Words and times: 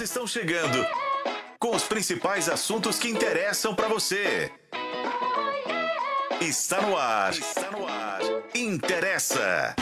estão 0.00 0.26
chegando 0.26 0.86
com 1.58 1.74
os 1.74 1.84
principais 1.84 2.48
assuntos 2.48 2.98
que 2.98 3.08
interessam 3.08 3.74
para 3.74 3.88
você. 3.88 4.52
Está 6.40 6.80
no 6.82 6.96
ar. 6.96 7.32
Está 7.32 7.70
no 7.70 7.86
ar. 7.86 8.20
Interessa. 8.54 9.74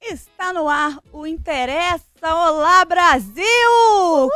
Está 0.00 0.52
no 0.52 0.68
ar 0.68 0.98
o 1.12 1.26
Interessa. 1.26 2.04
Olá, 2.22 2.84
Brasil! 2.84 3.44
Uhul! 3.70 4.30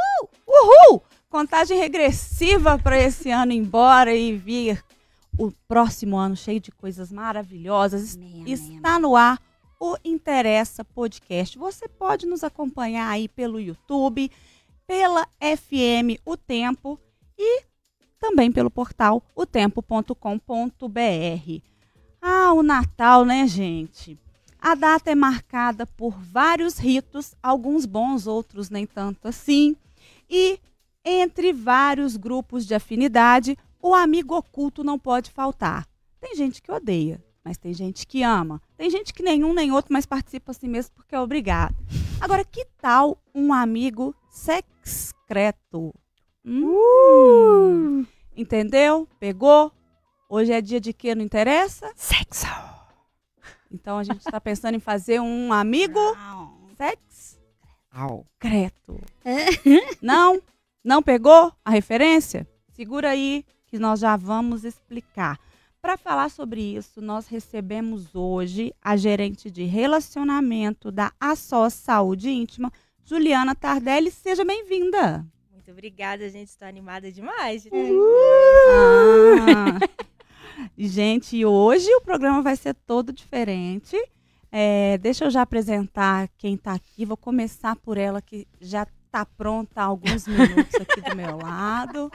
Uhul! 0.47 1.03
Contagem 1.29 1.79
regressiva 1.79 2.79
para 2.79 2.99
esse 2.99 3.31
ano 3.31 3.53
embora 3.53 4.15
e 4.15 4.37
vir 4.37 4.85
o 5.39 5.51
próximo 5.67 6.17
ano 6.17 6.37
cheio 6.37 6.61
de 6.61 6.71
coisas 6.71 7.11
maravilhosas. 7.11 8.15
Amém, 8.15 8.45
Está 8.47 8.99
no 8.99 9.17
ar 9.17 9.39
o 9.83 9.97
Interessa 10.05 10.85
Podcast. 10.85 11.59
Você 11.59 11.89
pode 11.89 12.25
nos 12.25 12.45
acompanhar 12.45 13.09
aí 13.11 13.27
pelo 13.27 13.59
YouTube, 13.59 14.31
pela 14.87 15.27
FM 15.41 16.23
O 16.25 16.37
Tempo 16.37 17.01
e 17.37 17.65
também 18.17 18.53
pelo 18.53 18.71
portal 18.71 19.21
otempo.com.br. 19.35 20.15
Ah, 22.21 22.53
o 22.53 22.63
Natal, 22.63 23.25
né, 23.25 23.45
gente? 23.49 24.17
A 24.57 24.77
data 24.77 25.11
é 25.11 25.17
marcada 25.17 25.85
por 25.85 26.17
vários 26.17 26.79
ritos, 26.79 27.35
alguns 27.43 27.85
bons, 27.85 28.29
outros 28.29 28.71
nem 28.71 28.87
tanto 28.87 29.27
assim. 29.27 29.75
E 30.31 30.61
entre 31.05 31.53
vários 31.53 32.17
grupos 32.17 32.65
de 32.65 32.77
afinidade, 32.77 33.59
o 33.83 33.93
amigo 33.93 34.37
oculto 34.37 34.85
não 34.85 34.97
pode 34.97 35.33
faltar. 35.33 35.89
Tem 36.21 36.37
gente 36.37 36.63
que 36.63 36.71
odeia, 36.71 37.21
mas 37.45 37.57
tem 37.59 37.73
gente 37.75 38.07
que 38.07 38.23
ama. 38.23 38.61
Tem 38.77 38.89
gente 38.91 39.13
que 39.13 39.23
nenhum 39.23 39.53
nem 39.53 39.73
outro, 39.73 39.93
mas 39.93 40.07
participa 40.07 40.53
assim 40.53 40.69
mesmo 40.69 40.93
porque 40.95 41.15
é 41.15 41.21
obrigado. 41.21 41.75
Agora, 42.21 42.45
que 42.45 42.65
tal 42.81 43.19
um 43.35 43.53
amigo 43.53 44.15
secreto? 44.31 45.95
Hum, 46.45 48.05
Entendeu? 48.37 49.07
Pegou? 49.21 49.71
Hoje 50.29 50.53
é 50.53 50.61
dia 50.61 50.81
de 50.81 50.93
quê? 50.93 51.15
Não 51.15 51.23
interessa? 51.23 51.93
Sexo. 51.95 52.47
Então 53.71 53.99
a 53.99 54.05
gente 54.05 54.21
está 54.21 54.41
pensando 54.41 54.75
em 54.75 54.81
fazer 54.81 55.21
um 55.21 55.53
amigo 55.53 55.99
sex 56.77 57.39
Au. 57.93 58.27
secreto. 58.35 59.01
Não? 60.01 60.41
Não 60.83 61.03
pegou 61.03 61.53
a 61.65 61.71
referência? 61.71 62.47
Segura 62.73 63.11
aí 63.11 63.45
que 63.67 63.79
nós 63.79 64.01
já 64.01 64.17
vamos 64.17 64.65
explicar. 64.65 65.39
Para 65.83 65.97
falar 65.99 66.31
sobre 66.31 66.61
isso, 66.61 67.01
nós 67.01 67.27
recebemos 67.27 68.15
hoje 68.15 68.73
a 68.81 68.97
gerente 68.97 69.51
de 69.51 69.65
relacionamento 69.65 70.93
da 70.93 71.13
ASOS 71.19 71.75
Saúde 71.75 72.31
Íntima, 72.31 72.73
Juliana 73.05 73.53
Tardelli. 73.53 74.13
Seja 74.13 74.45
bem-vinda. 74.45 75.27
Muito 75.51 75.73
obrigada, 75.73 76.31
gente. 76.31 76.51
Estou 76.51 76.69
animada 76.69 77.11
demais. 77.11 77.65
né? 77.65 77.71
Ah. 78.71 79.81
Gente, 80.79 81.45
hoje 81.45 81.93
o 81.97 82.01
programa 82.01 82.43
vai 82.43 82.55
ser 82.55 82.75
todo 82.87 83.13
diferente. 83.13 83.97
É, 84.53 84.97
deixa 84.99 85.25
eu 85.25 85.31
já 85.33 85.43
apresentar 85.43 86.29
quem 86.39 86.55
está 86.55 86.75
aqui. 86.75 87.05
Vou 87.05 87.17
começar 87.17 87.75
por 87.75 87.99
ela, 87.99 88.23
que 88.23 88.47
já 88.61 88.87
está 89.07 89.27
pronta 89.27 89.81
há 89.81 89.85
alguns 89.87 90.29
minutos 90.29 90.77
aqui 90.77 91.01
do 91.01 91.17
meu 91.17 91.39
lado. 91.39 92.09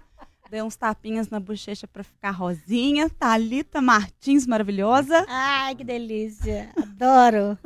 Dei 0.49 0.61
uns 0.61 0.75
tapinhas 0.75 1.29
na 1.29 1.39
bochecha 1.39 1.87
para 1.87 2.03
ficar 2.03 2.31
rosinha. 2.31 3.09
Thalita 3.09 3.81
Martins, 3.81 4.47
maravilhosa. 4.47 5.25
Ai, 5.27 5.75
que 5.75 5.83
delícia. 5.83 6.69
Adoro. 6.77 7.57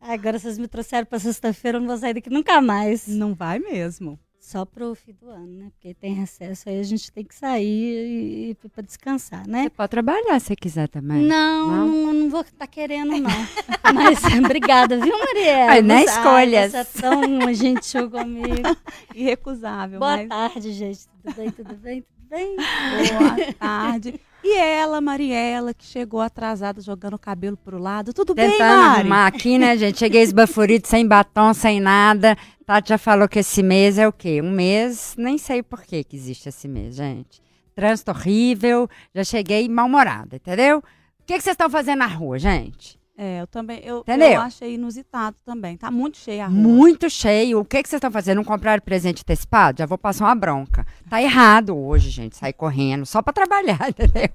Agora 0.00 0.38
vocês 0.38 0.58
me 0.58 0.68
trouxeram 0.68 1.06
para 1.06 1.18
sexta-feira, 1.18 1.78
eu 1.78 1.80
não 1.80 1.88
vou 1.88 1.96
sair 1.96 2.14
daqui 2.14 2.30
nunca 2.30 2.60
mais. 2.60 3.08
Não 3.08 3.34
vai 3.34 3.58
mesmo. 3.58 4.18
Só 4.44 4.66
pro 4.66 4.94
fim 4.94 5.14
do 5.14 5.30
ano, 5.30 5.46
né? 5.46 5.70
Porque 5.72 5.94
tem 5.94 6.12
recesso 6.12 6.68
aí, 6.68 6.78
a 6.78 6.82
gente 6.82 7.10
tem 7.10 7.24
que 7.24 7.34
sair 7.34 8.50
e, 8.50 8.68
para 8.68 8.82
descansar, 8.82 9.48
né? 9.48 9.62
Você 9.62 9.70
pode 9.70 9.88
trabalhar 9.88 10.38
se 10.38 10.54
quiser 10.54 10.86
também. 10.86 11.22
Não, 11.22 11.70
Não? 11.70 11.86
não, 11.86 12.12
não 12.12 12.28
vou 12.28 12.42
estar 12.42 12.66
querendo, 12.66 13.16
não. 13.16 13.30
Mas 13.94 14.22
obrigada, 14.38 14.98
viu, 14.98 15.18
Mariela? 15.18 15.72
Ai, 15.72 15.80
na 15.80 15.96
Você- 15.98 16.04
escolhas. 16.04 16.72
Você 16.72 16.76
é 16.76 16.84
tão 16.84 17.54
gentil 17.54 18.10
comigo. 18.10 18.76
Irrecusável. 19.14 19.98
Boa 19.98 20.18
mas... 20.18 20.28
tarde, 20.28 20.72
gente. 20.72 21.06
Tudo 21.22 21.34
bem, 21.36 21.50
tudo 21.50 21.74
bem, 21.76 22.02
tudo 22.02 22.28
bem? 22.28 22.56
Boa 22.56 23.52
tarde. 23.58 24.20
E 24.46 24.58
ela, 24.58 25.00
Mariela, 25.00 25.72
que 25.72 25.86
chegou 25.86 26.20
atrasada 26.20 26.78
jogando 26.82 27.14
o 27.14 27.18
cabelo 27.18 27.56
pro 27.56 27.78
lado. 27.78 28.12
Tudo 28.12 28.34
bem, 28.34 28.50
Tentando 28.50 28.82
Mari? 28.82 29.00
arrumar 29.00 29.26
aqui, 29.26 29.56
né, 29.58 29.74
gente? 29.74 29.98
Cheguei 29.98 30.20
esbaforido, 30.20 30.86
sem 30.86 31.08
batom, 31.08 31.54
sem 31.54 31.80
nada. 31.80 32.36
Tati 32.66 32.90
já 32.90 32.98
falou 32.98 33.26
que 33.26 33.38
esse 33.38 33.62
mês 33.62 33.96
é 33.96 34.06
o 34.06 34.12
quê? 34.12 34.42
Um 34.42 34.50
mês, 34.50 35.14
nem 35.16 35.38
sei 35.38 35.62
por 35.62 35.82
que 35.82 36.04
que 36.04 36.14
existe 36.14 36.50
esse 36.50 36.68
mês, 36.68 36.94
gente. 36.94 37.42
Trânsito 37.74 38.10
horrível, 38.10 38.86
já 39.14 39.24
cheguei 39.24 39.66
mal-humorada, 39.66 40.36
entendeu? 40.36 40.78
O 40.78 40.82
que 41.26 41.36
que 41.38 41.42
vocês 41.42 41.54
estão 41.54 41.70
fazendo 41.70 42.00
na 42.00 42.06
rua, 42.06 42.38
gente? 42.38 42.98
É, 43.16 43.40
eu 43.42 43.46
também. 43.46 43.80
Eu, 43.84 44.00
Entendeu? 44.00 44.32
eu 44.32 44.40
achei 44.40 44.74
inusitado 44.74 45.36
também. 45.44 45.76
Tá 45.76 45.90
muito 45.90 46.18
cheia 46.18 46.46
a 46.46 46.48
rua. 46.48 46.58
Muito 46.58 47.08
cheio. 47.08 47.60
O 47.60 47.64
que 47.64 47.80
que 47.82 47.88
vocês 47.88 47.98
estão 47.98 48.10
fazendo? 48.10 48.38
Não 48.38 48.44
compraram 48.44 48.82
presente 48.82 49.22
antecipado? 49.22 49.78
Já 49.78 49.86
vou 49.86 49.96
passar 49.96 50.24
uma 50.26 50.34
bronca. 50.34 50.84
Tá 51.08 51.22
errado 51.22 51.76
hoje, 51.76 52.10
gente, 52.10 52.36
sair 52.36 52.52
correndo 52.52 53.06
só 53.06 53.22
pra 53.22 53.32
trabalhar, 53.32 53.78
entendeu? 53.88 54.30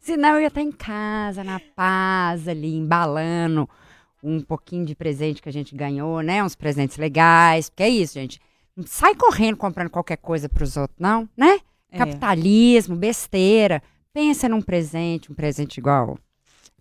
Senão 0.00 0.34
eu 0.34 0.42
ia 0.42 0.46
estar 0.46 0.62
em 0.62 0.70
casa, 0.70 1.42
na 1.42 1.60
paz, 1.74 2.46
ali, 2.46 2.76
embalando 2.76 3.68
um 4.22 4.40
pouquinho 4.40 4.86
de 4.86 4.94
presente 4.94 5.42
que 5.42 5.48
a 5.48 5.52
gente 5.52 5.74
ganhou, 5.74 6.20
né? 6.22 6.42
Uns 6.42 6.54
presentes 6.54 6.96
legais. 6.96 7.68
Porque 7.68 7.82
é 7.82 7.88
isso, 7.88 8.14
gente. 8.14 8.40
Não 8.76 8.86
sai 8.86 9.14
correndo 9.14 9.56
comprando 9.56 9.90
qualquer 9.90 10.16
coisa 10.16 10.48
pros 10.48 10.76
outros, 10.76 10.98
não, 10.98 11.28
né? 11.36 11.58
É. 11.90 11.98
Capitalismo, 11.98 12.96
besteira. 12.96 13.82
Pensa 14.12 14.48
num 14.48 14.62
presente, 14.62 15.30
um 15.30 15.34
presente 15.34 15.78
igual 15.78 16.16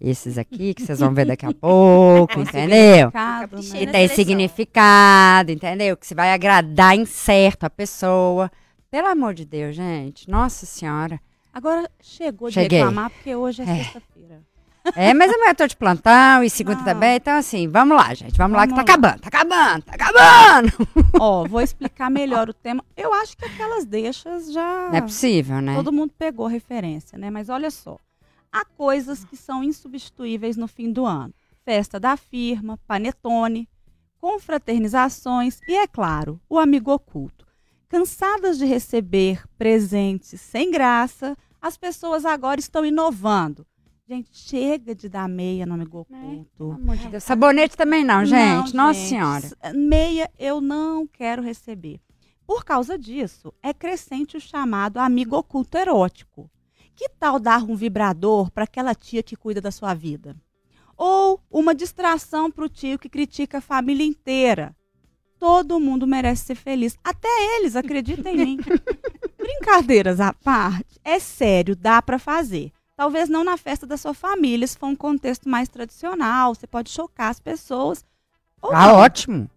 esses 0.04 0.38
aqui, 0.38 0.74
que 0.74 0.84
vocês 0.86 1.00
vão 1.00 1.14
ver 1.14 1.26
daqui 1.26 1.46
a 1.46 1.54
pouco, 1.54 2.34
Com 2.36 2.42
entendeu? 2.42 3.12
né? 3.14 3.48
Que 3.72 3.88
tem 3.88 4.08
significado, 4.10 5.52
entendeu? 5.52 5.96
Que 5.98 6.06
você 6.06 6.14
vai 6.14 6.34
agradar 6.34 6.96
em 6.96 7.06
certo 7.06 7.64
a 7.64 7.70
pessoa. 7.70 8.52
Pelo 8.92 9.08
amor 9.08 9.34
de 9.34 9.46
Deus, 9.46 9.76
gente. 9.76 10.30
Nossa 10.30 10.66
Senhora. 10.66 11.20
Agora 11.54 11.90
chegou 12.02 12.50
de 12.50 12.56
Cheguei. 12.56 12.80
reclamar, 12.80 13.10
porque 13.12 13.36
hoje 13.36 13.62
é, 13.62 13.66
É. 13.66 13.84
sexta-feira. 13.84 14.42
É, 14.98 15.14
mas 15.14 15.32
amanhã 15.32 15.52
eu 15.52 15.56
tô 15.56 15.66
de 15.66 15.78
plantão 15.78 16.44
e 16.44 16.50
segunda 16.50 16.84
também. 16.84 17.16
Então, 17.16 17.38
assim, 17.38 17.70
vamos 17.70 17.96
lá, 17.96 18.14
gente. 18.14 18.38
Vamos, 18.38 18.58
lá 18.58 18.68
que 18.68 18.74
tá 18.74 18.84
Vamos 18.84 18.90
lá. 18.90 18.94
acabando, 18.96 19.22
tá 19.22 19.28
acabando, 19.30 19.84
tá 19.84 19.94
acabando. 19.96 20.74
Ó, 21.18 21.46
vou 21.48 21.62
explicar 21.62 22.10
melhor 22.12 22.50
o 22.50 22.54
tema. 22.54 22.84
Eu 22.98 23.14
acho 23.14 23.38
que 23.38 23.46
aquelas 23.46 23.86
deixas 23.86 24.52
já. 24.52 24.90
Não 24.90 24.96
é 24.98 25.02
possível, 25.02 25.62
né? 25.62 25.74
Todo 25.76 25.94
mundo 25.94 26.12
pegou 26.20 26.48
referência, 26.48 27.18
né? 27.18 27.30
Mas 27.30 27.48
olha 27.48 27.72
só. 27.72 27.98
Há 28.54 28.64
coisas 28.64 29.26
que 29.26 29.36
são 29.36 29.64
insubstituíveis 29.64 30.56
no 30.56 30.68
fim 30.68 30.92
do 30.92 31.08
ano: 31.08 31.34
festa 31.66 32.00
da 32.00 32.16
firma, 32.16 32.78
panetone, 32.86 33.68
confraternizações 34.20 35.60
e, 35.68 35.76
é 35.76 35.88
claro, 35.88 36.40
o 36.48 36.60
amigo 36.60 36.92
oculto. 36.92 37.48
Cansadas 37.90 38.60
de 38.60 38.66
receber 38.66 39.44
presentes 39.58 40.40
sem 40.40 40.70
graça, 40.70 41.36
as 41.60 41.78
pessoas 41.78 42.26
agora 42.26 42.60
estão 42.60 42.86
inovando. 42.86 43.66
Gente, 44.08 44.30
chega 44.34 44.94
de 44.94 45.10
dar 45.10 45.28
meia 45.28 45.66
no 45.66 45.74
amigo 45.74 46.00
oculto. 46.02 46.52
Pelo 46.58 46.72
amor 46.74 46.98
de 46.98 47.08
Deus. 47.08 47.24
Sabonete 47.24 47.76
também 47.76 48.04
não, 48.04 48.24
gente. 48.24 48.76
Não, 48.76 48.88
Nossa 48.88 49.00
gente. 49.00 49.10
Senhora. 49.10 49.50
Meia 49.74 50.30
eu 50.38 50.62
não 50.62 51.08
quero 51.08 51.42
receber. 51.42 52.00
Por 52.46 52.66
causa 52.66 52.98
disso, 52.98 53.54
é 53.64 53.74
crescente 53.74 54.38
o 54.38 54.42
chamado 54.42 54.98
amigo 55.00 55.38
oculto 55.38 55.78
erótico. 55.78 56.52
Que 56.96 57.10
tal 57.10 57.40
dar 57.40 57.64
um 57.64 57.76
vibrador 57.76 58.52
para 58.52 58.64
aquela 58.66 58.94
tia 58.94 59.24
que 59.24 59.36
cuida 59.36 59.60
da 59.60 59.72
sua 59.72 59.94
vida? 59.94 60.36
Ou 60.96 61.42
uma 61.50 61.74
distração 61.74 62.52
para 62.52 62.66
o 62.66 62.70
tio 62.70 63.00
que 63.00 63.10
critica 63.10 63.58
a 63.58 63.62
família 63.62 64.06
inteira? 64.06 64.76
Todo 65.40 65.80
mundo 65.80 66.08
merece 66.08 66.46
ser 66.46 66.56
feliz. 66.56 66.98
Até 67.04 67.28
eles, 67.58 67.76
acreditem 67.76 68.36
em 68.36 68.46
mim. 68.46 68.58
Brincadeiras 69.38 70.20
à 70.20 70.32
parte, 70.32 71.00
é 71.04 71.20
sério, 71.20 71.76
dá 71.76 72.02
para 72.02 72.18
fazer. 72.20 72.72
Talvez 72.96 73.28
não 73.28 73.44
na 73.44 73.58
festa 73.58 73.86
da 73.86 73.98
sua 73.98 74.14
família, 74.14 74.68
se 74.68 74.78
for 74.78 74.86
um 74.88 74.96
contexto 74.96 75.50
mais 75.50 75.68
tradicional, 75.68 76.54
você 76.54 76.68
pode 76.68 76.92
chocar 76.92 77.30
as 77.32 77.40
pessoas. 77.40 78.06
Ou 78.62 78.70
Tá 78.70 78.88
não. 78.88 78.96
ótimo. 78.96 79.50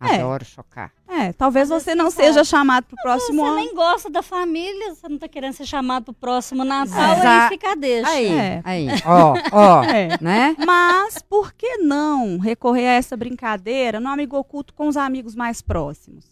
É. 0.00 0.14
Adoro 0.16 0.44
chocar. 0.44 0.92
É, 1.08 1.32
talvez 1.32 1.68
você 1.68 1.90
assim, 1.90 1.98
não 1.98 2.08
seja 2.10 2.44
chamado 2.44 2.84
pro 2.84 2.96
próximo 3.02 3.42
Você 3.42 3.48
ano. 3.48 3.56
nem 3.56 3.74
gosta 3.74 4.08
da 4.08 4.22
família, 4.22 4.94
você 4.94 5.08
não 5.08 5.18
tá 5.18 5.26
querendo 5.26 5.54
ser 5.54 5.66
chamado 5.66 6.04
pro 6.04 6.14
próximo 6.14 6.64
Natal, 6.64 7.14
Exa- 7.16 7.42
aí 7.44 7.48
fica 7.48 7.74
deixa. 7.74 8.08
Aí, 8.08 8.28
É. 8.28 8.62
aí. 8.64 8.86
Ó, 9.04 9.34
ó. 9.50 9.82
É. 9.90 10.16
Né? 10.20 10.54
Mas 10.64 11.20
por 11.20 11.52
que 11.52 11.78
não 11.78 12.38
recorrer 12.38 12.86
a 12.86 12.92
essa 12.92 13.16
brincadeira 13.16 13.98
no 13.98 14.08
amigo 14.08 14.36
oculto 14.36 14.72
com 14.72 14.86
os 14.86 14.96
amigos 14.96 15.34
mais 15.34 15.60
próximos? 15.60 16.26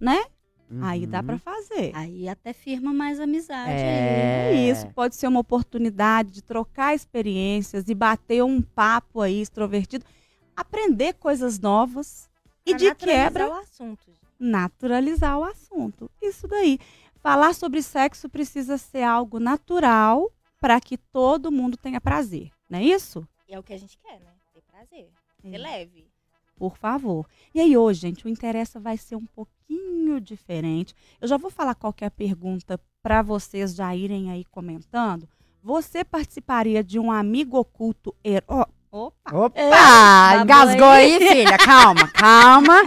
Né? 0.00 0.24
Aí 0.82 1.06
dá 1.06 1.20
Uhum. 1.20 1.26
pra 1.26 1.38
fazer. 1.38 1.92
Aí 1.94 2.28
até 2.28 2.52
firma 2.52 2.92
mais 2.92 3.20
amizade. 3.20 3.70
É. 3.70 4.50
É 4.50 4.54
isso, 4.70 4.88
pode 4.88 5.14
ser 5.14 5.28
uma 5.28 5.38
oportunidade 5.38 6.32
de 6.32 6.42
trocar 6.42 6.94
experiências 6.96 7.84
e 7.88 7.94
bater 7.94 8.42
um 8.42 8.60
papo 8.60 9.20
aí 9.20 9.40
extrovertido, 9.40 10.04
aprender 10.56 11.12
coisas 11.14 11.60
novas, 11.60 12.28
E 12.66 12.74
de 12.74 12.94
quebra, 12.94 13.48
o 13.48 13.52
assunto. 13.54 14.10
naturalizar 14.38 15.38
o 15.38 15.44
assunto. 15.44 16.10
Isso 16.20 16.48
daí. 16.48 16.78
Falar 17.16 17.54
sobre 17.54 17.82
sexo 17.82 18.28
precisa 18.28 18.76
ser 18.78 19.02
algo 19.02 19.38
natural 19.38 20.30
para 20.60 20.80
que 20.80 20.96
todo 20.96 21.52
mundo 21.52 21.76
tenha 21.76 22.00
prazer. 22.00 22.50
Não 22.68 22.78
é 22.78 22.82
isso? 22.84 23.26
E 23.48 23.54
é 23.54 23.58
o 23.58 23.62
que 23.62 23.72
a 23.72 23.78
gente 23.78 23.98
quer, 23.98 24.20
né? 24.20 24.32
Ter 24.52 24.62
prazer. 24.62 25.10
Ser 25.40 25.54
É. 25.54 25.58
leve. 25.58 26.06
Por 26.56 26.76
favor. 26.76 27.26
E 27.54 27.60
aí 27.60 27.76
hoje, 27.76 28.00
gente, 28.00 28.24
o 28.26 28.28
interessa 28.28 28.78
vai 28.78 28.96
ser 28.96 29.16
um 29.16 29.26
pouquinho 29.26 30.20
diferente. 30.20 30.94
Eu 31.20 31.28
já 31.28 31.36
vou 31.36 31.50
falar 31.50 31.74
qual 31.74 31.92
que 31.92 32.04
é 32.04 32.10
pergunta 32.10 32.80
para 33.02 33.20
vocês 33.22 33.74
já 33.74 33.94
irem 33.94 34.30
aí 34.30 34.44
comentando. 34.44 35.28
Você 35.62 36.04
participaria 36.04 36.84
de 36.84 36.98
um 36.98 37.10
amigo 37.10 37.58
oculto 37.58 38.14
ero... 38.22 38.44
Opa! 38.94 39.36
Opa! 39.36 40.36
engasgou 40.40 40.86
aí. 40.86 41.16
aí, 41.16 41.28
filha. 41.28 41.58
Calma, 41.58 42.06
calma. 42.10 42.80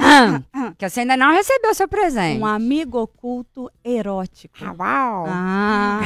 que 0.78 0.88
você 0.88 1.00
ainda 1.00 1.14
não 1.14 1.30
recebeu 1.30 1.74
seu 1.74 1.86
presente. 1.86 2.40
Um 2.40 2.46
amigo 2.46 2.98
oculto 2.98 3.70
erótico. 3.84 4.56
Ah, 4.62 4.74
Uau! 4.78 5.24
Ah. 5.28 6.00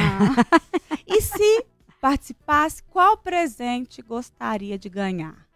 e 1.07 1.21
se 1.21 1.65
participasse, 2.01 2.83
qual 2.91 3.15
presente 3.15 4.01
gostaria 4.01 4.77
de 4.77 4.89
ganhar? 4.89 5.47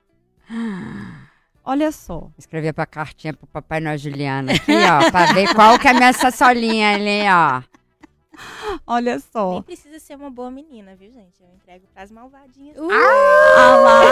Olha 1.61 1.91
só. 1.91 2.29
Escrevi 2.37 2.71
pra 2.71 2.85
cartinha 2.85 3.33
pro 3.33 3.45
Papai 3.45 3.81
Noel 3.81 3.97
Juliana 3.97 4.53
aqui, 4.53 4.71
ó, 4.71 5.11
pra 5.11 5.33
ver 5.33 5.53
qual 5.53 5.77
que 5.77 5.89
é 5.89 5.91
a 5.91 5.93
minha 5.93 6.13
sassolinha 6.13 6.95
ali, 6.95 7.23
ó. 7.29 7.61
Olha 8.87 9.11
Nem 9.13 9.19
só. 9.31 9.61
precisa 9.61 9.99
ser 9.99 10.15
uma 10.15 10.29
boa 10.29 10.49
menina, 10.51 10.95
viu, 10.95 11.11
gente? 11.11 11.41
Eu 11.41 11.47
entrego 11.55 11.85
pras 11.93 12.11
malvadinhas. 12.11 12.75
Ah 12.77 13.75
lá! 13.75 14.03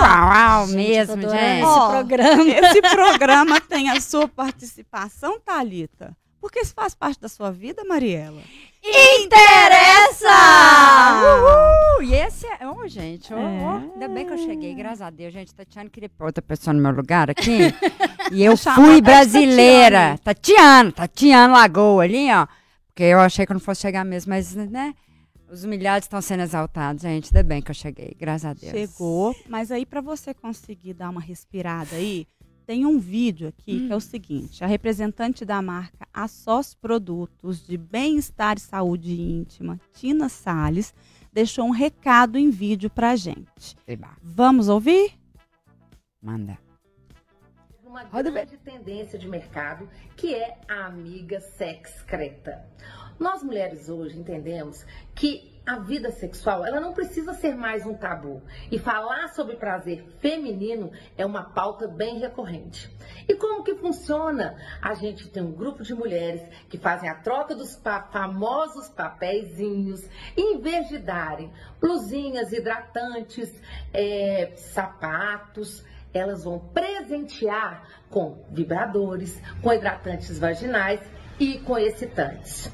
Uau, 0.00 0.58
uau, 0.60 0.66
Gente, 0.68 0.76
mesmo, 0.76 1.22
gente. 1.22 1.34
esse 1.34 1.64
Ó, 1.64 1.90
programa. 1.90 2.42
Esse 2.48 2.80
programa 2.82 3.60
tem 3.60 3.90
a 3.90 4.00
sua 4.00 4.28
participação, 4.28 5.38
Thalita. 5.40 6.16
Porque 6.40 6.60
isso 6.60 6.74
faz 6.74 6.94
parte 6.94 7.20
da 7.20 7.28
sua 7.28 7.52
vida, 7.52 7.84
Mariela. 7.84 8.40
Interessa! 8.82 10.28
Uhul! 11.22 12.02
E 12.02 12.14
esse 12.14 12.46
é. 12.46 12.66
Ô, 12.68 12.86
gente, 12.88 13.32
ô, 13.32 13.38
É. 13.38 13.40
ô, 13.40 13.92
ainda 13.94 14.08
bem 14.08 14.26
que 14.26 14.32
eu 14.32 14.38
cheguei, 14.38 14.74
graças 14.74 15.02
a 15.02 15.10
Deus. 15.10 15.32
Gente, 15.32 15.54
Tatiana 15.54 15.88
queria 15.88 16.08
pôr 16.08 16.26
outra 16.26 16.42
pessoa 16.42 16.74
no 16.74 16.80
meu 16.82 16.90
lugar 16.92 17.30
aqui. 17.30 17.58
e 18.32 18.42
eu 18.42 18.56
fui 18.56 19.00
brasileira. 19.00 20.18
Tatiana, 20.24 20.90
Tatiana 20.90 21.52
Lagoa 21.58 22.02
ali, 22.04 22.28
ó. 22.32 22.46
Porque 22.92 23.04
eu 23.04 23.20
achei 23.20 23.46
que 23.46 23.52
eu 23.52 23.54
não 23.54 23.60
fosse 23.60 23.80
chegar 23.80 24.04
mesmo, 24.04 24.30
mas, 24.30 24.54
né? 24.54 24.94
Os 25.50 25.64
humilhados 25.64 26.04
estão 26.06 26.20
sendo 26.20 26.42
exaltados, 26.42 27.02
gente. 27.02 27.26
Ainda 27.26 27.42
bem 27.42 27.62
que 27.62 27.70
eu 27.70 27.74
cheguei, 27.74 28.14
graças 28.18 28.44
a 28.44 28.54
Deus. 28.54 28.70
Chegou, 28.70 29.34
mas 29.48 29.70
aí 29.70 29.84
para 29.84 30.00
você 30.00 30.32
conseguir 30.32 30.94
dar 30.94 31.10
uma 31.10 31.20
respirada 31.20 31.96
aí, 31.96 32.26
tem 32.66 32.86
um 32.86 32.98
vídeo 32.98 33.48
aqui 33.48 33.86
que 33.86 33.92
é 33.92 33.96
o 33.96 34.00
seguinte: 34.00 34.62
a 34.62 34.66
representante 34.66 35.44
da 35.44 35.60
marca 35.60 36.06
Assos 36.12 36.74
Produtos 36.74 37.66
de 37.66 37.76
Bem-Estar 37.76 38.56
e 38.56 38.60
Saúde 38.60 39.20
Íntima, 39.20 39.80
Tina 39.94 40.28
Salles, 40.28 40.94
deixou 41.32 41.66
um 41.66 41.70
recado 41.70 42.38
em 42.38 42.50
vídeo 42.50 42.90
pra 42.90 43.16
gente. 43.16 43.76
Eba, 43.86 44.16
Vamos 44.22 44.68
ouvir? 44.68 45.12
Manda. 46.22 46.58
Uma 47.92 48.04
grande 48.04 48.56
tendência 48.56 49.18
de 49.18 49.28
mercado, 49.28 49.86
que 50.16 50.34
é 50.34 50.56
a 50.66 50.86
amiga 50.86 51.40
sexcreta. 51.40 52.64
Nós 53.20 53.42
mulheres 53.42 53.90
hoje 53.90 54.18
entendemos 54.18 54.82
que 55.14 55.52
a 55.66 55.78
vida 55.78 56.10
sexual, 56.10 56.64
ela 56.64 56.80
não 56.80 56.94
precisa 56.94 57.34
ser 57.34 57.54
mais 57.54 57.84
um 57.84 57.94
tabu. 57.94 58.42
E 58.70 58.78
falar 58.78 59.28
sobre 59.28 59.56
prazer 59.56 60.04
feminino 60.20 60.90
é 61.18 61.24
uma 61.26 61.44
pauta 61.52 61.86
bem 61.86 62.18
recorrente. 62.18 62.90
E 63.28 63.34
como 63.36 63.62
que 63.62 63.74
funciona? 63.74 64.56
A 64.80 64.94
gente 64.94 65.28
tem 65.28 65.42
um 65.42 65.52
grupo 65.52 65.82
de 65.82 65.94
mulheres 65.94 66.42
que 66.70 66.78
fazem 66.78 67.10
a 67.10 67.16
troca 67.16 67.54
dos 67.54 67.76
pa- 67.76 68.08
famosos 68.10 68.88
papeizinhos 68.88 70.00
em 70.34 70.58
vez 70.62 70.88
de 70.88 70.98
darem 70.98 71.52
blusinhas 71.78 72.52
hidratantes, 72.52 73.52
eh, 73.92 74.52
sapatos, 74.56 75.84
elas 76.12 76.44
vão 76.44 76.58
presentear 76.58 77.88
com 78.10 78.44
vibradores, 78.50 79.40
com 79.60 79.72
hidratantes 79.72 80.38
vaginais 80.38 81.00
e 81.38 81.58
com 81.58 81.78
excitantes. 81.78 82.70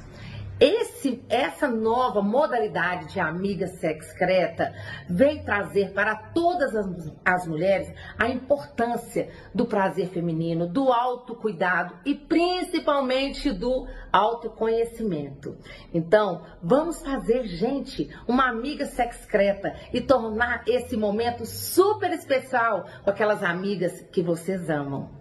Esse, 0.61 1.25
essa 1.29 1.69
nova 1.69 2.21
modalidade 2.21 3.13
de 3.13 3.21
amiga 3.21 3.69
sexcreta 3.69 4.75
vem 5.09 5.45
trazer 5.45 5.93
para 5.93 6.17
todas 6.17 6.75
as, 6.75 7.13
as 7.25 7.47
mulheres 7.47 7.93
a 8.19 8.29
importância 8.29 9.31
do 9.55 9.67
prazer 9.67 10.09
feminino, 10.09 10.67
do 10.67 10.93
autocuidado 10.93 11.95
e 12.05 12.13
principalmente 12.13 13.53
do 13.53 13.87
autoconhecimento. 14.13 15.57
Então, 15.95 16.45
vamos 16.61 17.01
fazer, 17.03 17.45
gente, 17.45 18.11
uma 18.27 18.49
amiga 18.49 18.85
sexcreta 18.85 19.77
e 19.93 20.01
tornar 20.01 20.65
esse 20.67 20.97
momento 20.97 21.47
super 21.47 22.11
especial 22.13 22.85
com 23.05 23.11
aquelas 23.11 23.45
amigas 23.45 24.01
que 24.11 24.23
vocês 24.23 24.69
amam. 24.69 25.19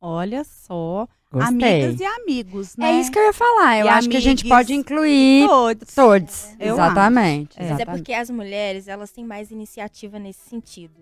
Olha 0.00 0.42
só. 0.44 1.06
Gostei. 1.32 1.82
Amigas 1.84 2.00
e 2.00 2.04
amigos, 2.04 2.76
né? 2.76 2.90
É 2.92 3.00
isso 3.00 3.10
que 3.10 3.18
eu 3.18 3.24
ia 3.24 3.32
falar. 3.32 3.78
Eu 3.78 3.86
E 3.86 3.88
acho 3.88 4.08
que 4.08 4.16
a 4.16 4.20
gente 4.20 4.46
pode 4.46 4.74
incluir 4.74 5.46
Todos. 5.48 5.94
todos. 5.94 6.48
Eu 6.60 6.74
exatamente. 6.74 7.58
É. 7.60 7.70
Mas 7.70 7.80
é 7.80 7.84
porque 7.86 8.12
as 8.12 8.28
mulheres, 8.30 8.86
elas 8.86 9.10
têm 9.10 9.24
mais 9.24 9.50
iniciativa 9.50 10.18
nesse 10.18 10.48
sentido. 10.48 11.00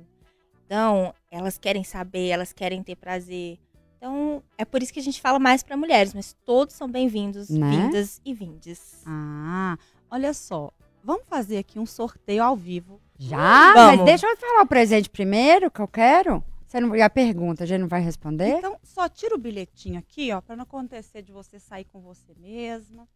Então, 0.67 1.12
elas 1.31 1.59
querem 1.59 1.82
saber, 1.82 2.29
elas 2.29 2.53
querem 2.53 2.82
ter 2.82 2.94
prazer. 2.97 3.59
Então, 3.97 4.43
é 4.56 4.65
por 4.65 4.82
isso 4.82 4.93
que 4.93 5.00
a 5.00 5.03
gente 5.03 5.21
fala 5.21 5.38
mais 5.38 5.62
para 5.62 5.77
mulheres, 5.77 6.15
mas 6.15 6.35
todos 6.47 6.75
são 6.75 6.88
bem-vindos, 6.88 7.50
Né? 7.50 7.69
vindas 7.71 8.21
e 8.25 8.32
vindes. 8.32 9.03
Ah, 9.05 9.77
olha 10.11 10.32
só. 10.32 10.71
Vamos 11.03 11.25
fazer 11.29 11.59
aqui 11.59 11.79
um 11.79 11.85
sorteio 11.87 12.43
ao 12.43 12.55
vivo. 12.56 13.00
Já? 13.19 13.73
Vamos. 13.75 13.97
Mas 13.97 14.05
deixa 14.06 14.27
eu 14.27 14.37
falar 14.37 14.62
o 14.62 14.67
presente 14.67 15.11
primeiro, 15.11 15.71
que 15.71 15.81
eu 15.81 15.88
quero. 15.88 16.43
Você 16.70 16.78
não, 16.78 16.94
e 16.94 17.02
a 17.02 17.11
pergunta, 17.11 17.64
a 17.64 17.67
gente 17.67 17.81
não 17.81 17.88
vai 17.88 18.00
responder? 18.00 18.58
Então, 18.58 18.76
só 18.84 19.08
tira 19.08 19.34
o 19.34 19.38
bilhetinho 19.38 19.99
aqui, 19.99 20.31
ó, 20.32 20.40
para 20.40 20.55
não 20.55 20.62
acontecer 20.62 21.20
de 21.20 21.32
você 21.32 21.58
sair 21.58 21.84
com 21.84 22.00
você 22.00 22.32
mesma. 22.38 23.08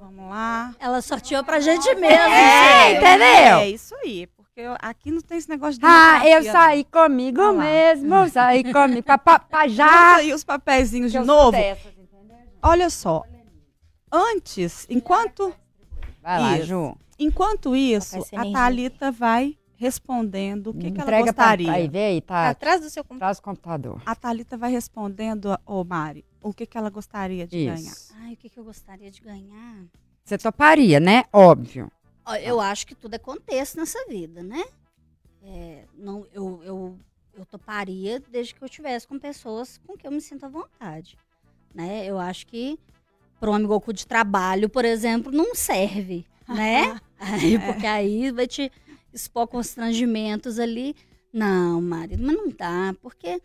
Vamos 0.00 0.30
lá. 0.30 0.74
Ela 0.80 1.02
sorteou 1.02 1.44
pra 1.44 1.60
gente 1.60 1.94
mesmo. 1.96 2.06
É, 2.16 2.88
gente. 2.88 2.96
entendeu? 2.96 3.58
É 3.58 3.68
isso 3.68 3.94
aí, 3.96 4.26
porque 4.28 4.62
eu- 4.62 4.74
aqui 4.80 5.10
não 5.10 5.20
tem 5.20 5.36
esse 5.36 5.48
negócio 5.50 5.78
de 5.78 5.84
Ah, 5.86 6.26
eu 6.26 6.42
saí 6.44 6.84
comigo 6.84 7.38
Olha 7.42 7.52
lá. 7.52 7.62
mesmo, 7.62 8.28
saí 8.30 8.64
comigo. 8.72 9.02
Pra, 9.02 9.18
pra, 9.18 9.38
pra 9.38 9.68
já. 9.68 10.16
Aí 10.16 10.32
os 10.32 10.42
papeizinhos 10.42 11.12
de 11.12 11.18
novo. 11.20 11.52
dessas? 11.52 11.92
Olha 12.62 12.88
só. 12.88 13.22
Antes, 14.10 14.86
enquanto 14.88 15.54
Vai 16.22 16.40
lá, 16.40 16.56
Isso. 16.58 16.66
Ju. 16.66 16.96
enquanto 17.18 17.76
isso, 17.76 18.24
a. 18.34 18.42
Thalita 18.52 19.10
vai 19.12 19.58
respondendo 19.82 20.68
o 20.68 20.74
que, 20.74 20.90
que 20.92 21.00
ela 21.00 21.06
pra- 21.06 21.20
gostaria. 21.20 21.72
Aí, 21.72 21.88
vê 21.88 22.04
aí, 22.06 22.20
tá. 22.20 22.48
Atrás 22.50 22.80
do 22.80 22.88
seu 22.88 23.02
computador. 23.02 23.18
Traz 23.18 23.38
o 23.38 23.42
computador. 23.42 24.02
A 24.06 24.14
Thalita 24.14 24.56
vai 24.56 24.70
respondendo, 24.70 25.58
ô 25.66 25.82
Mari, 25.84 26.24
o 26.40 26.54
que, 26.54 26.64
que 26.66 26.78
ela 26.78 26.88
gostaria 26.88 27.46
de 27.46 27.64
ganhar. 27.64 27.78
Isso. 27.78 28.14
Ai, 28.20 28.34
o 28.34 28.36
que, 28.36 28.48
que 28.48 28.58
eu 28.58 28.64
gostaria 28.64 29.10
de 29.10 29.20
ganhar? 29.20 29.84
Você 30.24 30.38
toparia, 30.38 31.00
né? 31.00 31.24
Óbvio. 31.32 31.90
Eu 32.44 32.60
acho 32.60 32.86
que 32.86 32.94
tudo 32.94 33.14
é 33.14 33.18
contexto 33.18 33.76
nessa 33.76 33.98
vida, 34.06 34.40
né? 34.42 34.62
É, 35.42 35.84
não, 35.98 36.24
eu, 36.32 36.62
eu, 36.62 36.98
eu 37.34 37.44
toparia 37.44 38.20
desde 38.30 38.54
que 38.54 38.62
eu 38.62 38.66
estivesse 38.66 39.08
com 39.08 39.18
pessoas 39.18 39.78
com 39.84 39.96
que 39.96 40.06
eu 40.06 40.12
me 40.12 40.20
sinto 40.20 40.46
à 40.46 40.48
vontade. 40.48 41.16
Né? 41.74 42.06
Eu 42.06 42.18
acho 42.20 42.46
que 42.46 42.78
para 43.40 43.50
um 43.50 43.54
amigo 43.54 43.92
de 43.92 44.06
trabalho, 44.06 44.68
por 44.68 44.84
exemplo, 44.84 45.32
não 45.32 45.52
serve, 45.52 46.24
né? 46.48 47.00
Aí, 47.18 47.58
Porque 47.58 47.86
aí 47.86 48.32
vai 48.32 48.46
te 48.48 48.70
expor 49.12 49.46
constrangimentos 49.46 50.58
ali. 50.58 50.94
Não, 51.32 51.80
marido, 51.80 52.22
mas 52.22 52.36
não 52.36 52.48
dá, 52.48 52.94
porque 53.00 53.40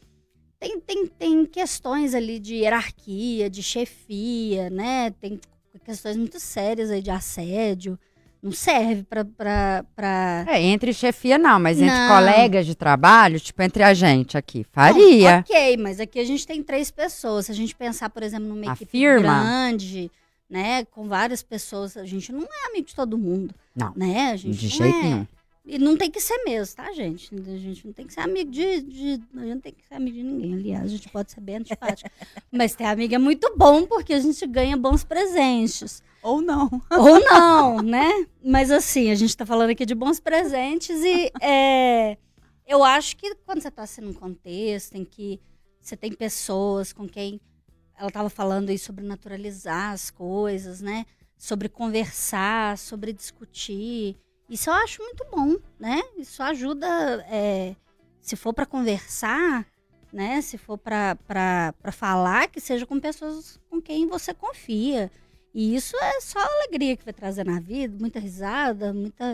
tem, 0.59 0.79
tem, 0.79 1.05
tem 1.07 1.45
questões 1.45 2.13
ali 2.13 2.39
de 2.39 2.55
hierarquia, 2.55 3.49
de 3.49 3.63
chefia, 3.63 4.69
né? 4.69 5.11
Tem 5.21 5.39
questões 5.85 6.17
muito 6.17 6.39
sérias 6.39 6.89
aí 6.89 7.01
de 7.01 7.11
assédio. 7.11 7.97
Não 8.41 8.51
serve 8.51 9.03
pra. 9.03 9.25
pra, 9.25 9.85
pra... 9.95 10.45
É, 10.47 10.61
entre 10.61 10.93
chefia 10.93 11.37
não, 11.37 11.59
mas 11.59 11.81
entre 11.81 11.95
Não. 11.95 12.07
colegas 12.07 12.65
de 12.65 12.75
trabalho, 12.75 13.39
tipo 13.39 13.61
entre 13.61 13.83
a 13.83 13.93
gente 13.93 14.37
aqui, 14.37 14.63
faria. 14.71 15.31
Não, 15.31 15.39
ok, 15.39 15.77
mas 15.77 15.99
aqui 15.99 16.19
a 16.19 16.25
gente 16.25 16.45
tem 16.45 16.61
três 16.61 16.91
pessoas. 16.91 17.47
Se 17.47 17.51
a 17.51 17.55
gente 17.55 17.75
pensar, 17.75 18.09
por 18.09 18.21
exemplo, 18.21 18.47
numa 18.47 18.71
A 18.71 18.73
equipe 18.75 18.99
grande, 18.99 20.11
né? 20.49 20.85
Com 20.85 21.07
várias 21.07 21.41
pessoas, 21.41 21.97
a 21.97 22.05
gente 22.05 22.31
não 22.31 22.43
é 22.43 22.67
amigo 22.69 22.87
de 22.87 22.95
todo 22.95 23.17
mundo. 23.17 23.55
Não, 23.75 23.91
Né? 23.95 24.31
A 24.31 24.35
gente 24.35 24.57
de 24.57 24.65
não 24.65 24.85
jeito 24.85 24.97
é. 24.97 25.03
nenhum. 25.03 25.27
E 25.69 25.77
não 25.77 25.97
tem 25.97 26.09
que 26.09 26.21
ser 26.21 26.37
mesmo, 26.45 26.77
tá, 26.77 26.93
gente? 26.93 27.35
A 27.35 27.57
gente 27.57 27.85
não 27.85 27.91
tem 27.91 28.07
que 28.07 28.13
ser 28.13 28.21
amigo 28.21 28.49
de, 28.49 28.81
de- 28.81 29.23
A 29.35 29.39
gente 29.41 29.53
não 29.55 29.59
tem 29.59 29.73
que 29.73 29.85
ser 29.85 29.95
amigo 29.95 30.15
de 30.15 30.23
ninguém. 30.23 30.53
Aliás, 30.53 30.85
a 30.85 30.87
gente 30.87 31.09
pode 31.09 31.29
ser 31.29 31.41
bem 31.41 31.57
antipático. 31.57 32.09
Mas 32.49 32.73
ter 32.73 32.85
amigo 32.85 33.13
é 33.13 33.17
muito 33.17 33.53
bom 33.57 33.85
porque 33.85 34.13
a 34.13 34.19
gente 34.21 34.47
ganha 34.47 34.77
bons 34.77 35.03
presentes. 35.03 36.01
Ou 36.23 36.41
não. 36.41 36.69
Ou 36.89 37.19
não, 37.19 37.81
né? 37.81 38.25
Mas 38.41 38.71
assim, 38.71 39.11
a 39.11 39.15
gente 39.15 39.35
tá 39.35 39.45
falando 39.45 39.71
aqui 39.71 39.85
de 39.85 39.93
bons 39.93 40.21
presentes 40.21 41.03
e 41.03 41.29
é, 41.43 42.17
eu 42.65 42.81
acho 42.81 43.17
que 43.17 43.35
quando 43.45 43.61
você 43.61 43.67
está 43.67 43.85
sendo 43.85 44.09
um 44.09 44.13
contexto 44.13 44.95
em 44.95 45.03
que 45.03 45.37
você 45.81 45.97
tem 45.97 46.13
pessoas 46.13 46.93
com 46.93 47.07
quem 47.09 47.41
ela 47.97 48.07
estava 48.07 48.29
falando 48.29 48.69
aí 48.69 48.77
sobre 48.77 49.03
naturalizar 49.03 49.91
as 49.91 50.09
coisas, 50.09 50.79
né? 50.79 51.05
Sobre 51.37 51.67
conversar, 51.67 52.77
sobre 52.77 53.11
discutir. 53.11 54.15
Isso 54.49 54.69
eu 54.69 54.73
acho 54.73 55.03
muito 55.03 55.25
bom, 55.29 55.57
né? 55.79 56.01
Isso 56.17 56.41
ajuda, 56.41 56.87
é, 57.29 57.75
se 58.21 58.35
for 58.35 58.53
para 58.53 58.65
conversar, 58.65 59.65
né? 60.11 60.41
Se 60.41 60.57
for 60.57 60.77
para 60.77 61.73
falar, 61.91 62.47
que 62.47 62.61
seja 62.61 62.85
com 62.85 62.99
pessoas 62.99 63.59
com 63.69 63.81
quem 63.81 64.07
você 64.07 64.33
confia. 64.33 65.11
E 65.53 65.75
isso 65.75 65.95
é 65.97 66.21
só 66.21 66.39
alegria 66.39 66.95
que 66.95 67.03
vai 67.03 67.13
trazer 67.13 67.45
na 67.45 67.59
vida, 67.59 67.97
muita 67.99 68.19
risada, 68.19 68.93
muita, 68.93 69.25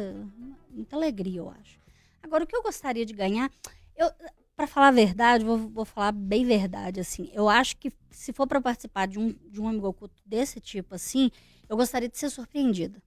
muita 0.70 0.96
alegria, 0.96 1.39
eu 1.39 1.50
acho. 1.50 1.79
Agora, 2.22 2.43
o 2.43 2.48
que 2.48 2.55
eu 2.55 2.63
gostaria 2.63 3.05
de 3.05 3.13
ganhar, 3.13 3.51
eu, 3.96 4.10
para 4.55 4.65
falar 4.65 4.88
a 4.88 4.91
verdade, 4.91 5.43
vou, 5.43 5.58
vou 5.58 5.86
falar 5.86 6.12
bem 6.12 6.46
verdade, 6.46 7.00
assim. 7.00 7.29
Eu 7.34 7.50
acho 7.50 7.77
que 7.77 7.91
se 8.10 8.32
for 8.32 8.48
para 8.48 8.62
participar 8.62 9.08
de 9.08 9.20
um, 9.20 9.36
de 9.50 9.62
um 9.62 9.67
amigo 9.67 9.88
oculto 9.88 10.15
desse 10.25 10.60
tipo, 10.60 10.96
assim, 10.96 11.29
eu 11.67 11.75
gostaria 11.75 12.08
de 12.08 12.17
ser 12.17 12.29
surpreendida. 12.29 13.01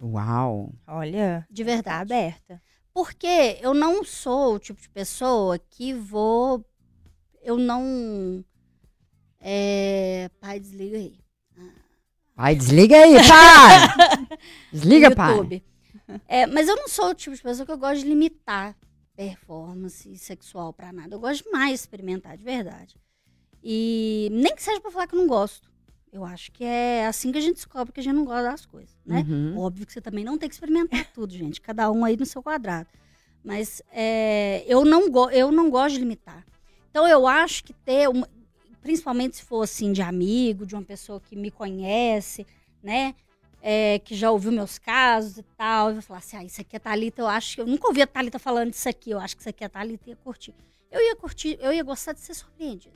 Uau. 0.00 0.72
Olha, 0.86 1.46
De 1.50 1.64
tá 1.64 1.70
verdade. 1.70 2.02
aberta. 2.02 2.62
Porque 2.92 3.58
eu 3.60 3.74
não 3.74 4.04
sou 4.04 4.54
o 4.54 4.58
tipo 4.58 4.80
de 4.80 4.88
pessoa 4.88 5.58
que 5.58 5.92
vou. 5.92 6.64
Eu 7.42 7.56
não. 7.58 8.44
É... 9.40 10.30
Pai, 10.40 10.60
desliga 10.60 10.96
aí. 10.96 11.18
Pai, 12.34 12.54
desliga 12.56 12.96
aí, 12.96 13.14
pai. 13.28 14.38
Desliga, 14.72 15.14
pai. 15.14 15.36
YouTube. 15.36 15.64
É, 16.26 16.46
mas 16.46 16.68
eu 16.68 16.74
não 16.76 16.88
sou 16.88 17.10
o 17.10 17.14
tipo 17.14 17.34
de 17.34 17.40
pessoa 17.42 17.64
que 17.64 17.70
eu 17.72 17.78
gosto 17.78 18.02
de 18.02 18.08
limitar 18.08 18.76
performance 19.16 20.18
sexual 20.18 20.72
pra 20.72 20.92
nada. 20.92 21.14
Eu 21.14 21.20
gosto 21.20 21.44
demais 21.44 21.70
de 21.70 21.74
experimentar, 21.76 22.36
de 22.36 22.42
verdade. 22.42 22.96
E 23.62 24.28
nem 24.32 24.54
que 24.54 24.62
seja 24.62 24.80
pra 24.80 24.90
falar 24.90 25.06
que 25.06 25.14
eu 25.14 25.20
não 25.20 25.28
gosto. 25.28 25.70
Eu 26.14 26.24
acho 26.24 26.52
que 26.52 26.62
é 26.62 27.06
assim 27.06 27.32
que 27.32 27.38
a 27.38 27.40
gente 27.40 27.56
descobre 27.56 27.92
que 27.92 27.98
a 27.98 28.02
gente 28.02 28.14
não 28.14 28.24
gosta 28.24 28.44
das 28.44 28.64
coisas, 28.64 28.94
né? 29.04 29.26
Uhum. 29.28 29.58
Óbvio 29.58 29.84
que 29.84 29.92
você 29.92 30.00
também 30.00 30.24
não 30.24 30.38
tem 30.38 30.48
que 30.48 30.54
experimentar 30.54 31.10
tudo, 31.12 31.32
gente. 31.34 31.60
Cada 31.60 31.90
um 31.90 32.04
aí 32.04 32.16
no 32.16 32.24
seu 32.24 32.40
quadrado. 32.40 32.88
Mas 33.42 33.82
é, 33.90 34.64
eu, 34.68 34.84
não 34.84 35.10
go- 35.10 35.30
eu 35.30 35.50
não 35.50 35.68
gosto 35.68 35.94
de 35.94 35.98
limitar. 36.00 36.46
Então 36.88 37.06
eu 37.08 37.26
acho 37.26 37.64
que 37.64 37.72
ter, 37.72 38.08
uma, 38.08 38.28
principalmente 38.80 39.36
se 39.36 39.42
for 39.42 39.62
assim 39.62 39.92
de 39.92 40.02
amigo, 40.02 40.64
de 40.64 40.76
uma 40.76 40.84
pessoa 40.84 41.20
que 41.20 41.34
me 41.34 41.50
conhece, 41.50 42.46
né? 42.80 43.14
é, 43.66 43.98
que 43.98 44.14
já 44.14 44.30
ouviu 44.30 44.52
meus 44.52 44.78
casos 44.78 45.38
e 45.38 45.42
tal, 45.56 45.90
e 45.90 45.94
vai 45.94 46.02
falar 46.02 46.18
assim: 46.18 46.36
ah, 46.36 46.44
isso 46.44 46.60
aqui 46.60 46.76
é 46.76 46.78
Thalita, 46.78 47.22
eu 47.22 47.26
acho 47.26 47.54
que. 47.56 47.60
Eu 47.62 47.66
nunca 47.66 47.88
ouvi 47.88 48.02
a 48.02 48.06
Thalita 48.06 48.38
falando 48.38 48.70
disso 48.70 48.88
aqui, 48.88 49.10
eu 49.10 49.18
acho 49.18 49.34
que 49.34 49.40
isso 49.42 49.48
aqui 49.48 49.64
é 49.64 49.68
Thalita, 49.68 50.10
ia 50.10 50.16
curtir. 50.16 50.54
Eu 50.92 51.00
ia 51.00 51.16
curtir, 51.16 51.58
eu 51.60 51.72
ia 51.72 51.82
gostar 51.82 52.12
de 52.12 52.20
ser 52.20 52.34
surpreendida. 52.34 52.94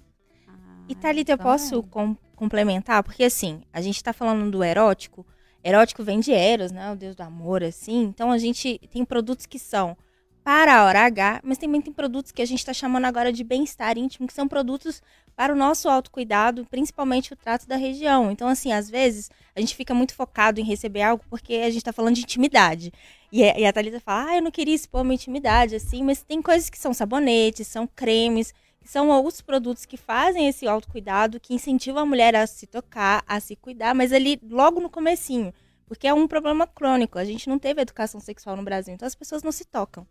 E 0.88 0.94
Thalita, 0.94 1.32
eu 1.32 1.38
posso 1.38 1.82
com- 1.84 2.16
complementar? 2.34 3.02
Porque 3.02 3.24
assim, 3.24 3.62
a 3.72 3.80
gente 3.80 4.02
tá 4.02 4.12
falando 4.12 4.50
do 4.50 4.64
erótico. 4.64 5.26
Erótico 5.62 6.02
vem 6.02 6.20
de 6.20 6.32
Eros, 6.32 6.72
né? 6.72 6.90
O 6.92 6.96
deus 6.96 7.14
do 7.14 7.20
amor, 7.22 7.62
assim. 7.62 8.02
Então 8.04 8.30
a 8.30 8.38
gente 8.38 8.80
tem 8.90 9.04
produtos 9.04 9.44
que 9.46 9.58
são 9.58 9.96
para 10.42 10.78
a 10.78 10.84
hora 10.86 11.00
H, 11.04 11.40
mas 11.44 11.58
também 11.58 11.82
tem 11.82 11.92
produtos 11.92 12.32
que 12.32 12.40
a 12.40 12.46
gente 12.46 12.64
tá 12.64 12.72
chamando 12.72 13.04
agora 13.04 13.30
de 13.30 13.44
bem-estar 13.44 13.98
íntimo, 13.98 14.26
que 14.26 14.32
são 14.32 14.48
produtos 14.48 15.02
para 15.36 15.52
o 15.52 15.56
nosso 15.56 15.90
autocuidado, 15.90 16.64
principalmente 16.70 17.34
o 17.34 17.36
trato 17.36 17.66
da 17.68 17.76
região. 17.76 18.30
Então, 18.30 18.48
assim, 18.48 18.72
às 18.72 18.88
vezes 18.88 19.30
a 19.54 19.60
gente 19.60 19.76
fica 19.76 19.92
muito 19.92 20.14
focado 20.14 20.58
em 20.58 20.64
receber 20.64 21.02
algo 21.02 21.22
porque 21.28 21.54
a 21.56 21.68
gente 21.70 21.82
tá 21.84 21.92
falando 21.92 22.14
de 22.14 22.22
intimidade. 22.22 22.90
E, 23.30 23.44
a- 23.44 23.58
e 23.58 23.66
a 23.66 23.72
Thalita 23.72 24.00
fala, 24.00 24.30
ah, 24.30 24.36
eu 24.36 24.42
não 24.42 24.50
queria 24.50 24.74
expor 24.74 25.04
minha 25.04 25.16
intimidade, 25.16 25.74
assim, 25.76 26.02
mas 26.02 26.22
tem 26.22 26.40
coisas 26.40 26.70
que 26.70 26.78
são 26.78 26.94
sabonetes, 26.94 27.66
são 27.66 27.86
cremes, 27.86 28.54
são 28.88 29.22
os 29.22 29.42
produtos 29.42 29.84
que 29.84 29.98
fazem 29.98 30.48
esse 30.48 30.66
autocuidado, 30.66 31.38
que 31.38 31.52
incentivam 31.52 32.04
a 32.04 32.06
mulher 32.06 32.34
a 32.34 32.46
se 32.46 32.66
tocar, 32.66 33.22
a 33.28 33.38
se 33.38 33.54
cuidar, 33.54 33.94
mas 33.94 34.14
ali 34.14 34.40
logo 34.42 34.80
no 34.80 34.88
comecinho, 34.88 35.52
porque 35.84 36.08
é 36.08 36.14
um 36.14 36.26
problema 36.26 36.66
crônico. 36.66 37.18
A 37.18 37.24
gente 37.24 37.50
não 37.50 37.58
teve 37.58 37.82
educação 37.82 38.18
sexual 38.18 38.56
no 38.56 38.62
Brasil, 38.62 38.94
então 38.94 39.06
as 39.06 39.14
pessoas 39.14 39.42
não 39.42 39.52
se 39.52 39.66
tocam. 39.66 40.06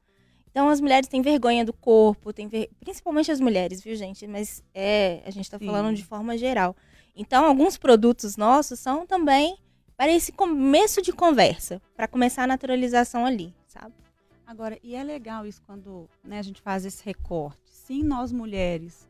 Então 0.52 0.70
as 0.70 0.80
mulheres 0.80 1.10
têm 1.10 1.24
vergonha 1.24 1.66
do 1.66 1.74
corpo, 1.74 2.32
têm 2.32 2.48
ver... 2.48 2.70
principalmente 2.80 3.32
as 3.32 3.40
mulheres, 3.40 3.82
viu, 3.82 3.96
gente? 3.96 4.28
Mas 4.28 4.64
é, 4.76 5.24
a 5.26 5.32
gente 5.32 5.50
tá 5.50 5.58
Sim. 5.58 5.66
falando 5.66 5.96
de 5.96 6.06
forma 6.06 6.38
geral. 6.38 6.76
Então 7.16 7.46
alguns 7.46 7.80
produtos 7.80 8.38
nossos 8.38 8.80
são 8.80 9.08
também 9.08 9.58
para 9.96 10.12
esse 10.12 10.32
começo 10.32 11.02
de 11.02 11.12
conversa, 11.12 11.82
para 11.96 12.08
começar 12.08 12.44
a 12.44 12.48
naturalização 12.48 13.26
ali, 13.26 13.56
sabe? 13.66 13.96
Agora, 14.46 14.78
e 14.84 14.94
é 14.94 15.04
legal 15.04 15.48
isso 15.48 15.64
quando 15.66 16.08
né, 16.24 16.38
a 16.38 16.44
gente 16.44 16.62
faz 16.62 16.86
esse 16.86 17.04
recorte. 17.04 17.67
Sim, 17.88 18.04
nós 18.04 18.34
mulheres 18.34 19.08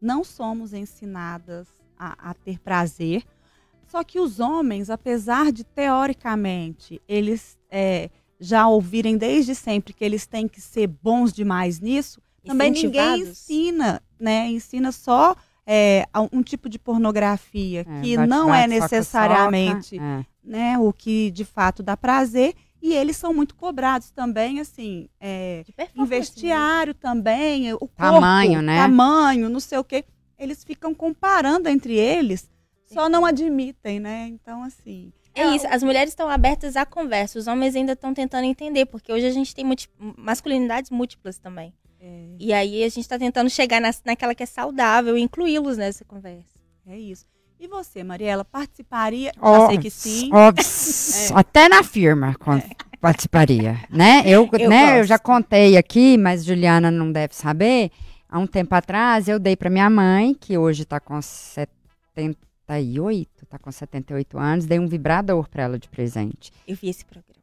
não 0.00 0.22
somos 0.22 0.72
ensinadas 0.72 1.66
a, 1.98 2.30
a 2.30 2.32
ter 2.32 2.60
prazer, 2.60 3.24
só 3.88 4.04
que 4.04 4.20
os 4.20 4.38
homens, 4.38 4.88
apesar 4.88 5.50
de 5.50 5.64
teoricamente 5.64 7.02
eles 7.08 7.58
é, 7.68 8.08
já 8.38 8.68
ouvirem 8.68 9.18
desde 9.18 9.52
sempre 9.52 9.92
que 9.92 10.04
eles 10.04 10.28
têm 10.28 10.46
que 10.46 10.60
ser 10.60 10.86
bons 10.86 11.32
demais 11.32 11.80
nisso, 11.80 12.22
também 12.44 12.70
ninguém 12.70 13.22
ensina, 13.22 14.00
né? 14.16 14.46
Ensina 14.48 14.92
só 14.92 15.34
é, 15.66 16.06
um 16.32 16.40
tipo 16.40 16.68
de 16.68 16.78
pornografia 16.78 17.80
É, 17.80 18.00
que 18.00 18.16
bate, 18.16 18.28
não 18.28 18.54
é 18.54 18.68
bate, 18.68 18.74
soca, 18.74 18.96
necessariamente 18.96 19.96
soca. 19.96 20.04
É. 20.04 20.26
né, 20.44 20.78
o 20.78 20.92
que 20.92 21.32
de 21.32 21.44
fato 21.44 21.82
dá 21.82 21.96
prazer. 21.96 22.54
E 22.82 22.92
eles 22.94 23.16
são 23.16 23.34
muito 23.34 23.54
cobrados 23.54 24.10
também, 24.10 24.58
assim, 24.60 25.08
é, 25.20 25.64
em 25.94 26.00
né? 26.00 26.06
vestiário 26.06 26.94
também, 26.94 27.72
o 27.74 27.78
corpo, 27.78 27.94
Tamanho, 27.96 28.62
né? 28.62 28.76
tamanho, 28.76 29.48
não 29.50 29.60
sei 29.60 29.78
o 29.78 29.84
quê. 29.84 30.04
Eles 30.38 30.64
ficam 30.64 30.94
comparando 30.94 31.68
entre 31.68 31.94
eles, 31.94 32.48
só 32.86 33.08
não 33.08 33.26
admitem, 33.26 34.00
né? 34.00 34.26
Então, 34.28 34.62
assim, 34.62 35.12
É 35.34 35.44
isso, 35.54 35.66
as 35.68 35.82
mulheres 35.82 36.10
estão 36.12 36.28
abertas 36.28 36.74
à 36.76 36.84
conversa, 36.86 37.38
os 37.38 37.46
homens 37.46 37.76
ainda 37.76 37.92
estão 37.92 38.12
tentando 38.14 38.44
entender, 38.46 38.86
porque 38.86 39.12
hoje 39.12 39.26
a 39.26 39.30
gente 39.30 39.54
tem 39.54 39.64
multi- 39.64 39.88
masculinidades 40.16 40.90
múltiplas 40.90 41.38
também. 41.38 41.72
é, 42.00 42.28
E 42.38 42.52
aí 42.52 42.82
a 42.82 42.88
gente 42.88 43.06
tá 43.06 43.18
tentando 43.18 43.50
chegar 43.50 43.78
nas- 43.80 44.02
naquela 44.04 44.34
que 44.34 44.42
é 44.42 44.46
saudável 44.46 45.18
e 45.18 45.20
incluí-los 45.20 45.76
nessa 45.76 46.02
conversa. 46.04 46.58
é 46.86 46.98
isso. 46.98 47.26
E 47.60 47.68
você, 47.68 48.02
Mariela, 48.02 48.44
participaria? 48.44 49.32
Já 49.36 49.40
Ó, 49.42 49.68
sei 49.68 49.78
que 49.78 49.90
sim. 49.90 50.30
ó, 50.32 50.50
Até 51.38 51.68
na 51.68 51.82
firma 51.82 52.34
con- 52.36 52.62
participaria, 53.00 53.78
né? 53.90 54.22
Eu, 54.24 54.48
Eu 54.58 54.70
né, 54.70 54.92
eu 54.92 54.96
gosto. 54.98 55.08
já 55.08 55.18
contei 55.18 55.76
aqui, 55.76 56.16
mas 56.16 56.44
Juliana 56.44 56.90
não 56.90 57.12
deve 57.12 57.34
saber. 57.34 57.90
Há 58.28 58.38
um 58.38 58.46
tempo 58.46 58.74
atrás, 58.74 59.28
eu 59.28 59.38
dei 59.38 59.56
para 59.56 59.68
minha 59.68 59.90
mãe, 59.90 60.34
que 60.34 60.56
hoje 60.56 60.84
está 60.84 60.98
com 61.00 61.20
78, 61.20 63.46
tá 63.46 63.58
com 63.58 63.70
78 63.70 64.38
anos, 64.38 64.64
dei 64.64 64.78
um 64.78 64.86
vibrador 64.86 65.46
para 65.48 65.64
ela 65.64 65.78
de 65.78 65.88
presente, 65.88 66.52
Eu 66.66 66.76
vi 66.76 66.88
esse 66.88 67.04
programa. 67.04 67.34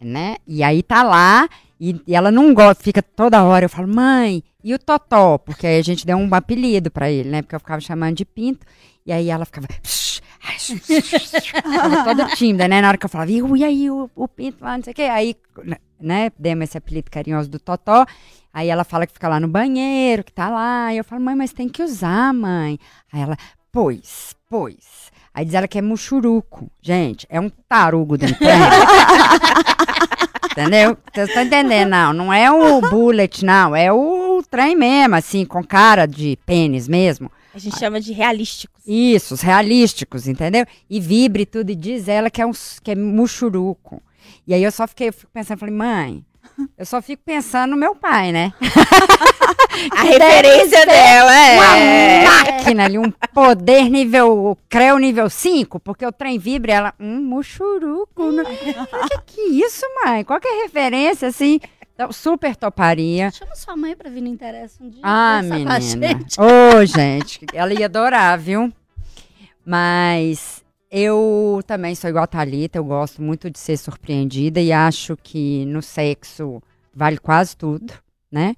né? 0.00 0.36
E 0.46 0.62
aí 0.62 0.82
tá 0.82 1.02
lá, 1.02 1.48
e, 1.80 2.00
e 2.06 2.14
ela 2.14 2.30
não 2.30 2.54
gosta, 2.54 2.82
fica 2.82 3.02
toda 3.02 3.42
hora, 3.44 3.66
eu 3.66 3.68
falo, 3.68 3.88
mãe, 3.88 4.42
e 4.64 4.74
o 4.74 4.78
Totó? 4.78 5.38
Porque 5.38 5.66
aí 5.66 5.78
a 5.78 5.82
gente 5.82 6.06
deu 6.06 6.16
um 6.16 6.28
apelido 6.34 6.90
para 6.90 7.10
ele, 7.10 7.28
né? 7.28 7.42
Porque 7.42 7.54
eu 7.54 7.60
ficava 7.60 7.80
chamando 7.80 8.16
de 8.16 8.24
Pinto, 8.24 8.66
e 9.04 9.12
aí 9.12 9.28
ela 9.28 9.44
ficava... 9.44 9.68
"Psh, 9.82 10.20
ai, 10.42 10.58
ficava 10.58 12.04
toda 12.04 12.26
tímida, 12.34 12.66
né? 12.66 12.80
Na 12.80 12.88
hora 12.88 12.98
que 12.98 13.04
eu 13.04 13.10
falava, 13.10 13.30
e, 13.30 13.64
aí 13.64 13.90
o, 13.90 14.10
o 14.14 14.26
Pinto 14.26 14.64
lá, 14.64 14.76
não 14.76 14.84
sei 14.84 14.92
o 14.92 14.96
quê. 14.96 15.02
Aí, 15.02 15.36
né, 16.00 16.30
demos 16.38 16.64
esse 16.64 16.78
apelido 16.78 17.10
carinhoso 17.10 17.48
do 17.48 17.58
Totó. 17.58 18.06
Aí 18.52 18.68
ela 18.68 18.84
fala 18.84 19.06
que 19.06 19.12
fica 19.12 19.28
lá 19.28 19.38
no 19.38 19.48
banheiro, 19.48 20.24
que 20.24 20.32
tá 20.32 20.48
lá. 20.48 20.92
E 20.92 20.96
eu 20.96 21.04
falo, 21.04 21.20
mãe, 21.20 21.34
mas 21.36 21.52
tem 21.52 21.68
que 21.68 21.82
usar, 21.82 22.32
mãe. 22.32 22.78
Aí 23.12 23.20
ela, 23.20 23.36
pois, 23.70 24.34
pois. 24.48 25.12
Aí 25.34 25.44
diz 25.44 25.52
ela 25.52 25.68
que 25.68 25.78
é 25.78 25.82
muxuruco. 25.82 26.70
Gente, 26.80 27.26
é 27.28 27.38
um 27.38 27.50
tarugo 27.68 28.16
trem. 28.16 28.34
Entendeu? 30.56 30.96
Vocês 31.12 31.28
estão 31.28 31.42
entendendo? 31.42 31.90
Não, 31.90 32.12
não 32.14 32.32
é 32.32 32.50
o 32.50 32.80
bullet, 32.80 33.44
não. 33.44 33.76
É 33.76 33.92
o 33.92 34.42
trem 34.50 34.74
mesmo, 34.74 35.14
assim, 35.14 35.44
com 35.44 35.62
cara 35.62 36.06
de 36.06 36.38
pênis 36.46 36.88
mesmo. 36.88 37.30
A 37.54 37.58
gente 37.58 37.78
chama 37.78 38.00
de 38.00 38.12
realísticos. 38.12 38.82
Isso, 38.86 39.34
os 39.34 39.42
realísticos, 39.42 40.26
entendeu? 40.26 40.64
E 40.88 40.98
vibre 40.98 41.44
tudo, 41.44 41.70
e 41.70 41.74
diz 41.74 42.08
ela 42.08 42.30
que 42.30 42.40
é, 42.40 42.46
um, 42.46 42.52
que 42.82 42.90
é 42.90 42.94
muxuruco. 42.94 44.02
E 44.46 44.54
aí 44.54 44.62
eu 44.62 44.72
só 44.72 44.86
fiquei 44.88 45.08
eu 45.08 45.12
fico 45.12 45.30
pensando, 45.32 45.58
falei, 45.58 45.74
mãe, 45.74 46.24
eu 46.76 46.86
só 46.86 47.00
fico 47.02 47.22
pensando 47.24 47.70
no 47.70 47.76
meu 47.76 47.94
pai, 47.94 48.32
né? 48.32 48.52
A 49.92 50.02
referência 50.02 50.86
dela 50.86 51.32
Uma 51.32 51.76
é. 51.76 52.24
máquina 52.24 52.84
ali, 52.86 52.98
um 52.98 53.10
poder 53.34 53.90
nível, 53.90 54.56
creu 54.68 54.98
nível 54.98 55.28
5, 55.28 55.78
porque 55.80 56.06
o 56.06 56.10
trem 56.12 56.38
vibra 56.38 56.70
e 56.72 56.74
ela, 56.74 56.94
um 56.98 57.20
muxuruco. 57.20 58.32
né? 58.32 58.42
que 59.26 59.34
que 59.34 59.40
isso, 59.42 59.84
mãe? 60.02 60.24
Qual 60.24 60.40
que 60.40 60.48
é 60.48 60.60
a 60.60 60.62
referência, 60.62 61.28
assim? 61.28 61.60
Então, 61.94 62.10
super 62.12 62.56
toparia. 62.56 63.30
Chama 63.30 63.54
sua 63.54 63.76
mãe 63.76 63.94
pra 63.94 64.10
vir 64.10 64.20
no 64.22 64.28
Interessa 64.28 64.82
um 64.82 64.88
dia. 64.88 65.00
Ah, 65.02 65.40
menina. 65.42 65.80
gente. 65.80 66.38
Ô, 66.40 66.84
gente, 66.84 67.46
ela 67.52 67.72
ia 67.72 67.86
adorar, 67.86 68.38
viu? 68.38 68.72
Mas 69.64 70.62
eu 70.98 71.60
também 71.66 71.94
sou 71.94 72.08
igual 72.08 72.24
a 72.24 72.26
Thalita, 72.26 72.78
eu 72.78 72.84
gosto 72.84 73.20
muito 73.20 73.50
de 73.50 73.58
ser 73.58 73.76
surpreendida 73.76 74.58
e 74.62 74.72
acho 74.72 75.14
que 75.14 75.66
no 75.66 75.82
sexo 75.82 76.62
vale 76.94 77.18
quase 77.18 77.54
tudo, 77.54 77.92
né? 78.32 78.56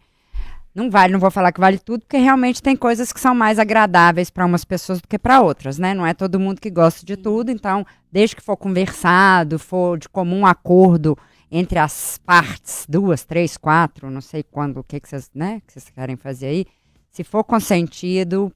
Não 0.73 0.89
vale, 0.89 1.13
não 1.13 1.19
vou 1.19 1.33
falar 1.33 1.51
que 1.51 1.59
vale 1.59 1.81
tudo, 1.81 2.03
porque 2.03 2.17
realmente 2.17 2.63
tem 2.63 2.77
coisas 2.77 3.13
que 3.13 3.19
são 3.19 3.35
mais 3.35 3.59
agradáveis 3.59 4.31
para 4.31 4.47
umas 4.47 4.65
pessoas 4.65 5.01
do 5.01 5.09
que 5.09 5.19
para 5.19 5.41
outras, 5.41 5.79
né? 5.81 5.93
Não 5.95 6.07
é 6.07 6.15
todo 6.15 6.39
mundo 6.39 6.61
que 6.61 6.71
gosta 6.71 7.05
de 7.05 7.17
tudo, 7.17 7.51
então, 7.51 7.85
desde 8.13 8.37
que 8.37 8.43
for 8.43 8.57
conversado, 8.57 9.59
for 9.59 9.99
de 9.99 10.09
comum 10.09 10.47
acordo 10.47 11.19
entre 11.51 11.81
as 11.81 12.19
partes, 12.19 12.87
duas, 12.89 13.25
três, 13.25 13.57
quatro, 13.57 14.11
não 14.11 14.21
sei 14.21 14.45
quando, 14.45 14.79
o 14.79 14.85
que, 14.85 15.01
que 15.01 15.09
vocês, 15.09 15.29
né, 15.35 15.61
que 15.67 15.73
vocês 15.73 15.91
querem 15.91 16.15
fazer 16.15 16.47
aí, 16.47 16.67
se 17.11 17.25
for 17.25 17.43
consentido, 17.43 18.53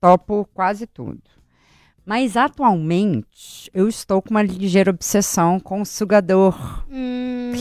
topo 0.00 0.48
quase 0.54 0.86
tudo. 0.86 1.37
Mas 2.08 2.38
atualmente 2.38 3.70
eu 3.74 3.86
estou 3.86 4.22
com 4.22 4.30
uma 4.30 4.40
ligeira 4.42 4.88
obsessão 4.90 5.60
com 5.60 5.82
o 5.82 5.84
sugador. 5.84 6.82
Hum, 6.90 7.52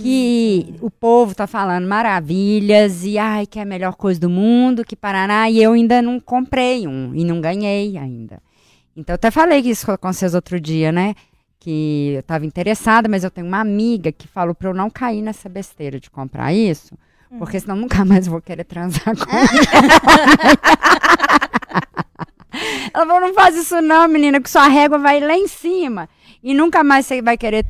Que 0.00 0.74
o 0.80 0.90
povo 0.90 1.32
tá 1.32 1.46
falando 1.46 1.86
maravilhas 1.86 3.04
e 3.04 3.16
ai, 3.18 3.46
que 3.46 3.56
é 3.56 3.62
a 3.62 3.64
melhor 3.64 3.94
coisa 3.94 4.18
do 4.18 4.28
mundo, 4.28 4.84
que 4.84 4.96
Paraná, 4.96 5.48
e 5.48 5.62
eu 5.62 5.74
ainda 5.74 6.02
não 6.02 6.18
comprei 6.18 6.88
um 6.88 7.14
e 7.14 7.22
não 7.22 7.40
ganhei 7.40 7.96
ainda. 7.96 8.42
Então 8.96 9.12
eu 9.12 9.14
até 9.14 9.30
falei 9.30 9.60
isso 9.60 9.86
com 9.96 10.12
vocês 10.12 10.34
outro 10.34 10.58
dia, 10.60 10.90
né? 10.90 11.14
Que 11.60 12.14
eu 12.14 12.20
estava 12.20 12.44
interessada, 12.44 13.08
mas 13.08 13.22
eu 13.22 13.30
tenho 13.30 13.46
uma 13.46 13.60
amiga 13.60 14.10
que 14.10 14.26
falou 14.26 14.56
para 14.56 14.70
eu 14.70 14.74
não 14.74 14.90
cair 14.90 15.22
nessa 15.22 15.48
besteira 15.48 16.00
de 16.00 16.10
comprar 16.10 16.52
isso, 16.52 16.98
porque 17.38 17.60
senão 17.60 17.76
nunca 17.76 18.04
mais 18.04 18.26
vou 18.26 18.40
querer 18.40 18.64
transar 18.64 19.14
com 19.16 19.36
Ela 22.92 23.06
falou, 23.06 23.20
não 23.20 23.34
faz 23.34 23.56
isso 23.56 23.80
não, 23.80 24.08
menina, 24.08 24.40
que 24.40 24.50
sua 24.50 24.68
régua 24.68 24.98
vai 24.98 25.20
lá 25.20 25.34
em 25.34 25.48
cima. 25.48 26.08
E 26.42 26.54
nunca 26.54 26.84
mais 26.84 27.06
você 27.06 27.20
vai 27.20 27.36
querer 27.36 27.66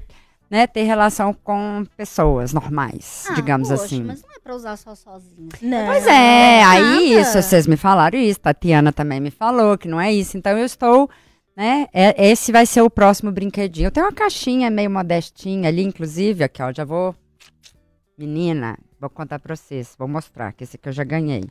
né, 0.51 0.67
ter 0.67 0.83
relação 0.83 1.35
com 1.35 1.85
pessoas 1.97 2.53
normais, 2.53 3.27
ah, 3.29 3.35
digamos 3.35 3.69
poxa, 3.69 3.85
assim. 3.85 4.03
Mas 4.03 4.23
não 4.23 4.31
é 4.31 4.39
pra 4.39 4.55
usar 4.55 4.77
só 4.77 4.95
sozinho. 4.95 5.49
Não. 5.61 5.87
Pois 5.87 6.07
é, 6.07 6.63
aí 6.65 6.83
nada. 6.83 7.03
isso, 7.21 7.43
vocês 7.43 7.67
me 7.67 7.77
falaram 7.77 8.19
isso, 8.19 8.41
Tatiana 8.41 8.93
também 8.93 9.21
me 9.21 9.31
falou 9.31 9.77
que 9.77 9.89
não 9.89 10.01
é 10.01 10.13
isso. 10.13 10.39
Então 10.39 10.57
eu 10.57 10.65
estou, 10.65 11.09
né, 11.57 11.87
é- 11.93 12.31
esse 12.31 12.51
vai 12.51 12.65
ser 12.65 12.81
o 12.81 12.89
próximo 12.91 13.31
brinquedinho. 13.31 13.89
Eu 13.89 13.91
tenho 13.91 14.07
uma 14.07 14.13
caixinha 14.13 14.71
meio 14.71 14.91
modestinha 14.91 15.69
ali, 15.69 15.83
inclusive, 15.83 16.45
aqui 16.45 16.63
ó, 16.63 16.73
já 16.73 16.85
vou... 16.85 17.15
Menina, 18.17 18.77
vou 18.99 19.09
contar 19.09 19.39
pra 19.39 19.55
vocês, 19.55 19.95
vou 19.99 20.09
mostrar, 20.09 20.53
que 20.53 20.65
esse 20.65 20.77
aqui 20.77 20.89
eu 20.89 20.93
já 20.93 21.05
ganhei. 21.05 21.45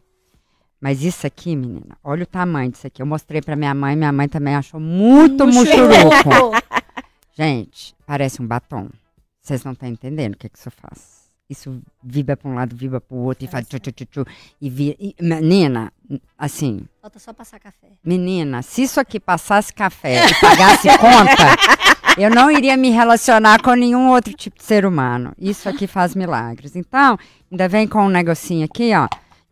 Mas 0.79 1.01
isso 1.03 1.25
aqui, 1.25 1.55
menina, 1.55 1.97
olha 2.03 2.23
o 2.23 2.27
tamanho 2.27 2.71
disso 2.71 2.85
aqui. 2.87 3.01
Eu 3.01 3.05
mostrei 3.05 3.41
pra 3.41 3.55
minha 3.55 3.73
mãe, 3.73 3.95
minha 3.95 4.11
mãe 4.11 4.27
também 4.27 4.55
achou 4.55 4.79
muito 4.79 5.45
muxuruco. 5.47 6.51
Gente, 7.33 7.95
parece 8.05 8.41
um 8.41 8.47
batom. 8.47 8.89
Vocês 9.41 9.63
não 9.63 9.71
estão 9.73 9.87
entendendo 9.89 10.33
o 10.33 10.37
que, 10.37 10.49
que 10.49 10.57
isso 10.57 10.69
faz. 10.71 11.27
Isso 11.49 11.81
vibra 12.03 12.35
pra 12.35 12.49
um 12.49 12.53
lado, 12.55 12.75
vibra 12.75 12.99
pro 12.99 13.15
outro, 13.15 13.45
e 13.45 13.47
faz 13.47 13.65
tchu, 13.67 13.79
tchu, 13.79 13.91
tchu, 13.93 14.05
tchu, 14.05 14.25
e, 14.59 14.69
vi, 14.69 14.97
e 14.99 15.15
Menina, 15.23 15.93
assim, 16.37 16.85
Falta 17.01 17.19
só 17.19 17.31
passar 17.31 17.57
café. 17.57 17.87
menina, 18.03 18.61
se 18.61 18.83
isso 18.83 18.99
aqui 18.99 19.17
passasse 19.17 19.73
café 19.73 20.25
e 20.25 20.33
pagasse 20.41 20.89
conta, 20.99 22.17
eu 22.17 22.29
não 22.29 22.51
iria 22.51 22.75
me 22.75 22.89
relacionar 22.89 23.61
com 23.61 23.71
nenhum 23.75 24.09
outro 24.09 24.33
tipo 24.33 24.57
de 24.57 24.63
ser 24.65 24.85
humano. 24.85 25.31
Isso 25.39 25.69
aqui 25.69 25.87
faz 25.87 26.15
milagres. 26.15 26.75
Então, 26.75 27.17
ainda 27.49 27.69
vem 27.69 27.87
com 27.87 28.03
um 28.05 28.09
negocinho 28.09 28.65
aqui, 28.65 28.91
ó. 28.93 29.07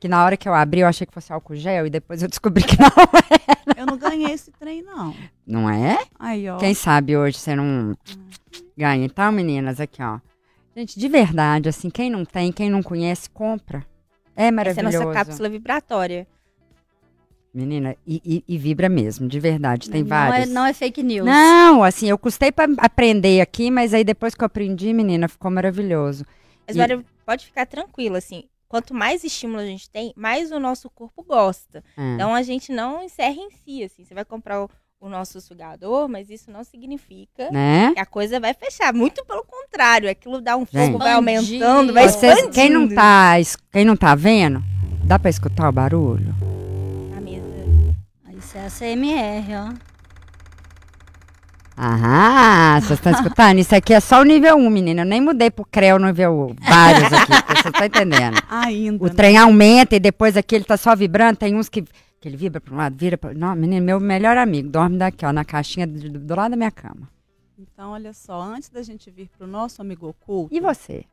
Que 0.06 0.10
na 0.10 0.24
hora 0.24 0.38
que 0.38 0.48
eu 0.48 0.54
abri, 0.54 0.82
eu 0.82 0.88
achei 0.88 1.08
que 1.08 1.12
fosse 1.12 1.34
álcool 1.34 1.56
gel 1.56 1.88
e 1.88 1.90
depois 1.90 2.22
eu 2.22 2.30
descobri 2.30 2.64
que 2.64 2.78
não 2.80 2.86
é. 3.76 3.82
Eu 3.82 3.88
não 3.88 3.98
ganhei 3.98 4.32
esse 4.32 4.52
trem, 4.52 4.84
não. 4.84 5.16
Não 5.48 5.68
é? 5.68 5.98
Aí, 6.20 6.48
ó. 6.48 6.58
Quem 6.58 6.76
sabe 6.76 7.18
hoje 7.18 7.40
você 7.40 7.56
não 7.56 7.98
ganha. 8.78 9.04
Então, 9.04 9.32
meninas, 9.32 9.80
aqui, 9.80 10.04
ó. 10.04 10.20
Gente, 10.78 11.00
de 11.00 11.08
verdade, 11.10 11.70
assim, 11.70 11.90
quem 11.90 12.12
não 12.12 12.24
tem, 12.24 12.52
quem 12.52 12.70
não 12.70 12.84
conhece, 12.84 13.28
compra. 13.32 13.80
É 14.36 14.44
Essa 14.44 14.46
é 14.46 14.48
a 14.48 14.52
maravilhoso. 14.52 15.00
nossa 15.00 15.12
cápsula 15.14 15.50
vibratória. 15.50 16.28
Menina, 17.52 17.96
e, 18.06 18.22
e- 18.24 18.44
e 18.48 18.58
vibra 18.60 18.88
mesmo, 18.88 19.28
de 19.28 19.40
verdade. 19.40 19.90
Tem 19.90 20.02
não 20.04 20.10
vários. 20.10 20.48
É, 20.50 20.54
não 20.54 20.68
é 20.68 20.74
fake 20.74 21.02
news. 21.02 21.26
Não, 21.26 21.84
assim, 21.84 22.08
eu 22.08 22.18
custei 22.20 22.52
pra 22.52 22.68
aprender 22.78 23.42
aqui, 23.42 23.72
mas 23.72 23.92
aí 23.92 24.04
depois 24.04 24.36
que 24.36 24.44
eu 24.44 24.46
aprendi, 24.46 24.94
menina, 24.94 25.28
ficou 25.28 25.50
maravilhoso. 25.50 26.24
Mas 26.68 26.76
E- 26.76 26.80
Mário, 26.80 27.04
pode 27.26 27.48
ficar 27.48 27.66
tranquila, 27.66 28.20
assim. 28.20 28.44
Quanto 28.76 28.94
mais 28.94 29.24
estímulo 29.24 29.62
a 29.62 29.66
gente 29.66 29.90
tem, 29.90 30.12
mais 30.18 30.52
o 30.52 30.60
nosso 30.60 30.90
corpo 30.90 31.24
gosta. 31.24 31.82
É. 31.96 32.14
Então 32.14 32.36
a 32.36 32.42
gente 32.42 32.74
não 32.74 33.02
encerra 33.02 33.38
em 33.38 33.50
si, 33.50 33.82
assim. 33.86 34.04
Você 34.04 34.14
vai 34.14 34.26
comprar 34.26 34.62
o, 34.62 34.70
o 35.00 35.08
nosso 35.08 35.40
sugador, 35.40 36.10
mas 36.10 36.30
isso 36.30 36.52
não 36.52 36.62
significa 36.62 37.50
né? 37.52 37.94
que 37.94 38.00
a 38.02 38.06
coisa 38.06 38.38
vai 38.38 38.54
fechar. 38.54 38.94
Muito 38.94 39.24
pelo 39.24 39.46
contrário, 39.46 40.10
aquilo 40.10 40.42
dá 40.42 40.58
um 40.58 40.66
fogo, 40.66 40.98
vai 40.98 41.14
aumentando, 41.14 41.94
vai 41.94 42.10
Vocês, 42.10 42.34
expandindo. 42.34 42.54
quem 42.54 42.70
não 42.70 42.94
tá, 42.94 43.36
quem 43.72 43.86
não 43.86 43.96
tá 43.96 44.14
vendo, 44.14 44.62
dá 45.06 45.18
pra 45.18 45.30
escutar 45.30 45.70
o 45.70 45.72
barulho? 45.72 46.36
Na 47.12 47.22
mesa. 47.22 47.46
Isso 48.38 48.58
é 48.58 48.66
a 48.66 48.70
CMR, 48.70 49.56
ó. 49.56 49.95
Ah, 51.78 52.80
vocês 52.82 53.00
estão 53.00 53.12
escutando? 53.12 53.60
Isso 53.60 53.76
aqui 53.76 53.94
é 53.94 54.00
só 54.00 54.22
o 54.22 54.24
nível 54.24 54.56
1, 54.56 54.70
menina. 54.70 55.02
Eu 55.02 55.06
nem 55.06 55.20
mudei 55.20 55.52
pro 55.52 55.66
CREO 55.66 56.00
nível 56.00 56.56
vários 56.62 57.12
aqui, 57.12 57.62
você 57.62 57.72
tá 57.72 57.86
entendendo. 57.86 58.42
Ainda. 58.50 59.04
O 59.04 59.08
né? 59.08 59.14
trem 59.14 59.38
aumenta 59.38 59.96
e 59.96 60.00
depois 60.00 60.38
aqui 60.38 60.56
ele 60.56 60.64
tá 60.64 60.78
só 60.78 60.96
vibrando. 60.96 61.38
Tem 61.38 61.54
uns 61.54 61.68
que, 61.68 61.82
que 61.82 62.28
ele 62.28 62.38
vibra 62.38 62.62
pra 62.62 62.74
um 62.74 62.78
lado, 62.78 62.96
vira 62.98 63.18
pra... 63.18 63.34
Não, 63.34 63.54
menino, 63.56 63.86
meu 63.86 64.00
melhor 64.00 64.38
amigo 64.38 64.70
dorme 64.70 64.98
daqui, 64.98 65.26
ó, 65.26 65.34
na 65.34 65.44
caixinha 65.44 65.86
do, 65.86 66.10
do 66.20 66.36
lado 66.36 66.52
da 66.52 66.58
minha 66.58 66.72
cama. 66.72 67.10
Então, 67.58 67.92
olha 67.92 68.14
só, 68.14 68.42
antes 68.42 68.70
da 68.70 68.82
gente 68.82 69.12
vir 69.12 69.30
pro 69.38 69.46
nosso 69.46 69.82
amigo 69.82 70.08
oculto. 70.08 70.56
E 70.56 70.60
você? 70.62 71.04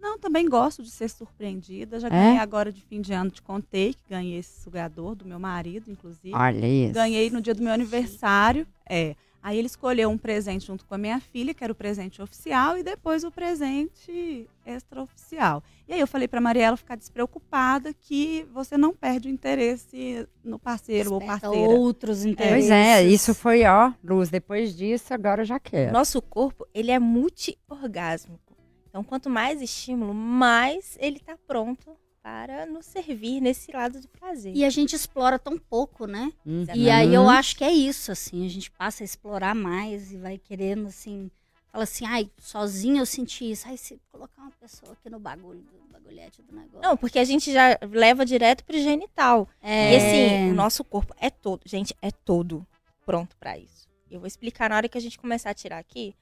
Não, 0.00 0.18
também 0.18 0.48
gosto 0.48 0.82
de 0.82 0.90
ser 0.90 1.08
surpreendida. 1.10 2.00
Já 2.00 2.08
É? 2.08 2.10
ganhei 2.10 2.38
agora 2.38 2.72
de 2.72 2.80
fim 2.82 3.00
de 3.00 3.12
ano, 3.12 3.30
te 3.30 3.42
contei 3.42 3.92
que 3.94 4.00
ganhei 4.08 4.38
esse 4.38 4.62
sugador 4.62 5.14
do 5.14 5.24
meu 5.26 5.38
marido, 5.38 5.90
inclusive. 5.90 6.34
Olha 6.34 6.66
isso. 6.66 6.94
Ganhei 6.94 7.28
no 7.30 7.40
dia 7.40 7.54
do 7.54 7.62
meu 7.62 7.72
aniversário. 7.72 8.66
É. 8.88 9.14
Aí 9.42 9.56
ele 9.56 9.68
escolheu 9.68 10.10
um 10.10 10.18
presente 10.18 10.66
junto 10.66 10.84
com 10.84 10.94
a 10.94 10.98
minha 10.98 11.18
filha, 11.18 11.54
que 11.54 11.64
era 11.64 11.72
o 11.72 11.76
presente 11.76 12.20
oficial, 12.20 12.76
e 12.76 12.82
depois 12.82 13.24
o 13.24 13.30
presente 13.30 14.46
extraoficial. 14.66 15.62
E 15.88 15.94
aí 15.94 16.00
eu 16.00 16.06
falei 16.06 16.28
pra 16.28 16.42
Mariela 16.42 16.76
ficar 16.76 16.94
despreocupada 16.94 17.94
que 17.94 18.46
você 18.52 18.76
não 18.76 18.92
perde 18.94 19.28
o 19.28 19.30
interesse 19.30 20.28
no 20.44 20.58
parceiro 20.58 21.14
ou 21.14 21.18
Desperta 21.20 21.48
parceira. 21.48 21.70
outros 21.72 22.22
interesses. 22.26 22.68
Pois 22.68 22.70
é, 22.70 23.02
isso 23.02 23.34
foi, 23.34 23.64
ó, 23.64 23.92
luz. 24.04 24.28
Depois 24.28 24.76
disso, 24.76 25.14
agora 25.14 25.40
eu 25.40 25.46
já 25.46 25.58
quero. 25.58 25.90
Nosso 25.92 26.20
corpo, 26.20 26.66
ele 26.74 26.90
é 26.90 26.98
multi-orgásmico. 26.98 28.49
Então, 28.90 29.02
quanto 29.04 29.30
mais 29.30 29.62
estímulo, 29.62 30.12
mais 30.12 30.98
ele 31.00 31.20
tá 31.20 31.38
pronto 31.46 31.96
para 32.22 32.66
nos 32.66 32.84
servir 32.86 33.40
nesse 33.40 33.72
lado 33.72 33.98
de 34.00 34.08
prazer. 34.08 34.54
E 34.54 34.64
a 34.64 34.68
gente 34.68 34.94
explora 34.94 35.38
tão 35.38 35.56
pouco, 35.56 36.06
né? 36.06 36.32
Uhum. 36.44 36.66
E 36.74 36.90
aí 36.90 37.14
eu 37.14 37.28
acho 37.30 37.56
que 37.56 37.64
é 37.64 37.72
isso, 37.72 38.12
assim, 38.12 38.44
a 38.44 38.48
gente 38.50 38.70
passa 38.70 39.02
a 39.02 39.06
explorar 39.06 39.54
mais 39.54 40.12
e 40.12 40.18
vai 40.18 40.36
querendo, 40.36 40.88
assim, 40.88 41.30
fala 41.70 41.84
assim, 41.84 42.04
ai, 42.04 42.30
sozinha 42.36 43.00
eu 43.00 43.06
senti 43.06 43.50
isso. 43.50 43.66
Ai, 43.68 43.76
se 43.76 43.98
colocar 44.10 44.42
uma 44.42 44.50
pessoa 44.52 44.92
aqui 44.92 45.08
no 45.08 45.18
bagulho, 45.18 45.60
do 45.60 45.92
bagulhete 45.92 46.42
do 46.42 46.54
negócio. 46.54 46.80
Não, 46.82 46.96
porque 46.96 47.18
a 47.18 47.24
gente 47.24 47.52
já 47.52 47.78
leva 47.90 48.26
direto 48.26 48.64
pro 48.64 48.76
genital. 48.76 49.48
é... 49.62 49.92
E 49.92 49.96
assim, 49.96 50.50
o 50.50 50.54
nosso 50.54 50.84
corpo 50.84 51.14
é 51.18 51.30
todo, 51.30 51.62
gente, 51.64 51.94
é 52.02 52.10
todo 52.10 52.66
pronto 53.06 53.36
para 53.36 53.56
isso. 53.56 53.88
Eu 54.10 54.18
vou 54.18 54.26
explicar 54.26 54.68
na 54.68 54.76
hora 54.76 54.88
que 54.88 54.98
a 54.98 55.00
gente 55.00 55.18
começar 55.18 55.50
a 55.50 55.54
tirar 55.54 55.78
aqui 55.78 56.14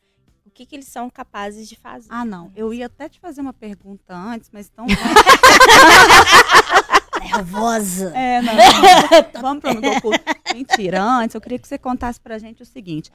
o 0.49 0.51
que, 0.51 0.67
que 0.67 0.75
eles 0.77 0.89
são 0.89 1.09
capazes 1.11 1.69
de 1.69 1.77
fazer. 1.77 2.09
Ah, 2.11 2.25
não. 2.25 2.51
Eu 2.57 2.73
ia 2.75 2.87
até 2.87 3.09
te 3.09 3.21
fazer 3.21 3.41
uma 3.41 3.53
pergunta 3.53 4.15
antes, 4.15 4.51
mas 4.53 4.69
então. 4.73 4.87
nervosa. 7.21 8.13
É, 8.17 8.41
não. 8.43 8.53
Vamos 9.41 9.61
para 9.63 9.75
o 9.75 9.79
amigo 9.79 9.97
oculto. 9.97 10.21
Mentira. 10.53 11.03
Antes, 11.03 11.35
eu 11.35 11.41
queria 11.41 11.59
que 11.59 11.69
você 11.69 11.79
contasse 11.79 12.21
pra 12.21 12.39
gente 12.39 12.63
o 12.63 12.67
seguinte: 12.67 13.11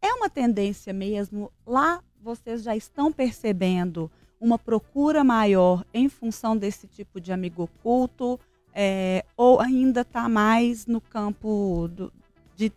é 0.00 0.12
uma 0.14 0.30
tendência 0.30 0.92
mesmo, 0.92 1.52
lá 1.66 2.00
vocês 2.20 2.62
já 2.62 2.74
estão 2.76 3.12
percebendo 3.12 4.10
uma 4.40 4.58
procura 4.58 5.24
maior 5.24 5.84
em 5.92 6.08
função 6.08 6.56
desse 6.56 6.86
tipo 6.86 7.20
de 7.20 7.32
amigo 7.32 7.64
oculto? 7.64 8.38
é, 8.80 9.24
ou 9.36 9.60
ainda 9.60 10.02
está 10.02 10.28
mais 10.28 10.86
no 10.86 11.00
campo 11.00 11.88
do- 11.90 12.12
de 12.54 12.70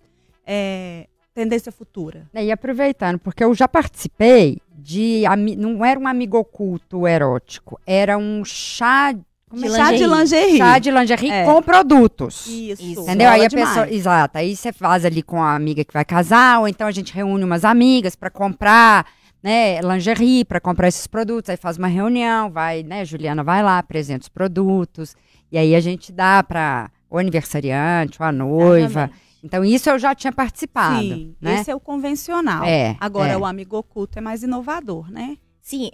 é, 0.43 1.07
tendência 1.33 1.71
futura? 1.71 2.27
E 2.33 2.51
aproveitando, 2.51 3.19
porque 3.19 3.43
eu 3.43 3.53
já 3.53 3.67
participei 3.67 4.59
de. 4.73 5.23
Não 5.57 5.83
era 5.85 5.99
um 5.99 6.07
amigo 6.07 6.37
oculto 6.37 7.07
erótico, 7.07 7.79
era 7.85 8.17
um 8.17 8.43
chá. 8.45 9.11
É 9.11 9.55
De 9.55 9.63
que 9.63 9.69
Chá 9.69 9.91
de 9.91 10.05
lingerie. 10.07 10.57
Chá 10.57 10.79
de 10.79 10.91
lingerie 10.91 11.29
É. 11.29 11.43
com 11.43 11.61
produtos. 11.61 12.47
Isso. 12.47 12.81
Isso. 12.81 13.01
Entendeu? 13.01 13.29
Aí 13.29 13.45
a 13.45 13.49
pessoa. 13.49 13.73
demais. 13.85 13.91
Exato. 13.91 14.37
Aí 14.37 14.55
você 14.55 14.71
faz 14.71 15.03
ali 15.03 15.21
com 15.21 15.43
a 15.43 15.53
amiga 15.53 15.83
que 15.83 15.91
vai 15.93 16.05
casar, 16.05 16.61
ou 16.61 16.69
então 16.69 16.87
a 16.87 16.91
gente 16.91 17.13
reúne 17.13 17.43
umas 17.43 17.65
amigas 17.65 18.15
para 18.15 18.29
comprar, 18.29 19.05
né, 19.43 19.81
lingerie, 19.81 20.45
para 20.45 20.61
comprar 20.61 20.87
esses 20.87 21.05
produtos. 21.05 21.49
Aí 21.49 21.57
faz 21.57 21.77
uma 21.77 21.87
reunião, 21.89 22.49
vai, 22.49 22.81
né, 22.81 23.03
Juliana 23.03 23.43
vai 23.43 23.61
lá, 23.61 23.77
apresenta 23.77 24.21
os 24.21 24.29
produtos. 24.29 25.17
E 25.51 25.57
aí 25.57 25.75
a 25.75 25.81
gente 25.81 26.13
dá 26.13 26.41
para 26.41 26.89
o 27.09 27.17
aniversariante, 27.17 28.21
ou 28.21 28.25
a 28.25 28.31
noiva. 28.31 28.85
Exatamente. 28.85 29.30
Então 29.43 29.65
isso 29.65 29.89
eu 29.89 29.97
já 29.97 30.13
tinha 30.13 30.31
participado, 30.31 31.01
Sim, 31.01 31.35
né? 31.41 31.59
esse 31.59 31.71
é 31.71 31.75
o 31.75 31.79
convencional. 31.79 32.63
É, 32.63 32.95
Agora, 32.99 33.33
é. 33.33 33.37
o 33.37 33.45
amigo 33.45 33.77
oculto 33.77 34.19
é 34.19 34.21
mais 34.21 34.43
inovador, 34.43 35.11
né? 35.11 35.37
Sim, 35.61 35.91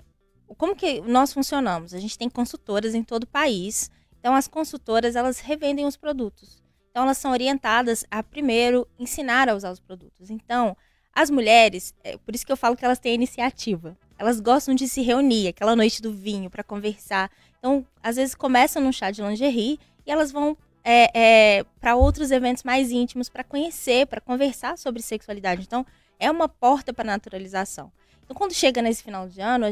como 0.57 0.75
que 0.75 1.01
nós 1.01 1.33
funcionamos? 1.33 1.93
A 1.93 1.99
gente 1.99 2.17
tem 2.17 2.29
consultoras 2.29 2.93
em 2.93 3.03
todo 3.03 3.23
o 3.23 3.27
país 3.27 3.89
Então 4.19 4.33
as 4.35 4.47
consultoras, 4.47 5.15
elas 5.15 5.39
revendem 5.39 5.85
os 5.85 5.95
produtos. 5.95 6.61
Então 6.91 7.03
elas 7.03 7.17
são 7.17 7.31
orientadas 7.31 8.05
a 8.09 8.23
primeiro 8.23 8.87
ensinar 8.97 9.47
a 9.47 9.55
usar 9.55 9.71
os 9.71 9.79
produtos. 9.79 10.29
Então, 10.29 10.75
as 11.13 11.29
mulheres, 11.29 11.93
é 12.03 12.17
por 12.17 12.35
isso 12.35 12.45
que 12.45 12.51
eu 12.51 12.57
falo 12.57 12.75
que 12.75 12.83
elas 12.83 12.99
têm 12.99 13.13
iniciativa. 13.13 13.97
Elas 14.17 14.39
gostam 14.39 14.73
de 14.73 14.87
se 14.87 15.01
reunir, 15.01 15.47
aquela 15.47 15.75
noite 15.75 16.01
do 16.01 16.11
vinho 16.11 16.49
para 16.49 16.63
conversar. 16.63 17.29
Então, 17.59 17.85
às 18.01 18.15
vezes 18.15 18.33
começam 18.35 18.81
num 18.81 18.91
chá 18.91 19.11
de 19.11 19.21
lingerie 19.21 19.79
e 20.05 20.11
elas 20.11 20.31
vão 20.31 20.57
é, 20.83 21.11
é, 21.59 21.65
para 21.79 21.95
outros 21.95 22.31
eventos 22.31 22.63
mais 22.63 22.91
íntimos 22.91 23.29
para 23.29 23.43
conhecer, 23.43 24.07
para 24.07 24.21
conversar 24.21 24.77
sobre 24.77 25.01
sexualidade. 25.01 25.63
Então, 25.63 25.85
é 26.19 26.29
uma 26.31 26.47
porta 26.47 26.93
para 26.93 27.05
naturalização. 27.05 27.91
Então, 28.23 28.35
quando 28.35 28.53
chega 28.53 28.81
nesse 28.81 29.03
final 29.03 29.27
de 29.27 29.39
ano, 29.39 29.65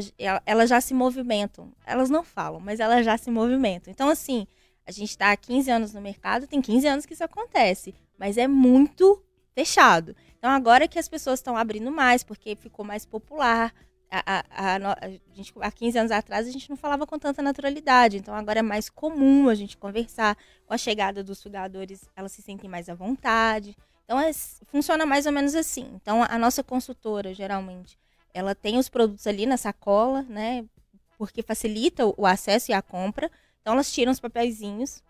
elas 0.46 0.70
já 0.70 0.80
se 0.80 0.94
movimentam. 0.94 1.72
Elas 1.86 2.08
não 2.08 2.22
falam, 2.22 2.58
mas 2.58 2.80
elas 2.80 3.04
já 3.04 3.16
se 3.18 3.30
movimentam. 3.30 3.90
Então, 3.90 4.08
assim, 4.08 4.46
a 4.86 4.90
gente 4.90 5.10
está 5.10 5.30
há 5.30 5.36
15 5.36 5.70
anos 5.70 5.92
no 5.92 6.00
mercado, 6.00 6.46
tem 6.46 6.62
15 6.62 6.86
anos 6.86 7.06
que 7.06 7.12
isso 7.12 7.24
acontece, 7.24 7.94
mas 8.18 8.38
é 8.38 8.46
muito 8.46 9.22
fechado. 9.52 10.16
Então, 10.38 10.50
agora 10.50 10.86
que 10.88 10.98
as 10.98 11.08
pessoas 11.08 11.38
estão 11.38 11.56
abrindo 11.56 11.90
mais, 11.90 12.22
porque 12.22 12.56
ficou 12.56 12.84
mais 12.84 13.04
popular, 13.04 13.74
a, 14.10 14.44
a, 14.50 14.76
a, 14.76 15.10
gente, 15.32 15.52
há 15.60 15.70
15 15.70 15.98
anos 15.98 16.12
atrás 16.12 16.46
a 16.46 16.50
gente 16.50 16.70
não 16.70 16.76
falava 16.76 17.06
com 17.06 17.18
tanta 17.18 17.42
naturalidade, 17.42 18.16
então 18.16 18.34
agora 18.34 18.60
é 18.60 18.62
mais 18.62 18.88
comum 18.88 19.48
a 19.48 19.54
gente 19.54 19.76
conversar. 19.76 20.36
Com 20.66 20.74
a 20.74 20.78
chegada 20.78 21.22
dos 21.22 21.38
sugadores, 21.38 22.08
elas 22.16 22.32
se 22.32 22.42
sentem 22.42 22.68
mais 22.68 22.88
à 22.88 22.94
vontade. 22.94 23.76
Então 24.04 24.18
é, 24.20 24.32
funciona 24.66 25.04
mais 25.04 25.26
ou 25.26 25.32
menos 25.32 25.54
assim. 25.54 25.90
Então 25.94 26.22
a 26.22 26.38
nossa 26.38 26.62
consultora, 26.62 27.34
geralmente, 27.34 27.98
ela 28.32 28.54
tem 28.54 28.78
os 28.78 28.88
produtos 28.88 29.26
ali 29.26 29.46
na 29.46 29.56
sacola, 29.56 30.22
né? 30.22 30.64
Porque 31.18 31.42
facilita 31.42 32.06
o 32.06 32.26
acesso 32.26 32.70
e 32.70 32.74
a 32.74 32.82
compra. 32.82 33.30
Então 33.60 33.74
elas 33.74 33.92
tiram 33.92 34.12
os 34.12 34.20
papeizinhos, 34.20 35.02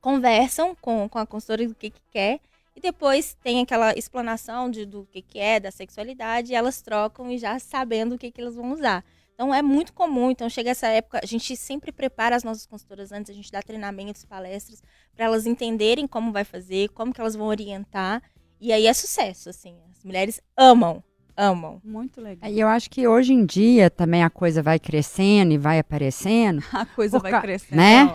conversam 0.00 0.74
com, 0.80 1.08
com 1.08 1.18
a 1.18 1.26
consultora 1.26 1.66
do 1.66 1.74
que, 1.74 1.90
que 1.90 2.02
quer 2.10 2.40
e 2.76 2.80
depois 2.80 3.36
tem 3.42 3.60
aquela 3.60 3.92
explanação 3.96 4.70
de, 4.70 4.84
do 4.84 5.06
que, 5.06 5.22
que 5.22 5.38
é, 5.38 5.60
da 5.60 5.70
sexualidade, 5.70 6.52
e 6.52 6.54
elas 6.54 6.82
trocam 6.82 7.30
e 7.30 7.38
já 7.38 7.58
sabendo 7.58 8.14
o 8.14 8.18
que, 8.18 8.30
que 8.30 8.40
elas 8.40 8.56
vão 8.56 8.72
usar. 8.72 9.04
Então 9.34 9.52
é 9.52 9.62
muito 9.62 9.92
comum, 9.92 10.30
então 10.30 10.48
chega 10.48 10.70
essa 10.70 10.86
época, 10.86 11.20
a 11.22 11.26
gente 11.26 11.56
sempre 11.56 11.90
prepara 11.90 12.36
as 12.36 12.44
nossas 12.44 12.66
consultoras 12.66 13.10
antes, 13.10 13.30
a 13.30 13.34
gente 13.34 13.50
dá 13.50 13.60
treinamentos, 13.60 14.24
palestras, 14.24 14.82
para 15.14 15.24
elas 15.24 15.44
entenderem 15.44 16.06
como 16.06 16.32
vai 16.32 16.44
fazer, 16.44 16.88
como 16.90 17.12
que 17.12 17.20
elas 17.20 17.34
vão 17.34 17.48
orientar, 17.48 18.22
e 18.60 18.72
aí 18.72 18.86
é 18.86 18.94
sucesso, 18.94 19.50
assim. 19.50 19.76
As 19.90 20.04
mulheres 20.04 20.40
amam, 20.56 21.02
amam. 21.36 21.80
Muito 21.84 22.20
legal. 22.20 22.50
E 22.50 22.60
eu 22.60 22.68
acho 22.68 22.88
que 22.90 23.06
hoje 23.06 23.32
em 23.32 23.44
dia 23.44 23.90
também 23.90 24.22
a 24.22 24.30
coisa 24.30 24.62
vai 24.62 24.78
crescendo 24.78 25.52
e 25.52 25.58
vai 25.58 25.78
aparecendo. 25.78 26.62
A 26.72 26.84
coisa 26.84 27.18
vai 27.18 27.40
crescendo. 27.40 27.76
Né? 27.76 28.12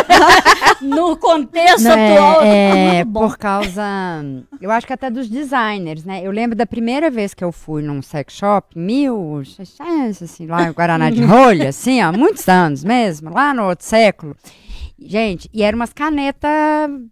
no 0.82 1.16
contexto 1.16 1.82
Não, 1.82 1.92
atual. 1.92 2.42
É, 2.42 2.96
é 2.98 3.04
por 3.04 3.36
causa. 3.36 3.82
Eu 4.60 4.70
acho 4.70 4.86
que 4.86 4.92
até 4.92 5.10
dos 5.10 5.28
designers, 5.28 6.04
né? 6.04 6.20
Eu 6.24 6.30
lembro 6.30 6.56
da 6.56 6.66
primeira 6.66 7.10
vez 7.10 7.34
que 7.34 7.44
eu 7.44 7.52
fui 7.52 7.82
num 7.82 8.02
sex 8.02 8.34
shop, 8.34 8.78
mil, 8.78 9.42
assim, 10.22 10.46
lá 10.46 10.68
em 10.68 10.72
Guaraná 10.72 11.10
de 11.10 11.22
Rolha, 11.24 11.68
assim, 11.68 12.00
há 12.00 12.12
muitos 12.12 12.48
anos 12.48 12.84
mesmo, 12.84 13.30
lá 13.30 13.52
no 13.52 13.68
outro 13.68 13.84
século. 13.84 14.36
Gente, 15.00 15.48
e 15.52 15.62
eram 15.62 15.76
umas 15.76 15.92
canetas 15.92 16.50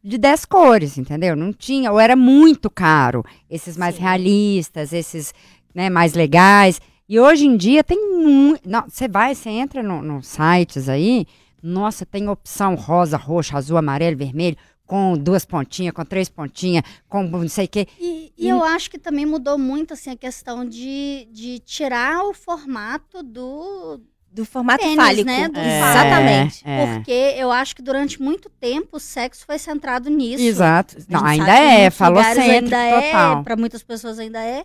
de 0.05 0.19
10 0.19 0.45
cores, 0.45 0.99
entendeu? 0.99 1.35
Não 1.35 1.53
tinha, 1.53 1.91
ou 1.91 1.99
era 1.99 2.15
muito 2.15 2.69
caro. 2.69 3.25
Esses 3.49 3.77
mais 3.77 3.95
Sim. 3.95 4.03
realistas, 4.03 4.93
esses 4.93 5.33
né, 5.75 5.89
mais 5.89 6.13
legais. 6.13 6.81
E 7.09 7.19
hoje 7.19 7.47
em 7.47 7.57
dia 7.57 7.83
tem 7.83 8.13
muito. 8.19 8.69
Você 8.89 9.09
vai, 9.09 9.35
você 9.35 9.49
entra 9.49 9.83
nos 9.83 10.05
no 10.05 10.23
sites 10.23 10.89
aí, 10.89 11.27
nossa, 11.63 12.05
tem 12.05 12.29
opção 12.29 12.75
rosa, 12.75 13.17
roxo, 13.17 13.57
azul, 13.57 13.79
amarelo, 13.79 14.17
vermelho, 14.17 14.57
com 14.87 15.17
duas 15.17 15.45
pontinhas, 15.45 15.95
com 15.95 16.05
três 16.05 16.29
pontinhas, 16.29 16.83
com 17.09 17.23
não 17.23 17.49
sei 17.49 17.65
o 17.67 17.69
quê. 17.69 17.87
E, 17.99 18.33
e, 18.37 18.49
eu 18.49 18.63
acho 18.63 18.91
que 18.91 18.99
também 18.99 19.27
mudou 19.27 19.59
muito 19.59 19.95
assim, 19.95 20.11
a 20.11 20.17
questão 20.17 20.65
de, 20.65 21.29
de 21.31 21.59
tirar 21.61 22.25
o 22.25 22.35
formato 22.35 23.23
do 23.23 24.01
do 24.39 24.45
formato 24.45 24.83
Pênis, 24.85 24.97
fálico. 24.97 25.27
né? 25.27 25.49
Do 25.49 25.59
é, 25.59 25.79
Exatamente. 25.79 26.63
É. 26.65 26.95
Porque 26.95 27.35
eu 27.37 27.51
acho 27.51 27.75
que 27.75 27.83
durante 27.83 28.23
muito 28.23 28.49
tempo 28.49 28.97
o 28.97 29.01
sexo 29.01 29.45
foi 29.45 29.59
centrado 29.59 30.09
nisso. 30.09 30.43
Exato. 30.43 30.97
Não, 31.09 31.25
ainda 31.25 31.53
é, 31.53 31.91
falou 31.91 32.23
sempre, 32.23 32.45
ainda 32.47 32.79
é, 32.79 33.11
total. 33.11 33.41
é, 33.41 33.43
para 33.43 33.57
muitas 33.57 33.83
pessoas 33.83 34.19
ainda 34.19 34.41
é. 34.41 34.65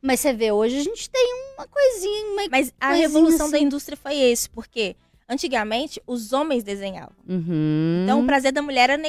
Mas 0.00 0.20
você 0.20 0.32
vê, 0.32 0.52
hoje 0.52 0.78
a 0.78 0.82
gente 0.82 1.10
tem 1.10 1.28
uma 1.56 1.66
coisinha. 1.66 2.32
Uma 2.32 2.42
Mas 2.50 2.72
a 2.80 2.92
revolução 2.92 3.46
assim. 3.46 3.52
da 3.52 3.58
indústria 3.58 3.98
foi 4.00 4.14
esse, 4.16 4.48
porque 4.48 4.94
antigamente 5.28 6.00
os 6.06 6.32
homens 6.32 6.62
desenhavam. 6.62 7.12
Uhum. 7.28 8.02
Então 8.04 8.20
o 8.20 8.26
prazer 8.26 8.52
da 8.52 8.62
mulher 8.62 8.90
era 8.90 9.02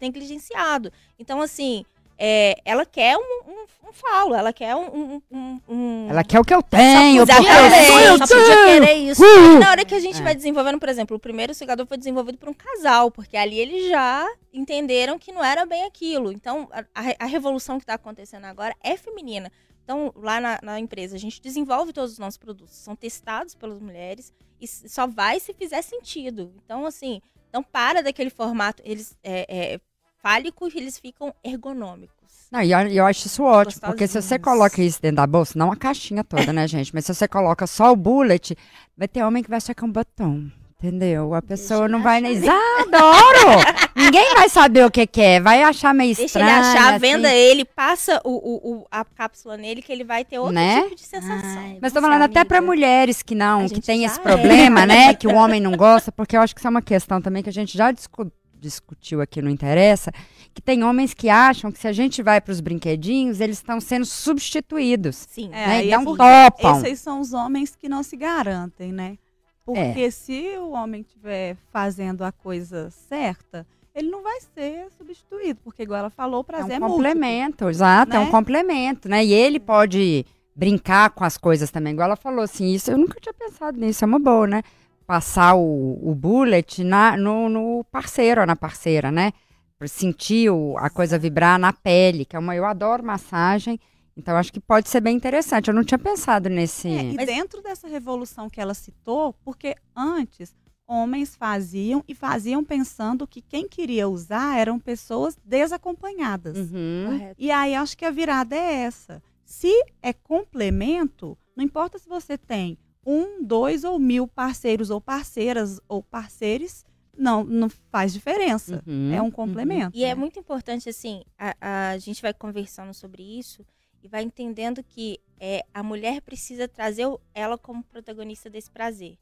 negligenciado. 0.00 0.92
Então, 1.18 1.40
assim, 1.40 1.82
é, 2.18 2.56
ela 2.64 2.86
quer 2.86 3.16
um, 3.16 3.20
um, 3.20 3.88
um, 3.88 3.92
falo, 3.92 4.34
ela 4.34 4.52
quer 4.52 4.74
um, 4.74 5.20
um, 5.68 6.06
Ela 6.08 6.24
quer 6.24 6.40
o 6.40 6.44
que 6.44 6.54
eu 6.54 6.62
tenho, 6.62 7.26
porque 7.26 7.42
eu 7.42 8.18
só 8.18 8.26
podia 8.26 8.64
querer 8.64 8.94
isso. 8.94 9.22
Uh! 9.22 9.58
Na 9.58 9.70
hora 9.70 9.84
que 9.84 9.94
a 9.94 10.00
gente 10.00 10.20
é. 10.20 10.22
vai 10.22 10.34
desenvolvendo, 10.34 10.78
por 10.78 10.88
exemplo, 10.88 11.16
o 11.16 11.20
primeiro 11.20 11.52
cigador 11.52 11.86
foi 11.86 11.98
desenvolvido 11.98 12.38
por 12.38 12.48
um 12.48 12.54
casal, 12.54 13.10
porque 13.10 13.36
ali 13.36 13.58
eles 13.58 13.88
já 13.88 14.26
entenderam 14.52 15.18
que 15.18 15.30
não 15.32 15.44
era 15.44 15.66
bem 15.66 15.84
aquilo. 15.84 16.32
Então, 16.32 16.68
a, 16.72 17.24
a 17.24 17.26
revolução 17.26 17.78
que 17.78 17.84
está 17.84 17.94
acontecendo 17.94 18.44
agora 18.46 18.74
é 18.82 18.96
feminina. 18.96 19.52
Então, 19.84 20.12
lá 20.16 20.40
na, 20.40 20.58
na, 20.62 20.80
empresa, 20.80 21.14
a 21.14 21.18
gente 21.18 21.40
desenvolve 21.40 21.92
todos 21.92 22.12
os 22.12 22.18
nossos 22.18 22.38
produtos, 22.38 22.74
são 22.74 22.96
testados 22.96 23.54
pelas 23.54 23.78
mulheres 23.78 24.32
e 24.60 24.66
só 24.66 25.06
vai 25.06 25.38
se 25.38 25.54
fizer 25.54 25.80
sentido. 25.82 26.52
Então, 26.64 26.84
assim, 26.84 27.20
então 27.48 27.62
para 27.62 28.02
daquele 28.02 28.30
formato, 28.30 28.82
eles 28.84 29.16
é, 29.22 29.46
é, 29.48 29.80
fálicos, 30.26 30.74
eles 30.74 30.98
ficam 30.98 31.32
ergonômicos. 31.44 32.16
Não, 32.50 32.60
e 32.60 32.72
eu, 32.72 32.78
eu 32.88 33.06
acho 33.06 33.28
isso 33.28 33.44
ótimo, 33.44 33.80
porque 33.82 34.08
se 34.08 34.20
você 34.20 34.38
coloca 34.40 34.82
isso 34.82 35.00
dentro 35.00 35.18
da 35.18 35.26
bolsa, 35.26 35.56
não 35.56 35.70
a 35.70 35.76
caixinha 35.76 36.24
toda, 36.24 36.52
né, 36.52 36.66
gente? 36.66 36.92
Mas 36.92 37.06
se 37.06 37.14
você 37.14 37.28
coloca 37.28 37.64
só 37.64 37.92
o 37.92 37.96
bullet, 37.96 38.56
vai 38.96 39.06
ter 39.06 39.22
homem 39.22 39.40
que 39.40 39.48
vai 39.48 39.58
achar 39.58 39.72
que 39.72 39.84
é 39.84 39.86
um 39.86 39.92
batom. 39.92 40.50
Entendeu? 40.78 41.32
A 41.32 41.40
pessoa 41.40 41.80
Deixa 41.80 41.92
não 41.92 42.02
vai 42.02 42.20
nem. 42.20 42.38
Ah, 42.46 42.82
adoro! 42.82 43.62
Ninguém 43.96 44.34
vai 44.34 44.48
saber 44.48 44.84
o 44.84 44.90
que, 44.90 45.06
que, 45.06 45.22
é, 45.22 45.40
vai 45.40 45.62
achar 45.62 45.94
meio 45.94 46.14
Deixa 46.14 46.26
estranho. 46.26 46.46
Deixa 46.46 46.60
ele 46.60 46.78
achar, 46.78 46.90
assim. 46.90 46.98
venda 46.98 47.32
ele, 47.32 47.64
passa 47.64 48.20
o, 48.22 48.30
o, 48.30 48.72
o, 48.72 48.86
a 48.90 49.02
cápsula 49.02 49.56
nele, 49.56 49.80
que 49.80 49.90
ele 49.90 50.04
vai 50.04 50.22
ter 50.22 50.38
outro 50.38 50.54
né? 50.54 50.82
tipo 50.82 50.96
de 50.96 51.02
sensação. 51.02 51.60
Ai, 51.60 51.78
Mas 51.80 51.94
tô 51.94 52.00
falando 52.02 52.22
amiga. 52.22 52.40
até 52.40 52.44
para 52.46 52.60
mulheres 52.60 53.22
que 53.22 53.34
não, 53.34 53.66
que 53.68 53.80
tem 53.80 54.04
esse 54.04 54.20
é. 54.20 54.22
problema, 54.22 54.84
né? 54.84 55.14
Que 55.16 55.26
o 55.26 55.34
homem 55.34 55.62
não 55.62 55.74
gosta, 55.76 56.12
porque 56.12 56.36
eu 56.36 56.42
acho 56.42 56.54
que 56.54 56.60
isso 56.60 56.68
é 56.68 56.70
uma 56.70 56.82
questão 56.82 57.22
também 57.22 57.42
que 57.42 57.48
a 57.48 57.52
gente 57.52 57.76
já 57.76 57.90
discutiu 57.90 58.30
discutiu 58.66 59.20
aqui 59.20 59.40
não 59.40 59.50
interessa, 59.50 60.12
que 60.52 60.60
tem 60.60 60.82
homens 60.84 61.14
que 61.14 61.28
acham 61.28 61.70
que 61.72 61.78
se 61.78 61.88
a 61.88 61.92
gente 61.92 62.22
vai 62.22 62.40
para 62.40 62.52
os 62.52 62.60
brinquedinhos, 62.60 63.40
eles 63.40 63.58
estão 63.58 63.80
sendo 63.80 64.04
substituídos. 64.04 65.26
Sim. 65.28 65.50
É, 65.52 65.66
né? 65.66 65.84
Então 65.86 66.14
é 66.14 66.50
topam. 66.50 66.80
Esses 66.84 67.00
são 67.00 67.20
os 67.20 67.32
homens 67.32 67.74
que 67.76 67.88
não 67.88 68.02
se 68.02 68.16
garantem, 68.16 68.92
né? 68.92 69.16
Porque 69.64 70.00
é. 70.00 70.10
se 70.10 70.56
o 70.58 70.70
homem 70.70 71.00
estiver 71.00 71.56
fazendo 71.72 72.22
a 72.22 72.30
coisa 72.30 72.90
certa, 72.90 73.66
ele 73.94 74.10
não 74.10 74.22
vai 74.22 74.38
ser 74.54 74.88
substituído, 74.96 75.58
porque 75.64 75.82
igual 75.82 76.00
ela 76.00 76.10
falou, 76.10 76.40
o 76.40 76.44
prazer 76.44 76.76
é 76.76 76.80
um 76.80 76.86
é 76.86 76.88
complemento, 76.88 77.64
múltiplo, 77.64 77.70
exato, 77.70 78.12
né? 78.12 78.16
é 78.16 78.20
um 78.20 78.30
complemento, 78.30 79.08
né? 79.08 79.24
E 79.24 79.32
ele 79.32 79.58
pode 79.58 80.24
brincar 80.54 81.10
com 81.10 81.24
as 81.24 81.36
coisas 81.36 81.70
também, 81.70 81.92
igual 81.92 82.06
ela 82.06 82.16
falou 82.16 82.44
assim, 82.44 82.72
isso 82.72 82.90
eu 82.90 82.98
nunca 82.98 83.18
tinha 83.20 83.32
pensado 83.32 83.78
nisso, 83.78 84.04
é 84.04 84.06
uma 84.06 84.18
boa, 84.18 84.46
né? 84.46 84.62
Passar 85.06 85.54
o, 85.54 85.98
o 86.02 86.14
bullet 86.14 86.82
na, 86.82 87.16
no, 87.16 87.48
no 87.48 87.84
parceiro 87.84 88.40
ou 88.40 88.46
na 88.46 88.56
parceira, 88.56 89.10
né? 89.12 89.32
Para 89.78 89.88
sentir 89.88 90.50
o, 90.50 90.76
a 90.78 90.90
coisa 90.90 91.18
vibrar 91.18 91.58
na 91.58 91.72
pele, 91.72 92.24
que 92.24 92.34
é 92.34 92.38
uma. 92.38 92.56
Eu 92.56 92.64
adoro 92.64 93.04
massagem. 93.04 93.78
Então, 94.16 94.36
acho 94.36 94.52
que 94.52 94.60
pode 94.60 94.88
ser 94.88 95.00
bem 95.00 95.14
interessante. 95.14 95.68
Eu 95.68 95.74
não 95.74 95.84
tinha 95.84 95.98
pensado 95.98 96.48
nesse. 96.48 96.88
É, 96.88 97.12
e 97.12 97.16
dentro 97.26 97.62
dessa 97.62 97.86
revolução 97.86 98.48
que 98.48 98.60
ela 98.60 98.72
citou, 98.72 99.34
porque 99.44 99.76
antes 99.94 100.54
homens 100.86 101.34
faziam 101.34 102.02
e 102.06 102.14
faziam 102.14 102.64
pensando 102.64 103.26
que 103.26 103.42
quem 103.42 103.68
queria 103.68 104.08
usar 104.08 104.58
eram 104.58 104.78
pessoas 104.78 105.36
desacompanhadas. 105.44 106.56
Uhum. 106.56 107.34
E 107.36 107.50
aí 107.50 107.74
acho 107.74 107.96
que 107.96 108.04
a 108.04 108.10
virada 108.10 108.54
é 108.56 108.84
essa. 108.84 109.22
Se 109.44 109.72
é 110.00 110.12
complemento, 110.12 111.36
não 111.56 111.64
importa 111.64 111.98
se 111.98 112.08
você 112.08 112.38
tem 112.38 112.78
um, 113.06 113.42
dois 113.42 113.84
ou 113.84 113.98
mil 113.98 114.26
parceiros 114.26 114.90
ou 114.90 115.00
parceiras 115.00 115.80
ou 115.88 116.02
parceiros, 116.02 116.84
não, 117.16 117.44
não 117.44 117.68
faz 117.68 118.12
diferença. 118.12 118.82
Uhum, 118.84 119.14
é 119.14 119.22
um 119.22 119.30
complemento. 119.30 119.96
Uhum. 119.96 120.02
E 120.02 120.04
é 120.04 120.08
né? 120.08 120.12
é 120.12 120.14
muito 120.14 120.38
importante, 120.38 120.88
assim, 120.88 121.22
a, 121.38 121.92
a 121.92 121.98
gente 121.98 122.20
vai 122.20 122.34
conversando 122.34 122.92
sobre 122.92 123.22
isso 123.22 123.64
e 124.02 124.08
vai 124.08 124.22
entendendo 124.22 124.82
que 124.82 125.20
é, 125.38 125.64
a 125.72 125.82
mulher 125.82 126.20
precisa 126.20 126.66
trazer 126.66 127.06
ela 127.32 127.56
como 127.56 127.82
protagonista 127.84 128.50
desse 128.50 128.70
prazer. 128.70 129.16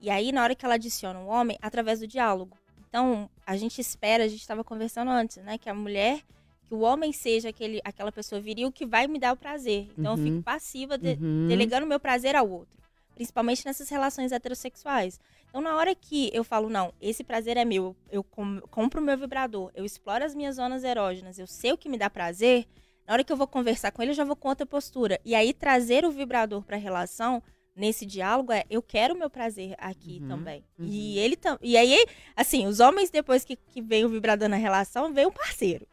E 0.00 0.10
aí, 0.10 0.32
na 0.32 0.42
hora 0.42 0.54
que 0.54 0.64
ela 0.64 0.74
adiciona 0.74 1.18
o 1.18 1.24
um 1.24 1.28
homem, 1.28 1.58
através 1.60 2.00
do 2.00 2.06
diálogo. 2.06 2.56
Então, 2.88 3.28
a 3.46 3.56
gente 3.56 3.80
espera, 3.80 4.24
a 4.24 4.28
gente 4.28 4.40
estava 4.40 4.64
conversando 4.64 5.10
antes, 5.10 5.36
né? 5.38 5.58
Que 5.58 5.68
a 5.68 5.74
mulher, 5.74 6.22
que 6.66 6.74
o 6.74 6.80
homem 6.80 7.12
seja 7.12 7.50
aquele, 7.50 7.80
aquela 7.84 8.10
pessoa 8.10 8.40
viril 8.40 8.72
que 8.72 8.86
vai 8.86 9.06
me 9.06 9.18
dar 9.18 9.32
o 9.32 9.36
prazer. 9.36 9.88
Então, 9.96 10.14
uhum. 10.14 10.18
eu 10.18 10.24
fico 10.24 10.42
passiva, 10.42 10.98
de, 10.98 11.18
uhum. 11.20 11.46
delegando 11.48 11.86
o 11.86 11.88
meu 11.88 12.00
prazer 12.00 12.34
ao 12.34 12.48
outro 12.48 12.80
principalmente 13.24 13.66
nessas 13.66 13.90
relações 13.90 14.32
heterossexuais. 14.32 15.20
Então, 15.46 15.60
na 15.60 15.76
hora 15.76 15.94
que 15.94 16.30
eu 16.32 16.42
falo, 16.42 16.70
não, 16.70 16.94
esse 16.98 17.22
prazer 17.22 17.58
é 17.58 17.66
meu, 17.66 17.94
eu 18.10 18.24
com- 18.24 18.62
compro 18.70 18.98
o 18.98 19.04
meu 19.04 19.18
vibrador, 19.18 19.70
eu 19.74 19.84
exploro 19.84 20.24
as 20.24 20.34
minhas 20.34 20.56
zonas 20.56 20.84
erógenas, 20.84 21.38
eu 21.38 21.46
sei 21.46 21.70
o 21.70 21.76
que 21.76 21.86
me 21.90 21.98
dá 21.98 22.08
prazer, 22.08 22.66
na 23.06 23.12
hora 23.12 23.22
que 23.22 23.30
eu 23.30 23.36
vou 23.36 23.46
conversar 23.46 23.90
com 23.90 24.00
ele, 24.00 24.12
eu 24.12 24.14
já 24.14 24.24
vou 24.24 24.34
com 24.36 24.48
outra 24.48 24.64
postura. 24.64 25.20
E 25.22 25.34
aí, 25.34 25.52
trazer 25.52 26.06
o 26.06 26.10
vibrador 26.10 26.62
para 26.62 26.76
a 26.76 26.80
relação, 26.80 27.42
nesse 27.76 28.06
diálogo, 28.06 28.52
é 28.52 28.64
eu 28.70 28.80
quero 28.80 29.14
o 29.14 29.18
meu 29.18 29.28
prazer 29.28 29.74
aqui 29.76 30.18
Uhum, 30.22 30.28
também. 30.28 30.64
uhum. 30.78 30.86
E 30.86 31.18
ele 31.18 31.36
tam... 31.36 31.58
E 31.60 31.76
aí, 31.76 32.06
assim, 32.34 32.66
os 32.66 32.80
homens, 32.80 33.10
depois 33.10 33.44
que, 33.44 33.54
que 33.54 33.82
vem 33.82 34.02
o 34.02 34.08
vibrador 34.08 34.48
na 34.48 34.56
relação, 34.56 35.12
vem 35.12 35.26
o 35.26 35.32
parceiro. 35.32 35.86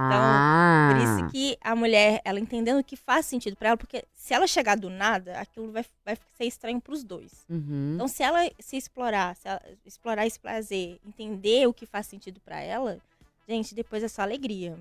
Ah. 0.00 0.90
Por 0.92 1.02
isso 1.02 1.30
que 1.30 1.56
a 1.62 1.74
mulher, 1.74 2.20
ela 2.24 2.38
entendendo 2.40 2.82
que 2.84 2.96
faz 2.96 3.26
sentido 3.26 3.56
pra 3.56 3.68
ela, 3.68 3.76
porque 3.76 4.04
se 4.14 4.34
ela 4.34 4.46
chegar 4.46 4.76
do 4.76 4.88
nada, 4.90 5.38
aquilo 5.38 5.70
vai, 5.72 5.84
vai 6.04 6.16
ser 6.36 6.44
estranho 6.44 6.80
pros 6.80 7.02
dois. 7.04 7.32
Uhum. 7.48 7.92
Então, 7.94 8.08
se 8.08 8.22
ela 8.22 8.40
se 8.58 8.76
explorar, 8.76 9.34
se 9.36 9.48
ela 9.48 9.60
explorar 9.84 10.26
esse 10.26 10.38
prazer, 10.38 10.98
entender 11.06 11.66
o 11.66 11.72
que 11.72 11.86
faz 11.86 12.06
sentido 12.06 12.40
pra 12.44 12.60
ela, 12.60 12.98
gente, 13.48 13.74
depois 13.74 14.02
é 14.02 14.08
só 14.08 14.22
alegria. 14.22 14.78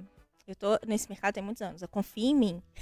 Eu 0.47 0.55
tô 0.55 0.79
nesse 0.87 1.09
mercado 1.09 1.33
tem 1.33 1.43
muitos 1.43 1.61
anos. 1.61 1.81
Eu 1.81 1.89
confio 1.89 2.23
em 2.29 2.33
mim. 2.35 2.61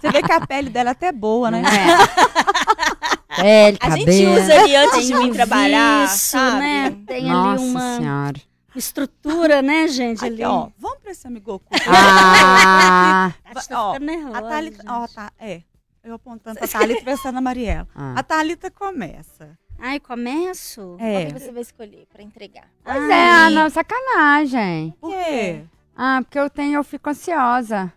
Você 0.00 0.10
vê 0.10 0.22
que 0.22 0.32
a 0.32 0.46
pele 0.46 0.68
dela 0.68 0.90
é 0.90 0.92
até 0.92 1.10
boa, 1.10 1.50
né? 1.50 1.62
É? 1.62 3.34
Pele, 3.40 3.78
A 3.80 3.90
gente 3.96 4.04
cabelo. 4.04 4.32
usa 4.42 4.60
ali 4.60 4.76
antes 4.76 4.96
Tem 4.96 5.06
de 5.06 5.14
um 5.14 5.22
vir 5.24 5.32
trabalhar, 5.32 6.06
vício, 6.06 6.18
sabe? 6.28 6.56
né? 6.60 6.90
Tem 7.06 7.24
Nossa 7.24 7.62
ali 7.62 7.70
uma 7.70 7.96
senhora. 7.96 8.40
Estrutura, 8.78 9.62
né, 9.62 9.88
gente? 9.88 10.18
Aqui, 10.24 10.34
ali. 10.34 10.44
ó, 10.44 10.68
vamos 10.78 10.98
pra 11.00 11.10
esse 11.12 11.26
amigo 11.26 11.54
oculto. 11.54 11.84
Ah, 11.88 13.32
tá 13.54 13.80
ó, 13.80 13.92
ficando 13.92 14.06
nervosa, 14.06 14.38
A 14.38 14.42
Thalita, 14.42 14.84
ó, 14.88 15.06
tá, 15.08 15.32
é. 15.38 15.62
Eu 16.02 16.14
apontando 16.14 16.58
pra 16.58 16.68
Thalita 16.68 17.00
e 17.00 17.04
pensando 17.04 17.34
na 17.34 17.40
Mariela. 17.40 17.88
ah. 17.94 18.14
A 18.18 18.22
Thalita 18.22 18.70
começa. 18.70 19.56
Ai, 19.78 19.98
começo? 19.98 20.96
Qual 20.98 21.08
É. 21.08 21.26
que 21.26 21.32
você 21.32 21.50
vai 21.50 21.62
escolher 21.62 22.06
pra 22.12 22.22
entregar? 22.22 22.68
Pois 22.84 22.96
Ai, 23.10 23.46
é, 23.46 23.50
não, 23.50 23.68
sacanagem. 23.70 24.94
Por 25.00 25.10
quê? 25.10 25.64
Ah, 25.96 26.20
porque 26.22 26.38
eu 26.38 26.48
tenho, 26.50 26.74
eu 26.74 26.84
fico 26.84 27.10
ansiosa. 27.10 27.92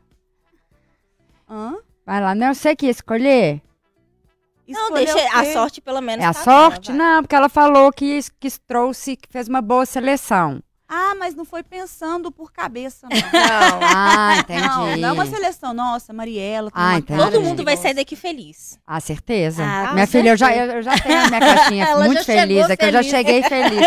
Hã? 1.50 1.76
Vai 2.06 2.22
lá, 2.22 2.34
não, 2.36 2.48
eu 2.48 2.56
sei 2.56 2.76
que 2.76 2.86
ia 2.86 2.92
escolher. 2.92 3.62
Não, 4.68 4.82
Escolheu 4.82 5.06
deixa 5.16 5.40
a 5.40 5.46
sorte 5.54 5.80
pelo 5.80 6.02
menos. 6.02 6.24
É 6.24 6.28
a 6.28 6.34
tá 6.34 6.44
sorte? 6.44 6.92
Não, 6.92 7.22
porque 7.24 7.36
ela 7.36 7.48
falou 7.48 7.92
que, 7.92 8.20
que 8.40 8.50
trouxe, 8.68 9.16
que 9.16 9.28
fez 9.32 9.48
uma 9.48 9.62
boa 9.62 9.86
seleção. 9.86 10.62
Ah, 10.90 11.14
mas 11.20 11.36
não 11.36 11.44
foi 11.44 11.64
pensando 11.64 12.32
por 12.32 12.50
cabeça, 12.52 13.08
não. 13.12 13.18
Não. 13.20 13.80
Ah, 13.84 14.36
entendi. 14.40 14.62
Não, 14.68 14.98
não 14.98 15.10
é 15.10 15.12
uma 15.12 15.26
seleção. 15.26 15.74
Nossa, 15.74 16.14
Mariela. 16.14 16.72
tem 16.72 16.82
Ah, 16.82 16.88
uma 16.90 16.98
entendi. 17.00 17.20
cara 17.20 17.32
Todo 17.32 17.44
mundo 17.44 17.64
vai 17.66 17.76
sair 17.76 17.94
daqui 17.94 18.16
feliz. 18.16 18.80
Ah, 18.88 19.00
certeza. 19.02 19.64
Ah, 19.66 19.94
minha 19.94 20.08
filha, 20.08 20.30
eu 20.30 20.38
já, 20.38 20.56
eu, 20.56 20.82
já 20.82 20.98
tenho 20.98 21.26
a 21.26 21.28
minha 21.28 21.40
caixinha 21.42 21.86
Ela 21.92 22.06
muito 22.06 22.24
feliz, 22.24 22.70
é 22.70 22.78
que 22.78 22.86
eu 22.86 22.92
já 22.92 23.00
feliz. 23.00 23.12
cheguei 23.12 23.44
feliz. 23.44 23.82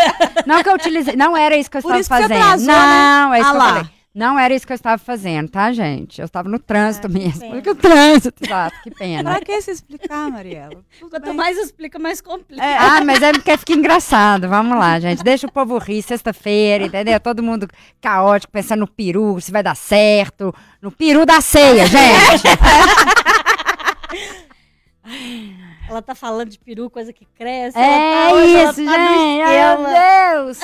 Não 0.45 0.61
que 0.61 0.69
eu 0.69 0.75
utilizei, 0.75 1.15
não 1.15 1.35
era 1.35 1.55
isso 1.57 1.71
que 1.71 1.77
eu 1.77 1.81
Por 1.81 1.95
estava 1.95 2.01
isso 2.01 2.09
que 2.09 2.15
você 2.15 2.21
fazendo. 2.39 2.67
atrasou, 2.67 2.67
né? 2.67 2.73
não, 2.75 3.33
é 3.33 3.39
isso 3.39 3.47
Ah 3.47 3.51
que 3.51 3.55
eu 3.55 3.59
lá. 3.59 3.67
falei. 3.73 3.89
Não 4.13 4.37
era 4.37 4.53
isso 4.53 4.67
que 4.67 4.73
eu 4.73 4.75
estava 4.75 4.97
fazendo, 4.97 5.47
tá, 5.49 5.71
gente? 5.71 6.19
Eu 6.19 6.25
estava 6.25 6.49
no 6.49 6.59
trânsito 6.59 7.07
que 7.07 7.13
mesmo. 7.17 7.49
Porque 7.49 7.69
o 7.69 7.75
trânsito, 7.75 8.43
exato, 8.43 8.75
que 8.83 8.91
pena. 8.91 9.31
Pra 9.31 9.39
que 9.39 9.61
se 9.61 9.71
explicar, 9.71 10.29
Mariela? 10.29 10.83
Tudo 10.99 11.11
Quanto 11.11 11.23
bem. 11.27 11.33
mais 11.33 11.57
explica, 11.57 11.97
mais 11.97 12.19
complica. 12.19 12.61
É, 12.61 12.77
Ah, 12.77 13.01
mas 13.05 13.21
é 13.21 13.31
porque 13.31 13.55
fica 13.57 13.71
engraçado. 13.71 14.49
Vamos 14.49 14.77
lá, 14.77 14.99
gente. 14.99 15.23
Deixa 15.23 15.47
o 15.47 15.51
povo 15.51 15.77
rir 15.77 16.01
sexta-feira, 16.01 16.83
entendeu? 16.85 17.17
Todo 17.21 17.41
mundo 17.41 17.69
caótico, 18.01 18.51
pensando 18.51 18.81
no 18.81 18.87
peru, 18.87 19.39
se 19.39 19.49
vai 19.49 19.63
dar 19.63 19.75
certo. 19.75 20.53
No 20.81 20.91
peru 20.91 21.25
da 21.25 21.39
ceia, 21.39 21.85
gente. 21.85 22.43
Ela 25.87 26.01
tá 26.01 26.15
falando 26.15 26.49
de 26.49 26.57
peru, 26.59 26.89
coisa 26.89 27.11
que 27.11 27.25
cresce. 27.37 27.77
É 27.77 27.81
ela 27.81 28.29
tá, 28.29 28.33
hoje 28.35 28.55
ela 28.55 28.71
isso, 28.71 28.85
tá 28.85 28.91
gente. 28.91 29.41
Esquema. 29.41 29.77
meu 29.77 30.45
Deus. 30.45 30.59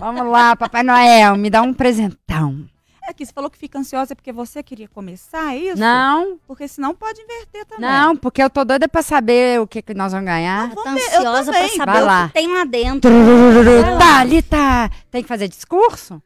Vamos 0.00 0.26
lá, 0.32 0.56
Papai 0.56 0.82
Noel, 0.82 1.36
me 1.36 1.50
dá 1.50 1.60
um 1.60 1.74
presentão. 1.74 2.66
É 3.10 3.14
que 3.14 3.24
você 3.26 3.32
falou 3.32 3.50
que 3.50 3.58
fica 3.58 3.78
ansiosa 3.78 4.14
porque 4.16 4.32
você 4.32 4.62
queria 4.62 4.88
começar, 4.88 5.54
é 5.54 5.58
isso? 5.58 5.78
Não, 5.80 6.38
Porque 6.46 6.66
senão 6.68 6.94
pode 6.94 7.20
inverter 7.20 7.66
também. 7.66 7.88
não, 7.90 8.16
porque 8.16 8.42
eu 8.42 8.48
tô 8.50 8.64
doida 8.64 8.88
pra 8.88 9.02
saber 9.02 9.60
o 9.60 9.66
que, 9.66 9.82
que 9.82 9.92
nós 9.94 10.12
vamos 10.12 10.26
ganhar. 10.26 10.68
Tá 10.74 10.82
Vamos 10.82 11.02
ver, 11.02 11.14
eu 11.14 11.20
ansiosa 11.20 11.52
pra 11.52 11.60
também. 11.60 11.76
saber 11.76 11.92
Vai 11.92 12.02
o 12.02 12.06
lá. 12.06 12.26
que 12.28 12.34
tem 12.34 12.48
lá 12.52 12.64
dentro. 12.64 13.10
Vai 13.10 13.90
lá. 13.94 13.98
Thalita, 13.98 14.90
tem 15.10 15.22
que 15.22 15.28
fazer 15.28 15.48
discurso? 15.48 16.22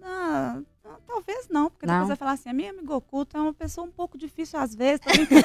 Não, 0.00 0.64
talvez 1.06 1.46
não, 1.50 1.70
porque 1.70 1.86
Não? 1.86 1.92
depois 1.94 2.08
vai 2.08 2.16
falar 2.16 2.32
assim, 2.32 2.48
a 2.50 2.52
minha 2.52 2.70
amiga 2.70 2.94
oculta 2.96 3.38
é 3.38 3.40
uma 3.40 3.54
pessoa 3.54 3.86
um 3.86 3.90
pouco 3.90 4.16
difícil 4.18 4.58
às 4.58 4.74
vezes. 4.74 5.00
tô 5.00 5.10
brincando. 5.10 5.44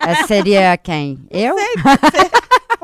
Essa 0.00 0.26
seria 0.26 0.76
quem? 0.76 1.26
Eu? 1.30 1.54
pode 1.82 2.16
ser 2.16 2.30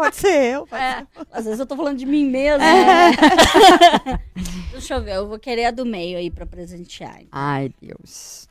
eu. 0.05 0.67
Pode 0.67 0.83
É, 0.83 0.99
ser. 1.01 1.07
às 1.33 1.45
vezes 1.45 1.61
eu 1.61 1.67
tô 1.67 1.77
falando 1.77 1.99
de 1.99 2.07
mim 2.07 2.25
mesma. 2.27 2.65
Deixa 4.73 4.95
eu 4.95 5.03
ver, 5.03 5.17
eu 5.17 5.29
vou 5.29 5.39
querer 5.39 5.67
a 5.67 5.71
do 5.71 5.85
meio 5.87 6.19
aí 6.19 6.31
pra 6.31 6.47
presentear. 6.47 7.23
Ai, 7.31 7.73
Deus. 7.81 8.49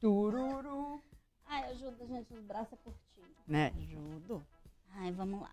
Tururu. 0.00 1.00
Ai, 1.46 1.64
ajuda, 1.70 2.06
gente, 2.06 2.32
os 2.34 2.42
braços 2.44 2.72
é 2.72 2.76
curtinho. 2.76 3.26
Né? 3.46 3.72
Ajudo. 3.78 4.42
Ai, 4.96 5.10
vamos 5.12 5.40
lá. 5.40 5.50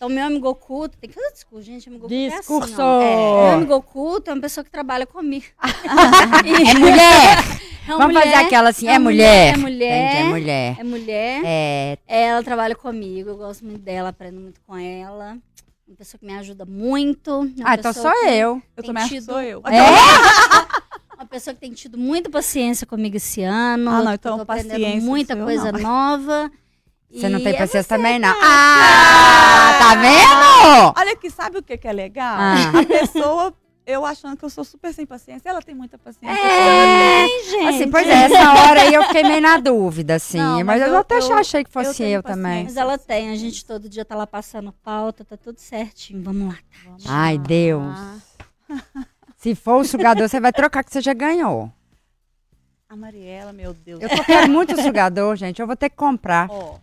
Então, 0.00 0.08
meu 0.08 0.24
amigo 0.24 0.48
oculto, 0.48 0.96
tem 0.96 1.10
que 1.10 1.14
fazer 1.14 1.30
discurso, 1.30 1.66
gente. 1.66 1.86
Amigo 1.90 2.06
oculto 2.06 2.14
é 2.24 2.38
Discurso. 2.38 2.72
assim, 2.72 2.80
ó. 2.80 3.02
É, 3.02 3.44
meu 3.44 3.54
amigo 3.56 3.74
oculto 3.74 4.30
é 4.30 4.32
uma 4.32 4.40
pessoa 4.40 4.64
que 4.64 4.70
trabalha 4.70 5.06
comigo. 5.06 5.44
É 5.62 6.78
mulher! 6.78 7.38
É 7.86 7.86
Vamos 7.86 8.14
fazer 8.14 8.28
mulher, 8.30 8.46
aquela 8.46 8.70
assim, 8.70 8.88
é 8.88 8.92
é 8.92 8.98
uma 8.98 9.00
mulher. 9.10 9.58
mulher, 9.58 10.16
é 10.16 10.24
mulher. 10.24 10.76
É 10.78 10.84
mulher. 10.84 11.42
É, 11.44 11.98
Ela 12.06 12.42
trabalha 12.42 12.74
comigo, 12.74 13.28
eu 13.28 13.36
gosto 13.36 13.62
muito 13.62 13.80
dela, 13.80 14.08
aprendo 14.08 14.40
muito 14.40 14.58
com 14.66 14.74
ela. 14.74 15.36
Uma 15.86 15.96
pessoa 15.98 16.18
que 16.18 16.24
me 16.24 16.32
ajuda 16.32 16.64
muito. 16.64 17.50
ah, 17.62 17.74
então 17.74 17.92
sou 17.92 18.26
eu. 18.26 18.62
Eu 18.74 18.82
também 18.82 19.06
tido- 19.06 19.24
sou 19.24 19.42
eu. 19.42 19.60
É? 19.68 21.14
Uma 21.14 21.26
pessoa 21.26 21.52
que 21.52 21.60
tem 21.60 21.72
tido 21.72 21.98
muita 21.98 22.30
paciência 22.30 22.86
comigo 22.86 23.18
esse 23.18 23.42
ano. 23.42 23.90
Ah, 23.90 24.02
não, 24.02 24.14
então 24.14 24.36
tô 24.36 24.42
aprendendo 24.44 24.70
paciência 24.70 25.00
muita 25.02 25.36
coisa 25.36 25.70
não. 25.72 25.80
nova. 25.80 26.50
Você 27.12 27.28
não 27.28 27.38
tem 27.40 27.48
é 27.48 27.58
paciência 27.58 27.82
você, 27.82 27.88
também, 27.88 28.18
não. 28.18 28.34
Ah, 28.40 29.78
tá 29.78 29.94
vendo? 29.96 30.94
Olha 30.96 31.12
aqui, 31.12 31.30
sabe 31.30 31.58
o 31.58 31.62
que, 31.62 31.76
que 31.76 31.88
é 31.88 31.92
legal? 31.92 32.36
Ah. 32.38 32.78
A 32.80 32.86
pessoa, 32.86 33.54
eu 33.84 34.06
achando 34.06 34.36
que 34.36 34.44
eu 34.44 34.50
sou 34.50 34.64
super 34.64 34.94
sem 34.94 35.04
paciência, 35.04 35.48
ela 35.48 35.60
tem 35.60 35.74
muita 35.74 35.98
paciência. 35.98 36.38
É. 36.38 37.26
gente. 37.50 37.68
Assim, 37.68 37.90
pois 37.90 38.06
é, 38.06 38.12
essa 38.24 38.52
hora 38.52 38.82
aí 38.82 38.94
eu 38.94 39.02
fiquei 39.04 39.24
meio 39.24 39.40
na 39.40 39.58
dúvida, 39.58 40.14
assim. 40.14 40.38
Não, 40.38 40.58
mas, 40.58 40.66
mas 40.66 40.82
eu, 40.82 40.88
eu- 40.88 40.98
até 40.98 41.18
eu- 41.18 41.34
achei 41.34 41.64
que 41.64 41.70
fosse 41.70 41.96
tenho 41.96 42.18
eu, 42.18 42.22
também. 42.22 42.64
Mas 42.64 42.76
ela 42.76 42.96
tem, 42.96 43.30
a 43.30 43.36
gente 43.36 43.64
todo 43.64 43.88
dia 43.88 44.04
tá 44.04 44.14
lá 44.14 44.26
passando 44.26 44.72
pauta, 44.72 45.24
tá 45.24 45.36
tudo 45.36 45.58
certinho. 45.58 46.22
Vamos 46.22 46.48
lá. 46.48 46.58
Vamos 46.84 47.04
Ai, 47.08 47.36
lá. 47.36 47.42
Deus. 47.42 47.96
Se 49.36 49.54
for 49.54 49.80
o 49.80 49.84
sugador, 49.84 50.28
você 50.28 50.38
vai 50.38 50.52
trocar 50.52 50.84
que 50.84 50.92
você 50.92 51.00
já 51.00 51.14
ganhou. 51.14 51.72
A 52.88 52.94
Mariela, 52.94 53.52
meu 53.52 53.72
Deus. 53.72 54.02
Eu 54.02 54.08
tô 54.08 54.22
querendo 54.24 54.52
muito 54.52 54.74
o 54.74 54.82
sugador, 54.82 55.34
gente. 55.34 55.60
Eu 55.60 55.66
vou 55.66 55.76
ter 55.76 55.88
que 55.88 55.96
comprar. 55.96 56.48
Ó. 56.50 56.76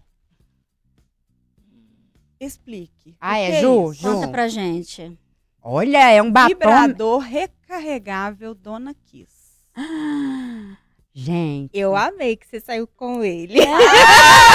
Explique. 2.39 3.15
Ah, 3.19 3.33
O 3.33 3.35
é, 3.35 3.51
que 3.51 3.61
Ju? 3.61 3.91
isso? 3.91 4.01
Ju. 4.01 4.13
Conta 4.13 4.27
pra 4.27 4.47
gente. 4.47 5.17
Olha, 5.61 6.11
é 6.11 6.21
um 6.21 6.31
batom. 6.31 6.49
Vibrador 6.49 7.19
recarregável 7.19 8.53
Dona 8.55 8.93
Kiss. 9.05 9.35
Gente. 11.19 11.71
Eu 11.73 11.95
amei 11.95 12.35
que 12.35 12.45
você 12.45 12.59
saiu 12.59 12.85
com 12.87 13.23
ele. 13.23 13.59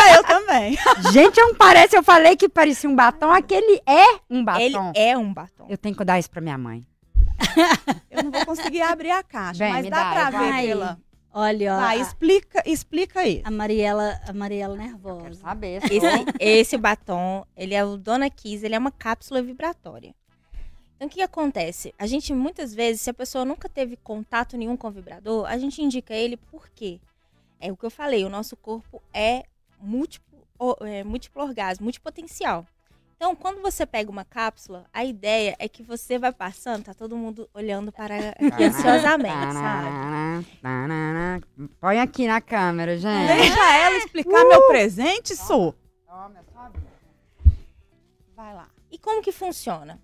Ah, 0.04 0.14
eu 0.16 0.24
também. 0.24 0.76
Gente, 1.12 1.40
não 1.40 1.54
parece. 1.54 1.96
Eu 1.96 2.02
falei 2.02 2.36
que 2.36 2.48
parecia 2.48 2.88
um 2.90 2.94
batom. 2.94 3.30
Aquele 3.30 3.80
é 3.86 4.18
um 4.28 4.44
batom. 4.44 4.60
Ele 4.60 4.76
é 4.94 5.16
um 5.18 5.32
batom. 5.32 5.66
Eu 5.68 5.78
tenho 5.78 5.94
que 5.94 6.04
dar 6.04 6.18
isso 6.18 6.30
pra 6.30 6.40
minha 6.40 6.58
mãe. 6.58 6.84
Eu 8.10 8.24
não 8.24 8.30
vou 8.32 8.44
conseguir 8.46 8.82
abrir 8.82 9.10
a 9.10 9.22
caixa, 9.22 9.58
Vem, 9.58 9.72
mas 9.72 9.88
dá 9.90 10.02
dá, 10.02 10.12
pra 10.12 10.30
ver 10.30 10.50
Vai. 10.50 10.66
pela... 10.66 10.98
Olha, 11.32 11.78
a- 11.78 11.96
explica, 11.96 12.62
explica 12.66 13.20
aí. 13.20 13.40
a 13.44 13.50
Mariela, 13.50 14.20
a 14.26 14.32
Mariela 14.32 14.76
Quero 14.76 14.88
nervosa. 14.90 15.34
saber. 15.40 15.80
Esse, 15.84 16.24
esse 16.38 16.76
batom, 16.78 17.44
ele 17.56 17.74
é 17.74 17.84
o 17.84 17.96
Dona 17.96 18.28
Kiss, 18.28 18.64
ele 18.64 18.74
é 18.74 18.78
uma 18.78 18.90
cápsula 18.92 19.40
vibratória. 19.42 20.14
Então, 20.96 21.06
o 21.06 21.10
que, 21.10 21.16
que 21.16 21.22
acontece? 21.22 21.94
A 21.98 22.06
gente, 22.06 22.32
muitas 22.32 22.74
vezes, 22.74 23.00
se 23.02 23.10
a 23.10 23.14
pessoa 23.14 23.44
nunca 23.44 23.68
teve 23.68 23.96
contato 23.96 24.56
nenhum 24.56 24.76
com 24.76 24.88
o 24.88 24.90
vibrador, 24.90 25.46
a 25.46 25.56
gente 25.58 25.82
indica 25.82 26.14
ele 26.14 26.36
por 26.36 26.68
quê? 26.70 27.00
É 27.58 27.72
o 27.72 27.76
que 27.76 27.84
eu 27.86 27.90
falei, 27.90 28.24
o 28.24 28.28
nosso 28.28 28.56
corpo 28.56 29.02
é 29.12 29.44
múltiplo, 29.80 30.38
o- 30.58 30.76
é, 30.84 31.02
múltiplo 31.02 31.42
orgasmo, 31.42 31.84
multipotencial. 31.84 32.66
Então, 33.22 33.36
quando 33.36 33.62
você 33.62 33.86
pega 33.86 34.10
uma 34.10 34.24
cápsula, 34.24 34.84
a 34.92 35.04
ideia 35.04 35.54
é 35.60 35.68
que 35.68 35.80
você 35.80 36.18
vai 36.18 36.32
passando, 36.32 36.82
tá 36.82 36.92
todo 36.92 37.16
mundo 37.16 37.48
olhando 37.54 37.92
para 37.92 38.30
aqui 38.34 38.64
ansiosamente, 38.64 39.52
sabe? 39.52 39.86
Põe 41.78 42.00
aqui 42.00 42.26
na 42.26 42.40
câmera, 42.40 42.98
gente. 42.98 43.28
Deixa 43.28 43.74
ela 43.76 43.96
explicar 43.98 44.44
meu 44.44 44.66
presente, 44.66 45.36
Su. 45.36 45.72
Vai 48.34 48.54
lá. 48.56 48.68
E 48.90 48.98
como 48.98 49.22
que 49.22 49.30
funciona? 49.30 50.00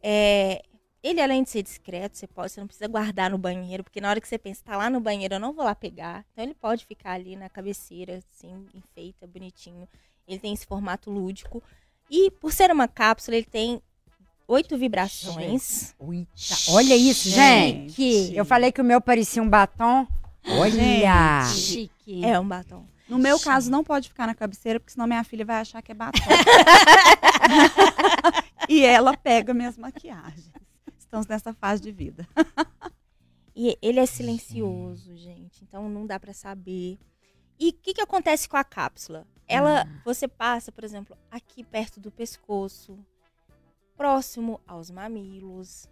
É, 0.00 0.62
ele, 1.02 1.20
além 1.20 1.42
de 1.42 1.50
ser 1.50 1.64
discreto, 1.64 2.16
você, 2.16 2.28
pode, 2.28 2.52
você 2.52 2.60
não 2.60 2.68
precisa 2.68 2.86
guardar 2.86 3.28
no 3.28 3.38
banheiro, 3.38 3.82
porque 3.82 4.00
na 4.00 4.08
hora 4.08 4.20
que 4.20 4.28
você 4.28 4.38
pensa, 4.38 4.62
tá 4.64 4.76
lá 4.76 4.88
no 4.88 5.00
banheiro, 5.00 5.34
eu 5.34 5.40
não 5.40 5.52
vou 5.52 5.64
lá 5.64 5.74
pegar. 5.74 6.24
Então 6.30 6.44
ele 6.44 6.54
pode 6.54 6.86
ficar 6.86 7.14
ali 7.14 7.34
na 7.34 7.48
cabeceira, 7.48 8.18
assim, 8.18 8.68
enfeita, 8.72 9.26
bonitinho. 9.26 9.88
Ele 10.28 10.38
tem 10.38 10.52
esse 10.52 10.64
formato 10.64 11.10
lúdico. 11.10 11.60
E 12.12 12.30
por 12.30 12.52
ser 12.52 12.70
uma 12.70 12.86
cápsula, 12.86 13.38
ele 13.38 13.46
tem 13.46 13.82
oito 14.46 14.76
vibrações. 14.76 15.94
Eita, 15.98 16.54
olha 16.68 16.94
isso, 16.94 17.30
gente. 17.30 17.94
Gente. 17.94 18.36
Eu 18.36 18.44
falei 18.44 18.70
que 18.70 18.82
o 18.82 18.84
meu 18.84 19.00
parecia 19.00 19.42
um 19.42 19.48
batom. 19.48 20.06
Olha. 20.46 21.46
Chique. 21.46 22.22
É 22.22 22.38
um 22.38 22.46
batom. 22.46 22.86
No 23.08 23.18
meu 23.18 23.40
caso, 23.40 23.70
não 23.70 23.82
pode 23.82 24.10
ficar 24.10 24.26
na 24.26 24.34
cabeceira, 24.34 24.78
porque 24.78 24.92
senão 24.92 25.06
minha 25.06 25.24
filha 25.24 25.42
vai 25.42 25.56
achar 25.56 25.80
que 25.80 25.92
é 25.92 25.94
batom. 25.94 26.20
e 28.68 28.84
ela 28.84 29.16
pega 29.16 29.54
minhas 29.54 29.78
maquiagens. 29.78 30.52
Estamos 30.98 31.26
nessa 31.26 31.54
fase 31.54 31.80
de 31.80 31.92
vida. 31.92 32.28
E 33.56 33.78
ele 33.80 34.00
é 34.00 34.06
silencioso, 34.06 35.16
gente. 35.16 35.64
Então 35.64 35.88
não 35.88 36.06
dá 36.06 36.20
pra 36.20 36.34
saber. 36.34 36.98
E 37.58 37.70
o 37.70 37.72
que, 37.72 37.94
que 37.94 38.02
acontece 38.02 38.46
com 38.46 38.58
a 38.58 38.64
cápsula? 38.64 39.26
Ela, 39.48 39.86
você 40.04 40.26
passa, 40.26 40.72
por 40.72 40.84
exemplo, 40.84 41.16
aqui 41.30 41.62
perto 41.64 42.00
do 42.00 42.10
pescoço, 42.10 42.98
próximo 43.96 44.60
aos 44.66 44.90
mamilos. 44.90 45.86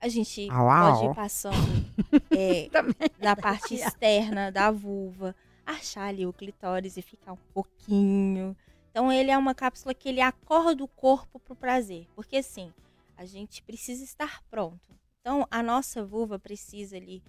A 0.00 0.08
gente 0.08 0.48
Au, 0.50 0.70
au. 0.70 0.92
pode 0.92 1.10
ir 1.10 1.14
passando 1.14 1.56
é, 2.36 2.70
na 3.18 3.34
parte 3.34 3.74
externa 3.74 4.52
da 4.52 4.70
vulva, 4.70 5.34
achar 5.64 6.06
ali 6.08 6.26
o 6.26 6.32
clitóris 6.32 6.96
e 6.96 7.02
ficar 7.02 7.32
um 7.32 7.38
pouquinho. 7.52 8.56
Então 8.90 9.10
ele 9.10 9.30
é 9.30 9.36
uma 9.38 9.54
cápsula 9.54 9.94
que 9.94 10.08
ele 10.08 10.20
acorda 10.20 10.84
o 10.84 10.88
corpo 10.88 11.40
pro 11.40 11.56
prazer, 11.56 12.06
porque 12.14 12.36
assim 12.36 12.72
a 13.16 13.24
gente 13.24 13.62
precisa 13.62 14.04
estar 14.04 14.42
pronto. 14.50 14.94
Então 15.20 15.46
a 15.50 15.62
nossa 15.62 16.04
vulva 16.04 16.38
precisa 16.38 16.96
ali, 16.96 17.22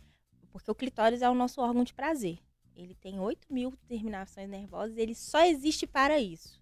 porque 0.51 0.69
o 0.69 0.75
clitóris 0.75 1.21
é 1.21 1.29
o 1.29 1.33
nosso 1.33 1.61
órgão 1.61 1.83
de 1.83 1.93
prazer. 1.93 2.37
Ele 2.75 2.95
tem 2.95 3.19
8 3.19 3.51
mil 3.51 3.73
terminações 3.87 4.49
nervosas, 4.49 4.97
ele 4.97 5.15
só 5.15 5.45
existe 5.45 5.87
para 5.87 6.19
isso. 6.19 6.61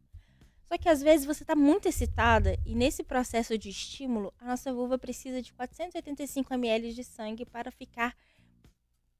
Só 0.65 0.77
que 0.77 0.89
às 0.89 1.01
vezes 1.01 1.25
você 1.25 1.43
está 1.43 1.55
muito 1.55 1.87
excitada 1.87 2.57
e 2.65 2.73
nesse 2.73 3.03
processo 3.03 3.57
de 3.57 3.69
estímulo, 3.69 4.33
a 4.39 4.45
nossa 4.45 4.73
vulva 4.73 4.97
precisa 4.97 5.41
de 5.41 5.53
485 5.53 6.53
ml 6.53 6.93
de 6.93 7.03
sangue 7.03 7.45
para 7.45 7.71
ficar 7.71 8.15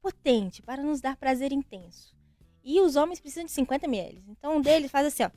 potente, 0.00 0.62
para 0.62 0.82
nos 0.82 1.00
dar 1.00 1.16
prazer 1.16 1.52
intenso. 1.52 2.14
E 2.62 2.80
os 2.80 2.96
homens 2.96 3.20
precisam 3.20 3.44
de 3.44 3.52
50 3.52 3.86
ml. 3.86 4.24
Então 4.28 4.56
um 4.56 4.60
deles 4.60 4.90
faz 4.90 5.06
assim, 5.06 5.22
ó. 5.22 5.30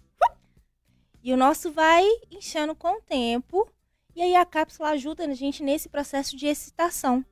E 1.22 1.34
o 1.34 1.38
nosso 1.38 1.72
vai 1.72 2.04
inchando 2.32 2.74
com 2.74 2.98
o 2.98 3.02
tempo. 3.02 3.70
E 4.16 4.22
aí 4.22 4.36
a 4.36 4.46
cápsula 4.46 4.90
ajuda 4.90 5.26
a 5.26 5.34
gente 5.34 5.62
nesse 5.62 5.90
processo 5.90 6.36
de 6.36 6.48
excitação. 6.48 7.24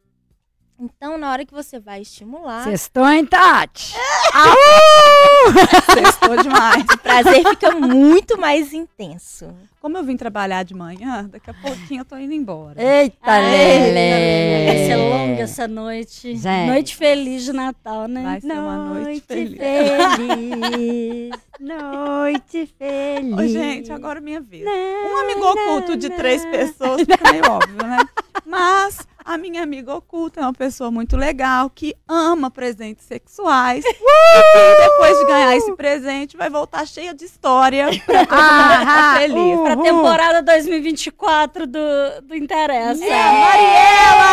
Então, 0.77 1.17
na 1.17 1.31
hora 1.31 1.45
que 1.45 1.53
você 1.53 1.79
vai 1.79 2.01
estimular, 2.01 2.63
Sextou, 2.65 3.07
hein, 3.07 3.25
Tati? 3.25 3.95
Sextou 5.93 6.35
demais. 6.43 6.83
o 6.83 6.97
prazer 6.97 7.47
fica 7.49 7.71
muito 7.71 8.37
mais 8.37 8.73
intenso. 8.73 9.55
Como 9.85 9.99
eu 9.99 10.03
vim 10.03 10.17
trabalhar 10.17 10.63
de 10.63 10.73
manhã, 10.73 11.29
daqui 11.31 11.47
a 11.47 11.53
pouquinho 11.53 12.01
eu 12.01 12.05
tô 12.05 12.17
indo 12.17 12.33
embora. 12.33 12.81
Eita, 12.81 13.17
Vai 13.23 13.39
Lele. 13.51 14.87
ser 14.87 14.95
longa 14.95 15.41
essa 15.43 15.67
noite. 15.67 16.35
Gente. 16.35 16.71
Noite 16.71 16.95
feliz 16.95 17.43
de 17.43 17.53
Natal, 17.53 18.07
né? 18.07 18.23
Vai 18.23 18.41
ser 18.41 18.53
uma 18.53 18.77
noite 18.77 19.21
feliz. 19.27 19.59
feliz. 19.59 21.29
Noite 21.59 22.73
feliz. 22.79 23.37
Ô, 23.37 23.47
gente, 23.47 23.91
agora 23.91 24.17
é 24.17 24.21
minha 24.23 24.41
vez. 24.41 24.65
Um 24.65 25.17
amigo 25.19 25.45
oculto 25.51 25.95
de 25.95 26.09
três 26.09 26.43
pessoas, 26.47 27.01
fica 27.01 27.31
meio 27.31 27.43
óbvio, 27.47 27.85
né? 27.85 27.99
Mas 28.43 29.05
a 29.23 29.39
minha 29.39 29.63
amiga 29.63 29.95
oculta 29.95 30.39
é 30.39 30.43
uma 30.43 30.53
pessoa 30.53 30.91
muito 30.91 31.17
legal, 31.17 31.67
que 31.67 31.95
ama 32.07 32.51
presentes 32.51 33.05
sexuais. 33.05 33.83
E 34.35 34.41
que 34.51 34.89
depois 34.89 35.17
de 35.17 35.25
ganhar 35.27 35.55
esse 35.55 35.73
presente, 35.75 36.35
vai 36.35 36.49
voltar 36.49 36.85
cheia 36.85 37.13
de 37.13 37.23
história 37.23 37.87
pra 38.05 38.25
todo 38.27 38.37
mundo 38.37 38.79
ficar 38.79 39.17
feliz. 39.17 39.59
Pra 39.75 39.83
temporada 39.83 40.41
2024 40.43 41.67
do, 41.67 41.79
do 42.23 42.35
Interessa. 42.35 42.99
Mariela! 43.05 44.25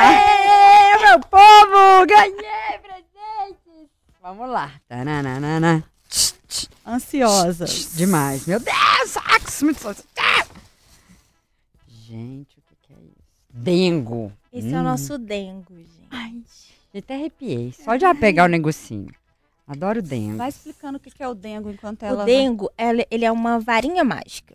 Aê, 0.00 0.98
meu 1.06 1.20
povo! 1.20 2.06
Ganhei 2.06 2.78
presentes! 2.80 3.90
Vamos 4.22 4.48
lá. 4.48 4.72
Tananana. 4.88 5.84
Ansiosas. 6.86 7.92
Demais. 7.94 8.46
Meu 8.46 8.58
Deus! 8.60 8.76
Sax. 9.06 9.62
Gente, 11.88 12.58
o 12.58 12.62
que, 12.82 12.92
é 12.92 12.96
isso? 12.96 13.16
Dengo. 13.50 14.32
Esse 14.52 14.72
é 14.74 14.78
o 14.78 14.82
nosso 14.82 15.18
dengo, 15.18 15.74
gente. 15.76 16.72
Eu 16.92 16.98
até 16.98 17.14
arrepiei. 17.14 17.72
Só 17.72 17.96
de 17.96 18.04
pegar 18.14 18.44
o 18.44 18.48
negocinho. 18.48 19.08
Adoro 19.66 20.02
dengo. 20.02 20.36
Vai 20.36 20.50
explicando 20.50 20.98
o 20.98 21.00
que 21.00 21.22
é 21.22 21.28
o 21.28 21.34
dengo 21.34 21.70
enquanto 21.70 22.02
ela. 22.02 22.22
O 22.22 22.26
dengo, 22.26 22.70
ela- 22.76 23.06
ele 23.10 23.24
é 23.24 23.32
uma 23.32 23.58
varinha 23.58 24.04
mágica. 24.04 24.54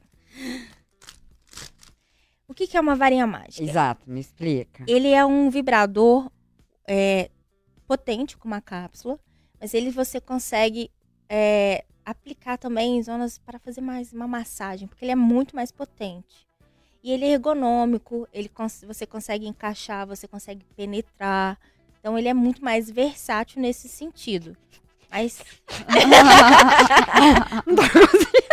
O 2.47 2.53
que, 2.53 2.67
que 2.67 2.77
é 2.77 2.81
uma 2.81 2.95
varinha 2.95 3.27
mágica? 3.27 3.63
Exato, 3.63 4.09
me 4.09 4.21
explica. 4.21 4.83
Ele 4.87 5.09
é 5.09 5.25
um 5.25 5.49
vibrador 5.49 6.31
é, 6.87 7.29
potente 7.87 8.37
com 8.37 8.47
uma 8.47 8.61
cápsula, 8.61 9.19
mas 9.59 9.73
ele 9.73 9.91
você 9.91 10.21
consegue 10.21 10.89
é, 11.29 11.83
aplicar 12.05 12.57
também 12.57 12.97
em 12.97 13.03
zonas 13.03 13.37
para 13.37 13.59
fazer 13.59 13.81
mais 13.81 14.13
uma 14.13 14.27
massagem, 14.27 14.87
porque 14.87 15.03
ele 15.03 15.11
é 15.11 15.15
muito 15.15 15.55
mais 15.55 15.71
potente. 15.71 16.47
E 17.03 17.11
ele 17.11 17.25
é 17.25 17.31
ergonômico, 17.33 18.27
ele 18.33 18.49
cons- 18.49 18.83
você 18.87 19.05
consegue 19.05 19.45
encaixar, 19.47 20.07
você 20.07 20.27
consegue 20.27 20.65
penetrar. 20.75 21.59
Então 21.99 22.17
ele 22.17 22.27
é 22.29 22.33
muito 22.33 22.63
mais 22.63 22.89
versátil 22.89 23.61
nesse 23.61 23.89
sentido. 23.89 24.55
Mas 25.09 25.41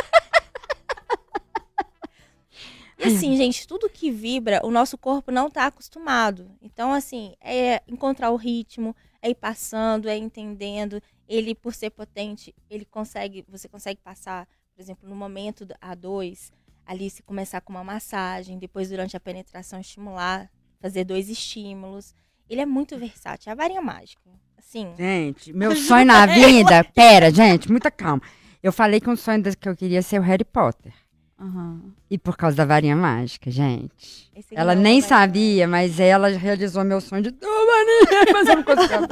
E 3.05 3.17
assim, 3.17 3.37
gente, 3.37 3.67
tudo 3.67 3.89
que 3.89 4.11
vibra, 4.11 4.61
o 4.65 4.71
nosso 4.71 4.97
corpo 4.97 5.31
não 5.31 5.51
tá 5.51 5.67
acostumado. 5.67 6.51
Então, 6.61 6.93
assim, 6.93 7.35
é 7.41 7.83
encontrar 7.87 8.31
o 8.31 8.37
ritmo, 8.37 8.95
é 9.21 9.31
ir 9.31 9.35
passando, 9.35 10.09
é 10.09 10.17
entendendo. 10.17 11.01
Ele, 11.29 11.55
por 11.55 11.75
ser 11.75 11.91
potente, 11.91 12.55
ele 12.69 12.85
consegue, 12.85 13.45
você 13.49 13.69
consegue 13.69 14.01
passar, 14.03 14.47
por 14.75 14.83
exemplo, 14.83 15.09
no 15.09 15.17
momento 15.17 15.65
do 15.65 15.75
A2, 15.75 16.53
ali 16.87 17.09
se 17.09 17.23
começar 17.23 17.61
com 17.61 17.73
uma 17.73 17.85
massagem, 17.85 18.59
depois 18.59 18.91
durante 18.91 19.17
a 19.17 19.21
penetração 19.21 19.81
estimular, 19.81 20.51
fazer 20.81 21.05
dois 21.05 21.29
estímulos. 21.29 22.15
Ele 22.49 22.61
é 22.61 22.67
muito 22.67 22.99
versátil, 22.99 23.51
é 23.51 23.53
a 23.53 23.57
varinha 23.57 23.81
mágica. 23.81 24.31
Assim, 24.59 24.93
Gente, 24.97 25.53
meu 25.53 25.75
sonho 25.75 26.05
na 26.07 26.27
vida. 26.27 26.85
Pera, 26.95 27.31
gente, 27.31 27.71
muita 27.71 27.91
calma. 27.91 28.23
Eu 28.63 28.73
falei 28.73 29.01
que 29.01 29.11
um 29.11 29.17
sonho 29.17 29.43
que 29.57 29.69
eu 29.69 29.77
queria 29.77 30.03
ser 30.03 30.19
o 30.19 30.23
Harry 30.23 30.45
Potter. 30.45 30.93
Aham. 31.39 31.93
E 32.09 32.17
por 32.17 32.37
causa 32.37 32.57
da 32.57 32.65
varinha 32.65 32.97
mágica, 32.97 33.51
gente. 33.51 34.31
esse 34.35 34.57
Ela 34.57 34.73
é 34.73 34.77
nem 34.77 35.01
varinha 35.01 35.09
sabia, 35.09 35.69
mas 35.69 35.99
ela 35.99 36.29
realizou 36.29 36.85
meu 36.85 37.01
sonho 37.01 37.23
de. 37.23 37.31
Maria! 37.31 38.33
Mas 38.33 38.49
eu 38.49 38.57
não 38.57 38.63
conseguia. 38.63 39.09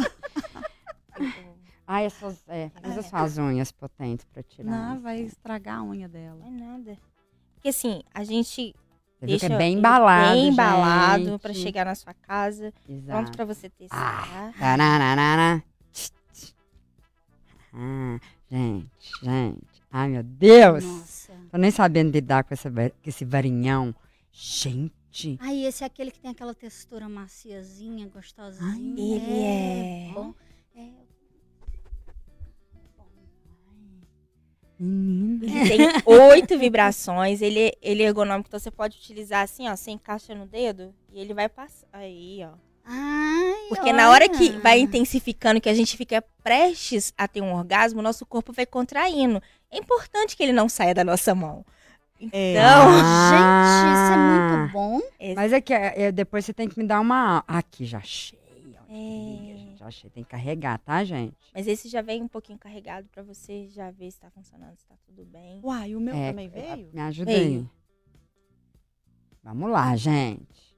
Ai, 1.87 2.07
essas. 2.07 2.43
É, 2.49 2.71
usa 2.87 3.03
suas 3.03 3.39
unhas 3.39 3.73
potentes 3.73 4.25
pra 4.33 4.43
tirar. 4.43 4.71
Não, 4.71 4.95
isso. 4.95 5.03
vai 5.03 5.21
estragar 5.21 5.79
a 5.81 5.83
unha 5.83 6.09
dela. 6.09 6.39
Não 6.39 6.47
é 6.47 6.51
nada. 6.51 6.99
Porque 7.55 7.69
assim, 7.69 8.03
a 8.15 8.25
gente 8.25 8.75
Você 9.21 9.27
viu 9.27 9.39
que 9.39 9.49
deixa 9.49 9.53
é 9.53 9.59
bem 9.59 9.75
embalado. 9.79 10.31
bem 10.33 10.49
embalado 10.49 11.25
gente. 11.25 11.41
para 11.41 11.53
chegar 11.55 11.85
na 11.85 11.95
sua 11.95 12.15
casa, 12.15 12.73
pronto 12.87 12.99
Exato. 12.99 13.33
para 13.33 13.45
você 13.45 13.69
testar. 13.69 14.53
Taranana. 14.59 15.63
Ah, 17.75 18.19
gente, 18.51 18.89
gente. 19.23 19.72
Ai, 19.93 20.09
meu 20.09 20.23
Deus. 20.23 20.83
Nossa. 20.83 21.33
Tô 21.51 21.59
nem 21.59 21.71
sabendo 21.71 22.11
lidar 22.11 22.45
com, 22.45 22.55
essa, 22.55 22.71
com 22.71 22.91
esse 23.05 23.25
varinhão. 23.25 23.95
Gente. 24.33 25.39
Aí 25.41 25.67
esse 25.67 25.85
é 25.85 25.87
aquele 25.87 26.11
que 26.11 26.19
tem 26.19 26.31
aquela 26.31 26.55
textura 26.55 27.09
maciazinha, 27.09 28.09
gostosinha. 28.09 28.95
Ele 28.99 29.45
é. 29.45 30.11
Bom. 30.15 30.35
É, 30.75 30.89
Menina. 34.85 35.47
Ele 35.47 35.69
tem 35.69 36.03
oito 36.07 36.59
vibrações, 36.59 37.41
ele, 37.41 37.73
ele 37.81 38.03
é 38.03 38.07
ergonômico, 38.07 38.49
então 38.49 38.59
você 38.59 38.71
pode 38.71 38.99
utilizar 38.99 39.45
assim, 39.45 39.69
ó, 39.69 39.77
você 39.77 39.93
encaixa 39.93 40.35
no 40.35 40.45
dedo 40.45 40.93
e 41.13 41.21
ele 41.21 41.33
vai 41.33 41.49
passar. 41.49 41.87
Aí, 41.93 42.41
ó. 42.45 42.55
Ai, 42.85 43.69
Porque 43.69 43.93
na 43.93 44.11
hora 44.11 44.29
que 44.29 44.49
olha. 44.51 44.59
vai 44.59 44.81
intensificando, 44.81 45.61
que 45.61 45.69
a 45.69 45.75
gente 45.75 45.97
fica 45.97 46.21
prestes 46.43 47.15
a 47.17 47.29
ter 47.29 47.41
um 47.41 47.55
orgasmo, 47.55 48.01
o 48.01 48.03
nosso 48.03 48.27
corpo 48.27 48.53
vai 48.53 48.67
contraindo. 48.67 49.41
É 49.73 49.79
importante 49.79 50.37
que 50.37 50.43
ele 50.43 50.53
não 50.53 50.69
saia 50.69 50.95
da 50.95 51.03
nossa 51.03 51.35
mão. 51.35 51.65
É. 52.31 52.53
Então, 52.53 52.93
Gente, 52.93 53.95
isso 53.95 54.13
é 54.13 54.15
Ah. 54.15 54.59
muito 54.61 54.73
bom. 54.73 55.01
esse- 55.19 55.35
Mas 55.35 55.53
é 55.53 55.61
que 55.61 55.75
é, 55.75 56.03
é, 56.03 56.13
depois 56.13 56.45
você 56.45 56.53
tem 56.55 56.69
que 56.69 56.79
me 56.79 56.87
dar 56.87 57.01
uma. 57.01 57.43
Aqui, 57.49 57.85
já 57.85 57.99
achei. 57.99 58.39
É. 58.89 58.95
gente, 58.95 59.79
Já 59.79 59.87
achei. 59.87 60.11
Tem 60.11 60.23
que 60.23 60.29
carregar, 60.31 60.79
tá, 60.79 61.03
gente? 61.03 61.35
mas 61.55 61.67
esse 61.67 61.89
já 61.89 62.03
vem 62.03 62.23
um 62.23 62.29
pouquinho 62.29 62.59
carregado 62.59 63.09
pra 63.09 63.23
você 63.23 63.67
já 63.69 63.91
ver 63.91 64.11
se 64.13 64.21
tá 64.21 64.31
funcionando, 64.31 64.77
se 64.79 64.87
tá 64.87 64.95
tudo 65.07 65.25
bem. 65.25 65.61
Uai, 65.65 65.97
o 65.97 66.01
meu 66.01 66.15
É, 66.15 66.29
também 66.31 66.49
veio? 66.49 66.91
Me 66.93 67.01
ajuda 67.01 67.33
Veio. 67.33 67.61
aí. 67.61 67.69
Vamos 69.43 69.71
lá, 69.71 69.97
gente. 69.97 70.72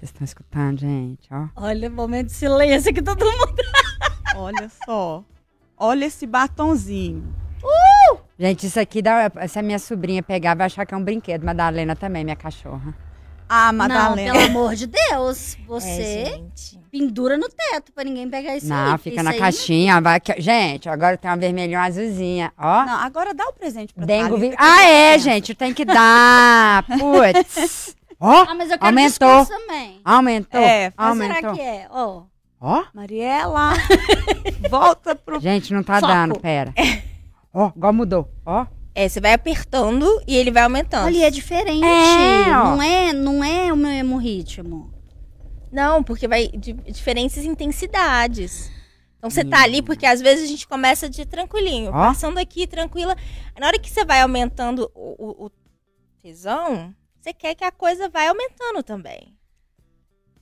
Vocês 0.00 0.10
estão 0.10 0.24
escutando, 0.24 0.80
gente, 0.80 1.28
ó. 1.30 1.48
Olha, 1.54 1.90
momento 1.90 2.28
de 2.28 2.32
silêncio 2.32 2.92
que 2.94 3.02
todo 3.02 3.22
mundo. 3.22 3.54
Olha 4.34 4.70
só. 4.86 5.22
Olha 5.76 6.06
esse 6.06 6.26
batonzinho. 6.26 7.34
Gente, 8.38 8.66
isso 8.66 8.80
aqui, 8.80 9.02
dá, 9.02 9.30
se 9.46 9.58
a 9.58 9.62
minha 9.62 9.78
sobrinha 9.78 10.22
pegar, 10.22 10.56
vai 10.56 10.64
achar 10.66 10.86
que 10.86 10.94
é 10.94 10.96
um 10.96 11.04
brinquedo. 11.04 11.44
Madalena 11.44 11.94
também, 11.94 12.24
minha 12.24 12.36
cachorra. 12.36 12.94
Ah, 13.46 13.70
Não, 13.72 13.78
Madalena. 13.78 14.32
pelo 14.32 14.44
amor 14.46 14.74
de 14.74 14.86
Deus. 14.86 15.58
É, 15.60 15.66
Você 15.66 16.24
gente. 16.24 16.80
pendura 16.90 17.36
no 17.36 17.48
teto 17.48 17.92
pra 17.92 18.02
ninguém 18.02 18.28
pegar 18.30 18.56
isso 18.56 18.72
aí. 18.72 18.78
Não, 18.78 18.92
porque 18.96 19.10
fica 19.10 19.16
isso 19.16 19.24
na 19.24 19.30
aí- 19.32 19.38
caixinha. 19.38 20.00
Vai 20.00 20.20
Gente, 20.38 20.88
agora 20.88 21.16
tem 21.18 21.30
uma 21.30 21.36
vermelhinha 21.36 21.76
e 21.76 21.80
uma 21.80 21.86
azulzinha. 21.86 22.52
Ó. 22.56 22.84
Não, 22.86 22.94
agora 23.00 23.34
dá 23.34 23.44
o 23.48 23.52
presente 23.52 23.92
pra 23.92 24.06
Dengo 24.06 24.30
Thalita, 24.36 24.50
vi... 24.50 24.56
Ah, 24.58 24.82
é, 24.88 25.18
gente, 25.18 25.54
tem 25.54 25.74
que 25.74 25.84
dar. 25.84 26.84
Putz. 26.98 27.94
Ó, 28.20 28.30
Ah, 28.48 28.54
mas 28.54 28.70
eu 28.70 28.78
quero 28.78 28.86
Aumentou. 28.86 29.46
também. 29.46 30.00
aumentou. 30.04 30.60
É, 30.60 30.92
aumentou. 30.96 31.36
será 31.36 31.52
que 31.54 31.60
é? 31.60 31.86
Ó. 31.90 32.24
Ó, 32.60 32.84
Mariela, 32.92 33.72
volta 34.68 35.14
pro... 35.14 35.40
gente, 35.40 35.72
não 35.72 35.82
tá 35.82 35.98
Foco. 35.98 36.12
dando, 36.12 36.38
pera. 36.38 36.74
Ó, 37.54 37.72
igual 37.74 37.92
mudou. 37.94 38.28
Ó. 38.44 38.66
É, 38.94 39.08
você 39.08 39.18
vai 39.20 39.32
apertando 39.32 40.06
e 40.26 40.36
ele 40.36 40.50
vai 40.50 40.64
aumentando. 40.64 41.06
Olha, 41.06 41.26
é 41.26 41.30
diferente. 41.30 41.82
É, 41.84 42.50
ó. 42.58 42.64
não 42.76 42.82
é, 42.82 43.12
não 43.14 43.42
é 43.44 43.72
o 43.72 43.76
mesmo 43.76 44.18
ritmo. 44.18 44.92
Não, 45.72 46.02
porque 46.02 46.28
vai 46.28 46.48
de 46.48 46.74
diferentes 46.74 47.38
intensidades. 47.38 48.70
Então 49.16 49.30
você 49.30 49.44
tá 49.44 49.62
ali, 49.62 49.80
porque 49.80 50.04
às 50.04 50.20
vezes 50.20 50.44
a 50.44 50.48
gente 50.48 50.66
começa 50.66 51.08
de 51.08 51.24
tranquilinho, 51.24 51.90
Ó. 51.90 51.92
passando 51.92 52.38
aqui 52.38 52.66
tranquila. 52.66 53.16
Na 53.58 53.68
hora 53.68 53.78
que 53.78 53.88
você 53.90 54.04
vai 54.04 54.20
aumentando 54.20 54.90
o, 54.94 55.44
o, 55.44 55.46
o 55.46 55.50
tesão, 56.22 56.94
você 57.20 57.32
quer 57.32 57.54
que 57.54 57.64
a 57.64 57.70
coisa 57.70 58.08
vai 58.08 58.28
aumentando 58.28 58.82
também. 58.82 59.36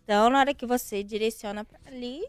Então, 0.04 0.30
na 0.30 0.38
hora 0.38 0.54
que 0.54 0.64
você 0.64 1.02
direciona 1.02 1.64
pra 1.64 1.78
ali. 1.86 2.24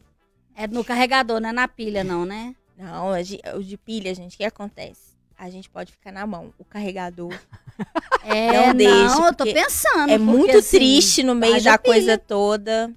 É 0.55 0.67
no 0.67 0.83
carregador, 0.83 1.39
não 1.39 1.49
é 1.49 1.53
na 1.53 1.67
pilha, 1.67 2.03
não, 2.03 2.25
né? 2.25 2.55
Não, 2.77 3.11
o 3.55 3.63
de 3.63 3.77
pilha, 3.77 4.13
gente, 4.13 4.35
o 4.35 4.37
que 4.37 4.43
acontece? 4.43 5.17
A 5.37 5.49
gente 5.49 5.69
pode 5.69 5.91
ficar 5.91 6.11
na 6.11 6.27
mão. 6.27 6.53
O 6.57 6.65
carregador 6.65 7.33
É, 8.23 8.67
Não 8.67 8.75
deixe, 8.75 8.93
não, 8.93 9.27
eu 9.27 9.33
tô 9.33 9.45
pensando. 9.45 10.11
é 10.11 10.17
muito 10.17 10.57
assim, 10.57 10.77
triste 10.77 11.23
no 11.23 11.33
meio 11.33 11.63
da 11.63 11.77
pilha. 11.77 11.93
coisa 11.93 12.17
toda. 12.17 12.93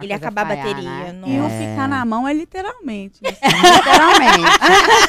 Ele 0.00 0.12
acabar 0.12 0.42
a 0.42 0.56
bateria. 0.56 0.90
né? 0.90 1.12
não- 1.12 1.28
E 1.28 1.40
o 1.40 1.46
É. 1.46 1.50
ficar 1.50 1.88
na 1.88 2.04
mão 2.04 2.26
é 2.28 2.32
literalmente. 2.32 3.20
Literalmente. 3.22 4.58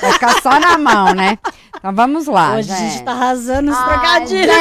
Vai 0.01 0.13
ficar 0.13 0.41
só 0.41 0.59
na 0.59 0.77
mão, 0.77 1.13
né? 1.13 1.37
Então 1.77 1.93
vamos 1.93 2.27
lá, 2.27 2.55
Hoje 2.55 2.71
a 2.71 2.75
gente. 2.75 2.91
gente 2.93 3.03
tá 3.03 3.11
arrasando 3.11 3.71
os 3.71 3.77
trocadilhos. 3.77 4.55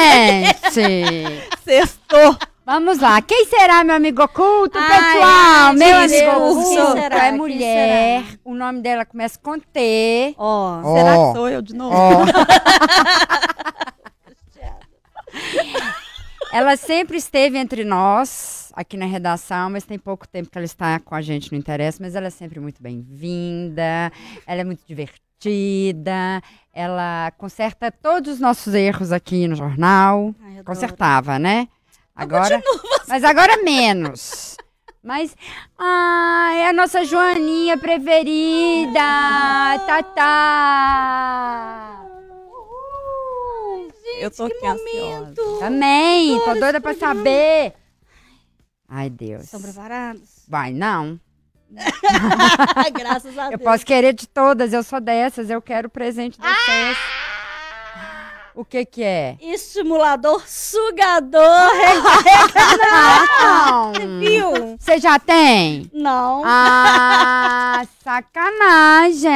gente. 0.73 1.49
Sextou. 1.63 2.37
Vamos 2.65 2.99
lá. 2.99 3.21
Quem 3.21 3.45
será 3.47 3.83
meu 3.83 3.95
amigo 3.95 4.21
oculto, 4.23 4.77
Ai, 4.77 4.87
pessoal? 4.87 5.73
meu 5.73 5.97
amigo 5.97 6.31
oculto 6.31 6.93
quem 6.93 7.01
será? 7.01 7.25
é 7.25 7.31
mulher. 7.31 8.21
será? 8.23 8.37
O 8.45 8.53
nome 8.53 8.81
dela 8.81 9.03
começa 9.03 9.37
com 9.41 9.59
T. 9.59 10.35
Ó, 10.37 10.81
Será 10.95 11.17
Ó. 11.17 11.27
que 11.31 11.37
sou 11.37 11.49
eu 11.49 11.61
de 11.61 11.73
novo? 11.75 11.95
Ó. 11.95 12.21
ela 16.53 16.77
sempre 16.77 17.17
esteve 17.17 17.57
entre 17.57 17.83
nós, 17.83 18.60
aqui 18.73 18.97
na 18.97 19.05
redação, 19.05 19.69
mas 19.69 19.83
tem 19.83 19.97
pouco 19.97 20.27
tempo 20.27 20.49
que 20.49 20.57
ela 20.57 20.65
está 20.65 20.99
com 20.99 21.15
a 21.15 21.21
gente, 21.21 21.51
não 21.51 21.59
interessa, 21.59 21.99
mas 22.01 22.15
ela 22.15 22.27
é 22.27 22.29
sempre 22.29 22.59
muito 22.59 22.81
bem-vinda, 22.81 24.11
ela 24.45 24.61
é 24.61 24.63
muito 24.63 24.81
divertida, 24.85 26.41
ela 26.73 27.31
conserta 27.37 27.91
todos 27.91 28.33
os 28.33 28.39
nossos 28.39 28.73
erros 28.73 29.11
aqui 29.11 29.47
no 29.47 29.55
jornal. 29.55 30.33
ai, 30.41 30.51
adoro. 30.51 30.65
Consertava, 30.65 31.39
né? 31.39 31.67
Agora, 32.15 32.61
mas 33.07 33.23
agora 33.23 33.63
menos. 33.63 34.55
Mas, 35.03 35.35
ah, 35.79 36.51
é 36.53 36.67
a 36.67 36.73
nossa 36.73 37.03
Joaninha 37.03 37.75
preferida, 37.75 38.99
Tatá. 39.87 42.01
eu 44.21 44.29
tô 44.29 44.43
aqui 44.43 44.67
ansiosa. 44.67 45.33
Também, 45.59 46.39
tô 46.41 46.53
doida 46.53 46.79
pra 46.79 46.93
saber. 46.93 47.73
Ai, 48.93 49.09
Deus. 49.09 49.45
Estão 49.45 49.61
preparados? 49.61 50.43
Vai, 50.49 50.73
não. 50.73 51.17
Graças 52.93 53.37
a 53.37 53.45
Eu 53.45 53.57
Deus. 53.57 53.61
posso 53.63 53.85
querer 53.85 54.11
de 54.13 54.27
todas, 54.27 54.73
eu 54.73 54.83
sou 54.83 54.99
dessas, 54.99 55.49
eu 55.49 55.61
quero 55.61 55.87
o 55.87 55.89
presente 55.91 56.37
de 56.37 56.45
vocês. 56.45 56.97
O 58.53 58.65
que 58.65 58.83
que 58.83 59.01
é? 59.01 59.37
Estimulador 59.39 60.43
sugador. 60.45 61.71
Não! 62.77 63.93
Viu? 64.19 64.75
Você 64.77 64.99
já 64.99 65.17
tem? 65.17 65.89
Não. 65.93 66.41
Ah, 66.45 67.83
sacanagem! 68.03 69.31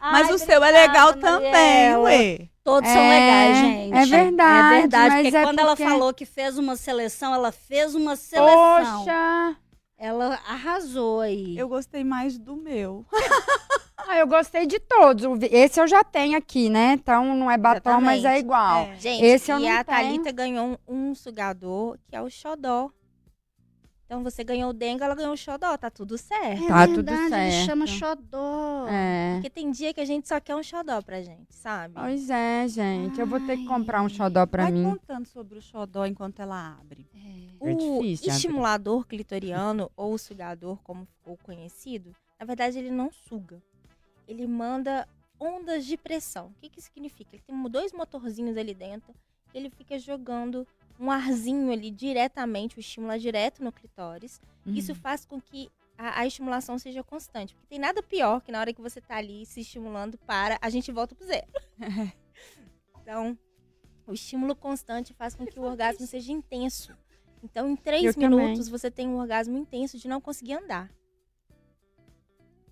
Mas 0.00 0.26
Ai, 0.28 0.34
o 0.34 0.38
seu 0.38 0.64
é 0.64 0.72
legal 0.72 1.14
também, 1.14 1.94
ué. 1.98 2.49
Todos 2.70 2.88
são 2.90 3.00
É, 3.02 3.08
legais, 3.08 3.56
gente. 3.58 3.92
é 3.94 4.06
verdade, 4.06 4.74
É 4.76 4.80
verdade, 4.80 5.10
mas 5.14 5.22
porque 5.24 5.36
é 5.36 5.42
quando 5.42 5.58
ela 5.58 5.76
porque- 5.76 5.84
falou 5.90 6.14
que 6.14 6.24
fez 6.26 6.58
uma 6.58 6.76
seleção, 6.76 7.34
ela 7.34 7.50
fez 7.52 7.94
uma 7.94 8.16
seleção. 8.16 8.98
Poxa! 9.04 9.56
Ela 9.98 10.38
arrasou 10.48 11.20
aí. 11.20 11.58
Eu 11.58 11.68
gostei 11.68 12.02
mais 12.04 12.38
do 12.38 12.56
meu. 12.56 13.04
Ah, 14.08 14.16
eu 14.16 14.26
gostei 14.26 14.66
de 14.66 14.80
todos. 14.80 15.24
Esse 15.52 15.78
eu 15.78 15.86
já 15.86 16.02
tenho 16.02 16.36
aqui, 16.36 16.70
né? 16.70 16.94
Então 16.94 17.36
não 17.36 17.50
é 17.50 17.56
batom, 17.58 18.00
mas 18.00 18.24
é 18.24 18.38
Exatamente. 18.38 18.40
igual. 18.44 18.80
É. 18.80 18.96
Gente, 18.96 19.24
Esse 19.24 19.52
eu 19.52 19.58
e 19.58 19.62
não 19.68 19.68
a 19.78 19.84
tenho. 19.84 19.98
Thalita 19.98 20.32
ganhou 20.32 20.78
um, 20.88 21.10
um 21.10 21.14
sugador, 21.14 21.98
que 22.08 22.16
é 22.16 22.22
o 22.22 22.30
xodó. 22.30 22.90
Então 24.10 24.24
você 24.24 24.42
ganhou 24.42 24.70
o 24.70 24.72
dengue, 24.72 25.04
ela 25.04 25.14
ganhou 25.14 25.32
o 25.34 25.36
xodó, 25.36 25.76
tá 25.76 25.88
tudo 25.88 26.18
certo. 26.18 26.66
Tá 26.66 26.84
tudo 26.84 27.04
verdade, 27.04 27.44
ele 27.44 27.50
certo. 27.52 27.66
chama 27.66 27.86
xodó. 27.86 28.88
É. 28.88 29.34
Porque 29.34 29.48
tem 29.48 29.70
dia 29.70 29.94
que 29.94 30.00
a 30.00 30.04
gente 30.04 30.26
só 30.26 30.40
quer 30.40 30.56
um 30.56 30.62
xodó 30.64 31.00
pra 31.00 31.22
gente, 31.22 31.54
sabe? 31.54 31.94
Pois 31.94 32.28
é, 32.28 32.66
gente. 32.66 33.20
Eu 33.20 33.26
vou 33.28 33.38
ter 33.38 33.56
que 33.56 33.66
comprar 33.66 34.02
um 34.02 34.08
xodó 34.08 34.44
pra 34.46 34.64
Vai 34.64 34.72
mim. 34.72 34.82
contando 34.82 35.26
sobre 35.26 35.58
o 35.58 35.62
xodó 35.62 36.04
enquanto 36.06 36.40
ela 36.40 36.76
abre. 36.80 37.06
É 37.14 37.70
O 37.72 37.72
difícil 37.72 38.24
de 38.24 38.30
abrir. 38.30 38.36
estimulador 38.36 39.06
clitoriano, 39.06 39.88
ou 39.96 40.18
sugador, 40.18 40.80
como 40.82 41.06
ficou 41.06 41.38
conhecido, 41.44 42.12
na 42.40 42.44
verdade 42.44 42.80
ele 42.80 42.90
não 42.90 43.12
suga. 43.12 43.62
Ele 44.26 44.44
manda 44.44 45.06
ondas 45.38 45.86
de 45.86 45.96
pressão. 45.96 46.46
O 46.48 46.54
que, 46.60 46.68
que 46.68 46.82
significa? 46.82 47.36
Ele 47.36 47.44
tem 47.46 47.62
dois 47.70 47.92
motorzinhos 47.92 48.56
ali 48.56 48.74
dentro, 48.74 49.14
ele 49.54 49.70
fica 49.70 49.96
jogando 50.00 50.66
um 51.00 51.10
arzinho 51.10 51.72
ali 51.72 51.90
diretamente, 51.90 52.76
o 52.76 52.80
estímulo 52.80 53.12
é 53.12 53.18
direto 53.18 53.64
no 53.64 53.72
clitóris. 53.72 54.38
Uhum. 54.66 54.74
Isso 54.74 54.94
faz 54.94 55.24
com 55.24 55.40
que 55.40 55.70
a, 55.96 56.20
a 56.20 56.26
estimulação 56.26 56.78
seja 56.78 57.02
constante. 57.02 57.54
Porque 57.54 57.68
tem 57.68 57.78
nada 57.78 58.02
pior 58.02 58.42
que 58.42 58.52
na 58.52 58.60
hora 58.60 58.72
que 58.72 58.82
você 58.82 59.00
tá 59.00 59.16
ali 59.16 59.46
se 59.46 59.60
estimulando 59.60 60.18
para, 60.18 60.58
a 60.60 60.68
gente 60.68 60.92
volta 60.92 61.14
pro 61.14 61.26
zero. 61.26 61.46
então, 63.00 63.36
o 64.06 64.12
estímulo 64.12 64.54
constante 64.54 65.14
faz 65.14 65.34
com 65.34 65.46
que 65.46 65.58
o 65.58 65.62
orgasmo 65.62 66.06
seja 66.06 66.32
intenso. 66.32 66.94
Então, 67.42 67.66
em 67.66 67.76
três 67.76 68.04
Eu 68.04 68.14
também. 68.14 68.38
minutos, 68.38 68.68
você 68.68 68.90
tem 68.90 69.08
um 69.08 69.18
orgasmo 69.18 69.56
intenso 69.56 69.96
de 69.96 70.06
não 70.06 70.20
conseguir 70.20 70.52
andar. 70.52 70.90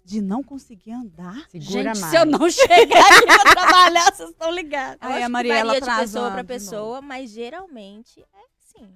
De 0.09 0.23
não 0.23 0.43
conseguir 0.43 0.93
andar? 0.93 1.47
Segura 1.51 1.93
Gente, 1.93 2.01
mais. 2.01 2.11
se 2.11 2.17
eu 2.17 2.25
não 2.25 2.49
chegar 2.49 3.07
aqui 3.13 3.27
pra 3.27 3.43
trabalhar, 3.53 4.11
vocês 4.11 4.31
estão 4.31 4.51
ligados. 4.51 4.97
Aí 5.03 5.23
a 5.23 5.29
Mariela 5.29 5.67
varia 5.67 5.81
de 5.83 5.85
atrasou 5.85 6.03
pessoa 6.03 6.31
para 6.31 6.41
de 6.43 6.49
pessoa, 6.49 7.03
mas 7.03 7.31
geralmente 7.31 8.23
é 8.23 8.47
sim. 8.59 8.91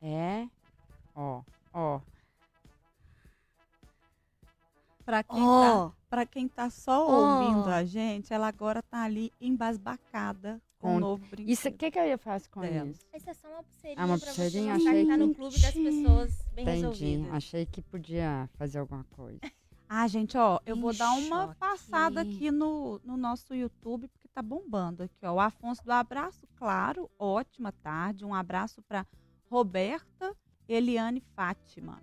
É. 0.00 0.46
Ó, 1.14 1.42
ó. 1.74 2.00
Pra 5.04 5.22
quem, 5.22 5.36
tá, 5.36 5.74
Ó, 5.74 5.90
pra 6.08 6.24
quem 6.24 6.48
tá 6.48 6.70
só 6.70 7.06
Ó. 7.06 7.42
ouvindo 7.42 7.68
a 7.68 7.84
gente, 7.84 8.32
ela 8.32 8.48
agora 8.48 8.82
tá 8.82 9.02
ali 9.02 9.30
embasbacada 9.38 10.58
com 10.78 10.96
o 10.96 11.00
novo 11.00 11.24
brinquedo. 11.26 11.48
Isso, 11.50 11.68
o 11.68 11.72
que 11.72 11.90
que 11.90 11.98
eu 11.98 12.18
faço 12.18 12.48
com 12.50 12.60
Dela. 12.60 12.88
isso? 12.88 13.04
Essa 13.12 13.30
é 13.30 13.34
só 13.34 13.48
uma 13.48 13.62
pulseirinha 13.62 14.02
Ah, 14.02 14.06
uma 14.06 14.18
pra 14.18 14.26
pulseirinha? 14.26 14.74
você 14.78 14.88
Achei 14.88 15.04
que 15.04 15.10
tá 15.10 15.16
no 15.16 15.34
clube 15.34 15.60
das 15.60 15.74
pessoas 15.74 16.42
bem 16.54 16.62
Entendi. 16.64 16.80
resolvidas. 17.04 17.34
Achei 17.34 17.66
que 17.66 17.82
podia 17.82 18.48
fazer 18.54 18.78
alguma 18.78 19.04
coisa. 19.16 19.40
Ah, 19.90 20.06
gente, 20.06 20.36
ó, 20.36 20.60
eu 20.66 20.76
Em 20.76 20.80
vou 20.82 20.92
dar 20.92 21.14
uma 21.14 21.54
passada 21.54 22.20
aqui 22.20 22.50
no, 22.50 23.00
no 23.02 23.16
nosso 23.16 23.54
YouTube, 23.54 24.06
porque 24.08 24.28
tá 24.28 24.42
bombando 24.42 25.02
aqui, 25.02 25.24
ó. 25.24 25.32
O 25.32 25.40
Afonso 25.40 25.82
do 25.82 25.90
Abraço 25.90 26.46
Claro, 26.56 27.10
ótima 27.18 27.72
tarde. 27.72 28.22
Um 28.22 28.34
abraço 28.34 28.82
para 28.82 29.06
Roberta 29.50 30.36
Eliane 30.68 31.22
Fátima. 31.34 32.02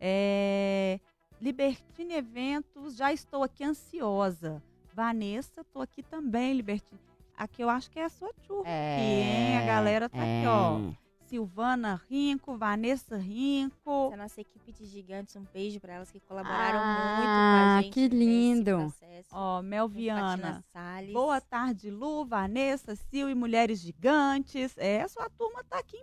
É, 0.00 0.98
Libertine 1.38 2.14
Eventos, 2.14 2.96
já 2.96 3.12
estou 3.12 3.42
aqui 3.42 3.62
ansiosa. 3.62 4.62
Vanessa, 4.94 5.62
tô 5.62 5.82
aqui 5.82 6.02
também, 6.02 6.54
Libertine. 6.54 6.98
Aqui 7.36 7.62
eu 7.62 7.68
acho 7.68 7.90
que 7.90 7.98
é 7.98 8.04
a 8.04 8.08
sua 8.08 8.32
turma 8.46 8.68
É, 8.68 8.94
aqui, 8.96 9.04
hein? 9.04 9.58
A 9.58 9.66
galera 9.66 10.08
tá 10.08 10.18
aqui, 10.18 10.46
ó. 10.46 10.78
é. 10.92 11.06
Silvana 11.26 12.00
Rinco, 12.08 12.56
Vanessa 12.56 13.16
Rinco. 13.16 14.06
Essa 14.06 14.12
é 14.12 14.14
a 14.14 14.22
nossa 14.22 14.40
equipe 14.40 14.72
de 14.72 14.86
gigantes, 14.86 15.34
um 15.34 15.44
beijo 15.52 15.80
para 15.80 15.94
elas 15.94 16.08
que 16.10 16.20
colaboraram 16.20 16.78
Ah, 16.80 17.16
muito 17.18 17.28
com 17.28 17.78
a 17.78 17.82
gente. 17.82 17.92
que 17.92 18.08
lindo. 18.08 18.94
Ó, 19.32 19.60
Melviana. 19.60 20.64
Boa 21.12 21.40
tarde, 21.40 21.90
Lu, 21.90 22.24
Vanessa, 22.24 22.94
Sil 22.94 23.26
e 23.28 23.34
Mulheres 23.34 23.80
Gigantes. 23.80 24.72
É, 24.78 25.06
sua 25.08 25.28
turma 25.30 25.64
tá 25.64 25.78
aqui 25.80 25.98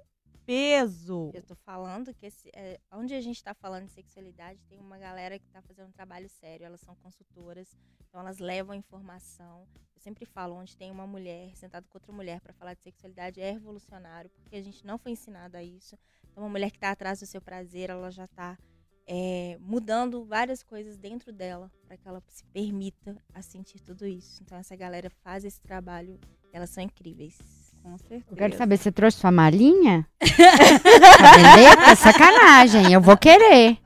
peso. 0.46 1.32
Eu 1.34 1.44
tô 1.44 1.56
falando 1.56 2.14
que 2.14 2.26
esse, 2.26 2.50
é, 2.54 2.80
onde 2.92 3.14
a 3.14 3.22
gente 3.22 3.44
tá 3.44 3.54
falando 3.54 3.86
de 3.86 3.92
sexualidade, 3.92 4.64
tem 4.70 4.80
uma 4.80 4.98
galera 4.98 5.40
que 5.40 5.48
tá 5.50 5.62
fazendo 5.62 5.88
um 5.88 5.92
trabalho 5.92 6.30
sério, 6.30 6.66
elas 6.66 6.82
são 6.82 6.96
consultoras, 6.96 7.76
então 8.08 8.22
elas 8.22 8.40
levam 8.40 8.76
informação. 8.76 9.68
Eu 9.96 10.02
sempre 10.02 10.26
falo, 10.26 10.56
onde 10.56 10.76
tem 10.76 10.92
uma 10.92 11.08
mulher 11.08 11.56
sentada 11.56 11.86
com 11.88 11.98
outra 11.98 12.12
mulher 12.12 12.42
para 12.42 12.54
falar 12.54 12.74
de 12.74 12.82
sexualidade 12.82 13.42
é 13.42 13.52
revolucionário, 13.52 14.30
porque 14.32 14.56
a 14.56 14.62
gente 14.62 14.86
não 14.86 14.98
foi 14.98 15.12
ensinado 15.14 15.58
a 15.58 15.64
isso. 15.64 15.98
Então, 16.32 16.44
uma 16.44 16.50
mulher 16.50 16.72
que 16.72 16.80
tá 16.80 16.92
atrás 16.92 17.20
do 17.20 17.26
seu 17.26 17.42
prazer, 17.42 17.90
ela 17.90 18.12
já 18.12 18.28
tá 18.28 18.58
é, 19.06 19.58
mudando 19.60 20.24
várias 20.24 20.64
coisas 20.64 20.98
dentro 20.98 21.32
dela 21.32 21.72
para 21.86 21.98
que 21.98 22.08
ela 22.08 22.22
se 22.28 22.44
permita 22.46 23.18
a 23.34 23.42
sentir 23.42 23.80
tudo 23.80 24.06
isso. 24.06 24.42
Então, 24.44 24.58
essa 24.58 24.76
galera 24.76 25.10
faz 25.10 25.46
esse 25.46 25.62
trabalho, 25.62 26.20
elas 26.52 26.70
são 26.70 26.84
incríveis. 26.84 27.63
Com 27.84 27.98
certeza. 27.98 28.24
Eu 28.32 28.38
quero 28.38 28.56
saber, 28.58 28.78
você 28.78 28.92
trouxe 28.92 29.18
sua 29.20 29.32
malinha? 29.32 30.08
vender? 30.22 31.90
É 31.90 31.96
sacanagem, 31.96 32.92
eu 32.94 33.02
vou 33.02 33.18
querer. 33.18 33.78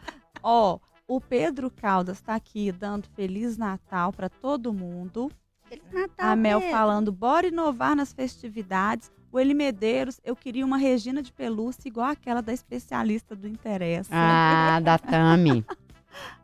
Ó, 0.44 0.80
o 1.08 1.20
Pedro 1.20 1.72
Caldas 1.72 2.22
tá 2.22 2.36
aqui 2.36 2.72
dando 2.72 3.08
Feliz 3.16 3.58
Natal 3.58 4.14
para 4.14 4.30
todo 4.30 4.72
mundo. 4.74 5.32
Feliz 5.68 5.92
Natal, 5.92 6.30
a 6.32 6.36
Mel 6.36 6.60
Pedro. 6.60 6.76
falando, 6.76 7.12
bora 7.12 7.48
inovar 7.48 7.96
nas 7.96 8.14
festividades. 8.14 9.12
O 9.32 9.40
Eli 9.40 9.54
Medeiros, 9.54 10.22
eu 10.24 10.36
queria 10.36 10.66
uma 10.66 10.78
Regina 10.78 11.22
de 11.22 11.34
pelúcia 11.34 11.88
igual 11.90 12.08
aquela 12.12 12.42
da 12.42 12.54
especialista 12.54 13.36
do 13.36 13.48
Interessa. 13.48 14.10
Ah, 14.14 14.80
da 14.82 14.98
Tami. 14.98 15.66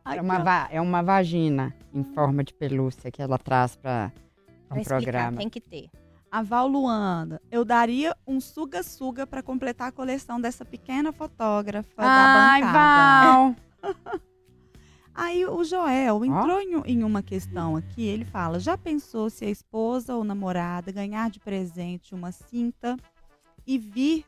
É 0.05 0.21
uma, 0.21 0.67
é 0.69 0.81
uma 0.81 1.01
vagina 1.01 1.73
em 1.93 2.03
forma 2.03 2.43
de 2.43 2.53
pelúcia 2.53 3.09
que 3.09 3.21
ela 3.21 3.37
traz 3.39 3.75
para 3.77 4.11
Pra 4.67 4.77
um 4.77 4.83
programa. 4.83 5.37
tem 5.37 5.49
que 5.49 5.61
ter. 5.61 5.89
A 6.33 6.41
Val 6.41 6.67
Luanda, 6.67 7.39
eu 7.51 7.63
daria 7.63 8.17
um 8.25 8.41
suga-suga 8.41 9.27
para 9.27 9.43
completar 9.43 9.89
a 9.89 9.91
coleção 9.91 10.41
dessa 10.41 10.65
pequena 10.65 11.13
fotógrafa 11.13 12.01
Ai, 12.01 12.59
da 12.59 12.67
bancada. 12.67 13.31
Val. 13.31 13.55
Aí 15.13 15.45
o 15.45 15.63
Joel 15.63 16.25
entrou 16.25 16.59
em, 16.59 16.73
em 16.87 17.03
uma 17.03 17.21
questão 17.21 17.75
aqui, 17.75 18.07
ele 18.07 18.25
fala, 18.25 18.59
já 18.59 18.75
pensou 18.75 19.29
se 19.29 19.45
a 19.45 19.49
esposa 19.51 20.15
ou 20.15 20.23
namorada 20.23 20.91
ganhar 20.91 21.29
de 21.29 21.39
presente 21.39 22.15
uma 22.15 22.31
cinta 22.31 22.97
e 23.63 23.77
vir 23.77 24.25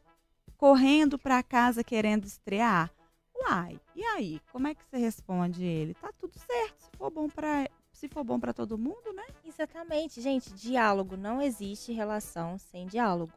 correndo 0.58 1.18
para 1.18 1.42
casa 1.42 1.84
querendo 1.84 2.26
estrear? 2.26 2.92
Uai, 3.36 3.80
e 3.96 4.04
aí, 4.04 4.40
como 4.52 4.68
é 4.68 4.76
que 4.76 4.86
você 4.86 4.98
responde 4.98 5.64
ele? 5.64 5.96
Tá 5.96 6.12
tudo 6.20 6.38
certo, 6.38 6.84
se 6.84 6.98
for 7.00 7.10
bom 7.10 7.28
para 7.28 7.68
se 8.06 8.14
for 8.14 8.24
bom 8.24 8.40
para 8.40 8.54
todo 8.54 8.78
mundo, 8.78 9.12
né? 9.14 9.24
Exatamente, 9.44 10.22
gente. 10.22 10.54
Diálogo. 10.54 11.18
Não 11.18 11.42
existe 11.42 11.92
relação 11.92 12.58
sem 12.58 12.86
diálogo. 12.86 13.34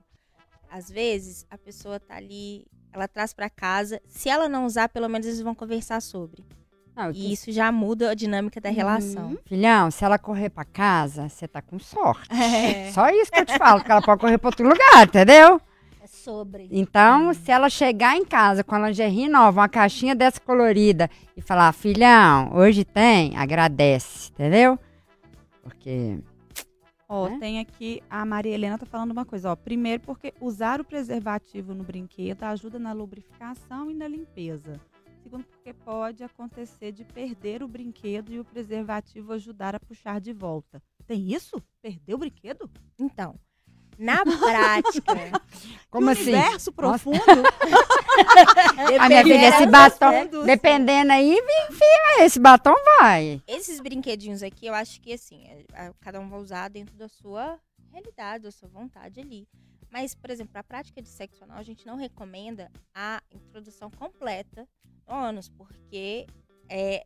Às 0.71 0.91
vezes, 0.91 1.47
a 1.51 1.57
pessoa 1.57 1.99
tá 1.99 2.17
ali, 2.17 2.67
ela 2.93 3.09
traz 3.09 3.33
pra 3.33 3.49
casa. 3.49 4.01
Se 4.07 4.29
ela 4.29 4.49
não 4.49 4.67
usar, 4.67 4.91
pelo 4.91 5.09
menos 5.09 5.27
eles 5.27 5.41
vão 5.41 5.55
conversar 5.55 6.03
sobre. 6.03 6.45
Não, 6.95 7.11
E 7.13 7.33
isso 7.33 7.51
já 7.51 7.73
muda 7.73 8.11
a 8.11 8.15
dinâmica 8.15 8.61
da 8.61 8.69
relação. 8.69 9.39
Filhão, 9.47 9.91
se 9.91 10.05
ela 10.05 10.19
correr 10.19 10.51
pra 10.51 10.65
casa, 10.65 11.29
você 11.29 11.49
tá 11.49 11.63
com 11.63 11.79
sorte. 11.79 12.29
É. 12.35 12.93
Só 12.93 13.09
isso 13.09 13.31
que 13.33 13.41
eu 13.41 13.47
te 13.47 13.57
falo, 13.57 13.83
que 13.83 13.91
ela 13.91 14.03
pode 14.03 14.21
correr 14.21 14.37
pra 14.37 14.49
outro 14.49 14.69
lugar, 14.69 15.07
entendeu? 15.07 15.61
Sobre. 16.29 16.69
Então, 16.71 17.33
se 17.33 17.51
ela 17.51 17.71
chegar 17.71 18.15
em 18.15 18.23
casa 18.23 18.63
com 18.63 18.75
a 18.75 18.87
lingerie 18.87 19.31
nova, 19.31 19.63
uma 19.63 19.69
caixinha 19.69 20.15
dessa 20.15 20.39
colorida 20.39 21.09
e 21.35 21.41
falar, 21.41 21.73
filhão, 21.73 22.55
hoje 22.55 22.85
tem, 22.85 23.35
agradece, 23.35 24.31
entendeu? 24.33 24.79
Porque. 25.63 26.19
Ó, 27.09 27.31
Né? 27.31 27.39
tem 27.41 27.59
aqui 27.61 28.03
a 28.11 28.27
Maria 28.27 28.53
Helena 28.53 28.77
tá 28.77 28.85
falando 28.85 29.13
uma 29.13 29.25
coisa, 29.25 29.51
ó. 29.51 29.57
Primeiro 29.57 30.03
porque 30.03 30.35
usar 30.39 30.83
o 30.83 30.85
preservativo 30.85 31.73
no 31.73 31.83
brinquedo 31.83 32.43
ajuda 32.43 32.79
na 32.79 32.93
lubrificação 32.93 33.91
e 33.91 33.95
na 33.95 34.07
limpeza. 34.07 34.79
Segundo 35.23 35.45
porque 35.45 35.73
pode 35.73 36.23
acontecer 36.23 36.93
de 36.93 37.05
perder 37.05 37.63
o 37.63 37.69
brinquedo 37.69 38.31
e 38.31 38.39
o 38.39 38.45
preservativo 38.45 39.33
ajudar 39.33 39.75
a 39.75 39.81
puxar 39.81 40.21
de 40.21 40.35
volta. 40.35 40.83
Tem 41.07 41.33
isso? 41.33 41.63
Perder 41.81 42.15
o 42.15 42.19
brinquedo? 42.19 42.71
Então, 42.99 43.35
na 43.99 44.25
prática, 44.25 45.13
Como 45.91 46.11
assim? 46.11 46.23
universo 46.23 46.71
profundo. 46.73 47.19
A 49.01 49.09
minha 49.09 49.23
filha, 49.23 49.49
esse 49.49 49.67
batom, 49.67 50.27
do- 50.27 50.45
dependendo 50.45 51.13
aí, 51.13 51.39
enfia, 51.71 52.25
esse 52.25 52.39
batom 52.39 52.75
vai. 53.01 53.43
esses 53.47 53.81
brinquedinhos 53.81 54.43
aqui, 54.43 54.67
eu 54.67 54.75
acho 54.75 55.01
que 55.01 55.13
assim, 55.13 55.45
é- 55.73 55.93
cada 56.01 56.21
um 56.21 56.29
vai 56.29 56.39
usar 56.41 56.69
dentro 56.69 56.95
da 56.97 57.09
sua 57.09 57.59
realidade, 57.93 58.45
da 58.45 58.51
sua 58.51 58.69
vontade 58.69 59.21
ali. 59.21 59.47
Mas, 59.91 60.15
por 60.15 60.31
exemplo, 60.31 60.53
a 60.59 60.63
prática 60.63 61.01
de 61.01 61.09
sexo 61.09 61.43
anal, 61.45 61.59
a 61.59 61.63
gente 61.63 61.87
não 61.87 61.97
recomenda 61.97 62.71
a 62.95 63.23
introdução 63.33 63.91
completa 63.91 64.69
no 65.07 65.15
ânus, 65.15 65.49
porque 65.49 66.27
é, 66.69 67.03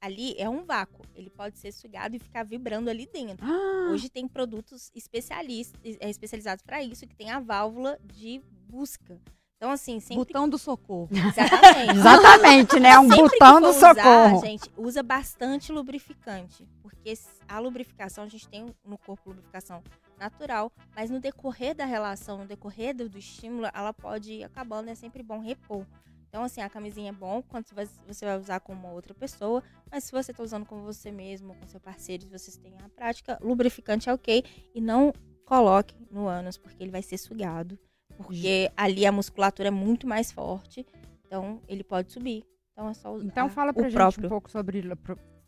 ali 0.00 0.34
é 0.38 0.48
um 0.48 0.64
vácuo. 0.64 1.04
Ele 1.14 1.30
pode 1.30 1.58
ser 1.58 1.72
sugado 1.72 2.16
e 2.16 2.18
ficar 2.18 2.44
vibrando 2.44 2.90
ali 2.90 3.06
dentro. 3.06 3.46
Hoje 3.90 4.08
tem 4.08 4.26
produtos 4.28 4.90
especialistas, 4.94 5.80
é, 6.00 6.08
especializados 6.08 6.62
para 6.62 6.82
isso, 6.82 7.06
que 7.06 7.16
tem 7.16 7.30
a 7.30 7.40
válvula 7.40 7.98
de 8.04 8.40
busca. 8.68 9.20
Então, 9.58 9.72
assim, 9.72 9.98
sempre. 9.98 10.24
Botão 10.24 10.48
do 10.48 10.56
socorro. 10.56 11.08
Exatamente. 11.10 11.90
Exatamente, 11.98 12.80
né? 12.80 12.98
Um 12.98 13.08
Sempre 13.08 13.22
botão 13.22 13.60
do 13.60 13.68
usar, 13.70 13.94
socorro. 13.94 14.40
gente, 14.40 14.70
usa 14.76 15.02
bastante 15.02 15.72
lubrificante. 15.72 16.64
Porque 16.80 17.12
a 17.48 17.58
lubrificação, 17.58 18.22
a 18.22 18.28
gente 18.28 18.48
tem 18.48 18.66
no 18.84 18.96
corpo 18.96 19.30
lubrificação 19.30 19.82
natural, 20.16 20.70
mas 20.94 21.10
no 21.10 21.18
decorrer 21.18 21.74
da 21.74 21.84
relação, 21.84 22.38
no 22.38 22.46
decorrer 22.46 22.94
do, 22.94 23.08
do 23.08 23.18
estímulo, 23.18 23.66
ela 23.72 23.92
pode 23.92 24.32
ir 24.32 24.44
acabando, 24.44 24.90
é 24.90 24.94
sempre 24.94 25.24
bom 25.24 25.40
repor. 25.40 25.84
Então, 26.28 26.42
assim, 26.42 26.60
a 26.60 26.68
camisinha 26.68 27.08
é 27.10 27.12
bom 27.12 27.42
quando 27.42 27.66
você 28.06 28.24
vai- 28.24 28.38
usar 28.38 28.60
com 28.60 28.72
uma 28.72 28.90
outra 28.90 29.14
pessoa, 29.14 29.62
mas 29.90 30.04
se 30.04 30.12
você 30.12 30.32
tá 30.32 30.42
usando 30.42 30.66
com 30.66 30.82
você 30.82 31.10
mesmo, 31.10 31.54
com 31.54 31.66
seu 31.66 31.80
parceiro, 31.80 32.24
se 32.24 32.28
vocês 32.30 32.56
têm 32.56 32.74
a 32.84 32.88
prática, 32.90 33.38
lubrificante 33.40 34.08
é 34.08 34.12
ok. 34.12 34.44
E 34.74 34.80
não 34.80 35.12
coloque 35.46 35.94
no 36.10 36.26
ânus, 36.28 36.58
porque 36.58 36.82
ele 36.82 36.90
vai 36.90 37.02
ser 37.02 37.16
sugado. 37.16 37.78
Porque 38.16 38.70
ali 38.76 39.06
a 39.06 39.12
musculatura 39.12 39.68
é 39.68 39.70
muito 39.70 40.06
mais 40.06 40.30
forte, 40.32 40.84
então 41.24 41.62
ele 41.68 41.82
pode 41.84 42.12
subir. 42.12 42.44
Então 42.72 42.88
é 42.88 42.94
só 42.94 43.12
usar 43.14 43.26
Então 43.26 43.48
fala 43.48 43.72
pra 43.72 43.80
o 43.80 43.84
gente 43.84 43.94
próprio. 43.94 44.26
um 44.26 44.28
pouco 44.28 44.50
sobre, 44.50 44.82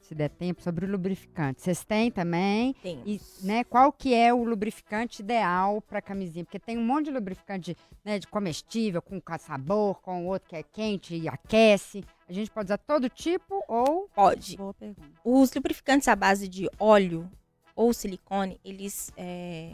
se 0.01 0.14
der 0.14 0.30
tempo, 0.30 0.62
sobre 0.62 0.84
o 0.84 0.90
lubrificante. 0.90 1.62
Vocês 1.62 1.84
têm 1.84 2.11
também? 2.11 2.74
Tem. 2.82 3.01
E, 3.07 3.20
né, 3.42 3.62
qual 3.64 3.92
que 3.92 4.14
é 4.14 4.32
o 4.32 4.42
lubrificante 4.42 5.22
ideal 5.22 5.80
para 5.82 6.03
camisinha? 6.03 6.44
Porque 6.44 6.59
tem 6.59 6.76
um 6.76 6.84
monte 6.84 7.07
de 7.07 7.12
lubrificante 7.12 7.76
né, 8.05 8.18
de 8.18 8.26
comestível, 8.26 9.01
com 9.01 9.20
sabor, 9.38 10.01
com 10.01 10.26
outro 10.26 10.48
que 10.48 10.57
é 10.57 10.62
quente 10.62 11.14
e 11.14 11.28
aquece. 11.28 12.05
A 12.28 12.32
gente 12.32 12.51
pode 12.51 12.66
usar 12.66 12.78
todo 12.78 13.09
tipo 13.09 13.62
ou... 13.68 14.09
Pode. 14.14 14.57
Boa 14.57 14.74
pergunta. 14.74 15.09
Os 15.24 15.53
lubrificantes 15.53 16.09
à 16.09 16.16
base 16.16 16.48
de 16.48 16.68
óleo 16.78 17.30
ou 17.74 17.92
silicone, 17.92 18.61
eles. 18.64 19.12
é, 19.16 19.72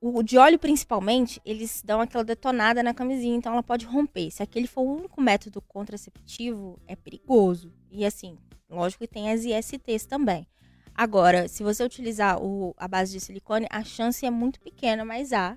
O 0.00 0.22
de 0.22 0.38
óleo, 0.38 0.58
principalmente, 0.58 1.40
eles 1.44 1.82
dão 1.84 2.00
aquela 2.00 2.24
detonada 2.24 2.82
na 2.82 2.94
camisinha, 2.94 3.36
então 3.36 3.52
ela 3.52 3.62
pode 3.62 3.86
romper. 3.86 4.30
Se 4.30 4.42
aquele 4.42 4.66
for 4.66 4.82
o 4.82 4.96
único 4.96 5.20
método 5.20 5.60
contraceptivo, 5.60 6.78
é 6.86 6.96
perigoso. 6.96 7.72
E 7.94 8.04
assim, 8.04 8.36
lógico 8.68 9.04
que 9.04 9.08
tem 9.08 9.30
as 9.30 9.44
ISTs 9.44 10.04
também. 10.04 10.48
Agora, 10.92 11.46
se 11.46 11.62
você 11.62 11.84
utilizar 11.84 12.42
o, 12.42 12.74
a 12.76 12.88
base 12.88 13.12
de 13.12 13.20
silicone, 13.20 13.68
a 13.70 13.84
chance 13.84 14.26
é 14.26 14.30
muito 14.30 14.60
pequena, 14.60 15.04
mas 15.04 15.32
há. 15.32 15.54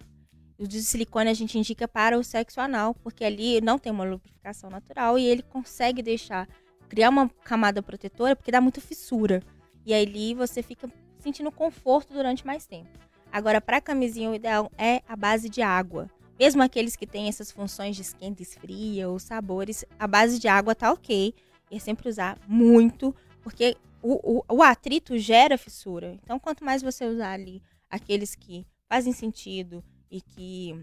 O 0.56 0.68
de 0.68 0.82
silicone 0.84 1.32
a 1.32 1.34
gente 1.34 1.58
indica 1.58 1.88
para 1.88 2.18
o 2.18 2.24
sexo 2.24 2.62
anal, 2.62 2.94
porque 2.94 3.26
ali 3.26 3.60
não 3.60 3.80
tem 3.80 3.92
uma 3.92 4.04
lubrificação 4.04 4.70
natural 4.70 5.18
e 5.18 5.26
ele 5.26 5.42
consegue 5.42 6.04
deixar 6.04 6.48
criar 6.88 7.10
uma 7.10 7.28
camada 7.44 7.82
protetora 7.82 8.36
porque 8.36 8.52
dá 8.52 8.62
muita 8.62 8.82
fissura. 8.82 9.42
E 9.84 9.92
ali 9.92 10.36
você 10.36 10.62
fica 10.62 10.88
sentindo 11.18 11.52
conforto 11.52 12.14
durante 12.14 12.46
mais 12.46 12.68
tempo. 12.68 12.90
Agora, 13.32 13.60
para 13.60 13.82
camisinha, 13.82 14.30
o 14.30 14.36
ideal 14.36 14.72
é 14.78 15.02
a 15.08 15.16
base 15.16 15.50
de 15.50 15.64
água. 15.64 16.08
Mesmo 16.40 16.62
aqueles 16.62 16.96
que 16.96 17.08
têm 17.08 17.28
essas 17.28 17.52
funções 17.52 17.96
de 17.96 18.04
esquenta 18.04 18.42
e 18.42 18.46
esfria 18.46 19.10
ou 19.10 19.18
sabores, 19.18 19.84
a 19.98 20.06
base 20.06 20.38
de 20.38 20.48
água 20.48 20.76
tá 20.76 20.92
ok. 20.92 21.34
E 21.70 21.78
é 21.78 21.80
sempre 21.80 22.08
usar 22.10 22.40
muito, 22.48 23.16
porque 23.42 23.76
o, 24.02 24.40
o, 24.40 24.56
o 24.56 24.64
atrito 24.64 25.18
gera 25.18 25.58
fissura. 25.58 26.14
Então, 26.24 26.40
quanto 26.40 26.64
mais 26.64 26.82
você 26.82 27.06
usar 27.06 27.32
ali 27.32 27.62
aqueles 27.90 28.36
que 28.36 28.66
fazem 28.88 29.14
sentido 29.14 29.84
e 30.10 30.22
que 30.22 30.76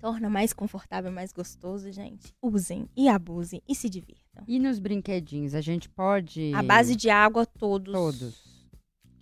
torna 0.00 0.28
mais 0.28 0.52
confortável, 0.52 1.12
mais 1.12 1.32
gostoso, 1.32 1.92
gente, 1.92 2.34
usem 2.42 2.88
e 2.96 3.08
abusem 3.08 3.62
e 3.68 3.74
se 3.74 3.88
divirtam. 3.88 4.44
E 4.48 4.58
nos 4.58 4.80
brinquedinhos, 4.80 5.54
a 5.54 5.60
gente 5.60 5.88
pode... 5.88 6.52
A 6.54 6.62
base 6.62 6.96
de 6.96 7.08
água, 7.08 7.46
todos. 7.46 7.92
Todos. 7.92 8.68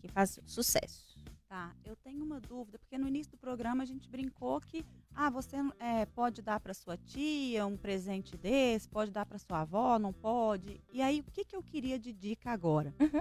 Que 0.01 0.09
faz 0.09 0.41
sucesso. 0.47 1.10
Tá, 1.51 1.75
eu 1.85 1.97
tenho 1.97 2.23
uma 2.23 2.39
dúvida, 2.39 2.79
porque 2.79 2.97
no 2.97 3.09
início 3.09 3.33
do 3.33 3.37
programa 3.37 3.83
a 3.83 3.87
gente 3.87 4.09
brincou 4.09 4.61
que 4.61 4.87
ah, 5.13 5.29
você 5.29 5.57
é, 5.81 6.07
pode 6.07 6.41
dar 6.41 6.61
para 6.61 6.73
sua 6.73 6.97
tia 6.97 7.67
um 7.67 7.77
presente 7.77 8.37
desse, 8.37 8.89
pode 8.89 9.11
dar 9.11 9.27
para 9.27 9.37
sua 9.37 9.63
avó, 9.63 9.99
não 9.99 10.13
pode. 10.13 10.81
E 10.93 11.03
aí, 11.03 11.19
o 11.19 11.25
que, 11.33 11.45
que 11.45 11.57
eu 11.57 11.63
queria 11.65 11.99
de 11.99 12.13
dica 12.13 12.53
agora? 12.53 12.95
Uhum. 13.01 13.21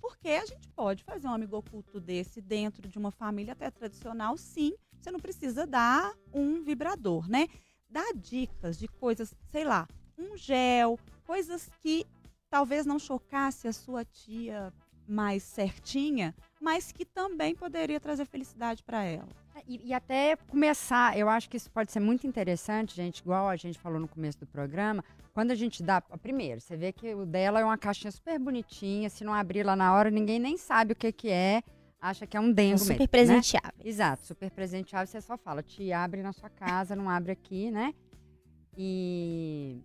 Porque 0.00 0.28
a 0.28 0.44
gente 0.44 0.68
pode 0.70 1.04
fazer 1.04 1.28
um 1.28 1.32
amigo 1.32 1.56
oculto 1.56 2.00
desse 2.00 2.40
dentro 2.40 2.88
de 2.88 2.98
uma 2.98 3.12
família 3.12 3.52
até 3.52 3.70
tradicional, 3.70 4.36
sim. 4.36 4.74
Você 5.00 5.12
não 5.12 5.20
precisa 5.20 5.64
dar 5.64 6.12
um 6.34 6.64
vibrador, 6.64 7.30
né? 7.30 7.46
dar 7.88 8.12
dicas 8.12 8.76
de 8.76 8.88
coisas, 8.88 9.32
sei 9.52 9.62
lá, 9.62 9.88
um 10.18 10.36
gel, 10.36 10.98
coisas 11.24 11.70
que 11.80 12.04
talvez 12.50 12.84
não 12.84 12.98
chocasse 12.98 13.68
a 13.68 13.72
sua 13.72 14.04
tia 14.04 14.72
mais 15.06 15.42
certinha, 15.42 16.34
mas 16.60 16.92
que 16.92 17.04
também 17.04 17.54
poderia 17.54 18.00
trazer 18.00 18.24
felicidade 18.24 18.82
para 18.82 19.02
ela. 19.04 19.28
E, 19.66 19.88
e, 19.88 19.94
até 19.94 20.36
começar, 20.36 21.18
eu 21.18 21.28
acho 21.28 21.48
que 21.50 21.56
isso 21.56 21.70
pode 21.70 21.90
ser 21.90 22.00
muito 22.00 22.26
interessante, 22.26 22.94
gente, 22.94 23.18
igual 23.18 23.48
a 23.48 23.56
gente 23.56 23.78
falou 23.78 23.98
no 23.98 24.06
começo 24.06 24.38
do 24.38 24.46
programa, 24.46 25.04
quando 25.34 25.50
a 25.50 25.54
gente 25.54 25.82
dá. 25.82 26.00
Primeiro, 26.00 26.60
você 26.60 26.76
vê 26.76 26.92
que 26.92 27.14
o 27.14 27.26
dela 27.26 27.60
é 27.60 27.64
uma 27.64 27.76
caixinha 27.76 28.10
super 28.10 28.38
bonitinha, 28.38 29.10
se 29.10 29.24
não 29.24 29.34
abrir 29.34 29.64
lá 29.64 29.74
na 29.74 29.92
hora, 29.94 30.10
ninguém 30.10 30.38
nem 30.38 30.56
sabe 30.56 30.92
o 30.92 30.96
que, 30.96 31.10
que 31.10 31.28
é, 31.28 31.62
acha 32.00 32.26
que 32.26 32.36
é 32.36 32.40
um 32.40 32.52
dengo. 32.52 32.78
Super 32.78 32.90
mesmo, 32.90 33.02
né? 33.02 33.08
presenteável. 33.08 33.78
Né? 33.78 33.88
Exato, 33.88 34.26
super 34.26 34.50
presenteável, 34.50 35.06
você 35.06 35.20
só 35.20 35.36
fala, 35.36 35.62
te 35.62 35.92
abre 35.92 36.22
na 36.22 36.32
sua 36.32 36.50
casa, 36.50 36.94
não 36.94 37.10
abre 37.10 37.32
aqui, 37.32 37.70
né? 37.70 37.94
E 38.76 39.82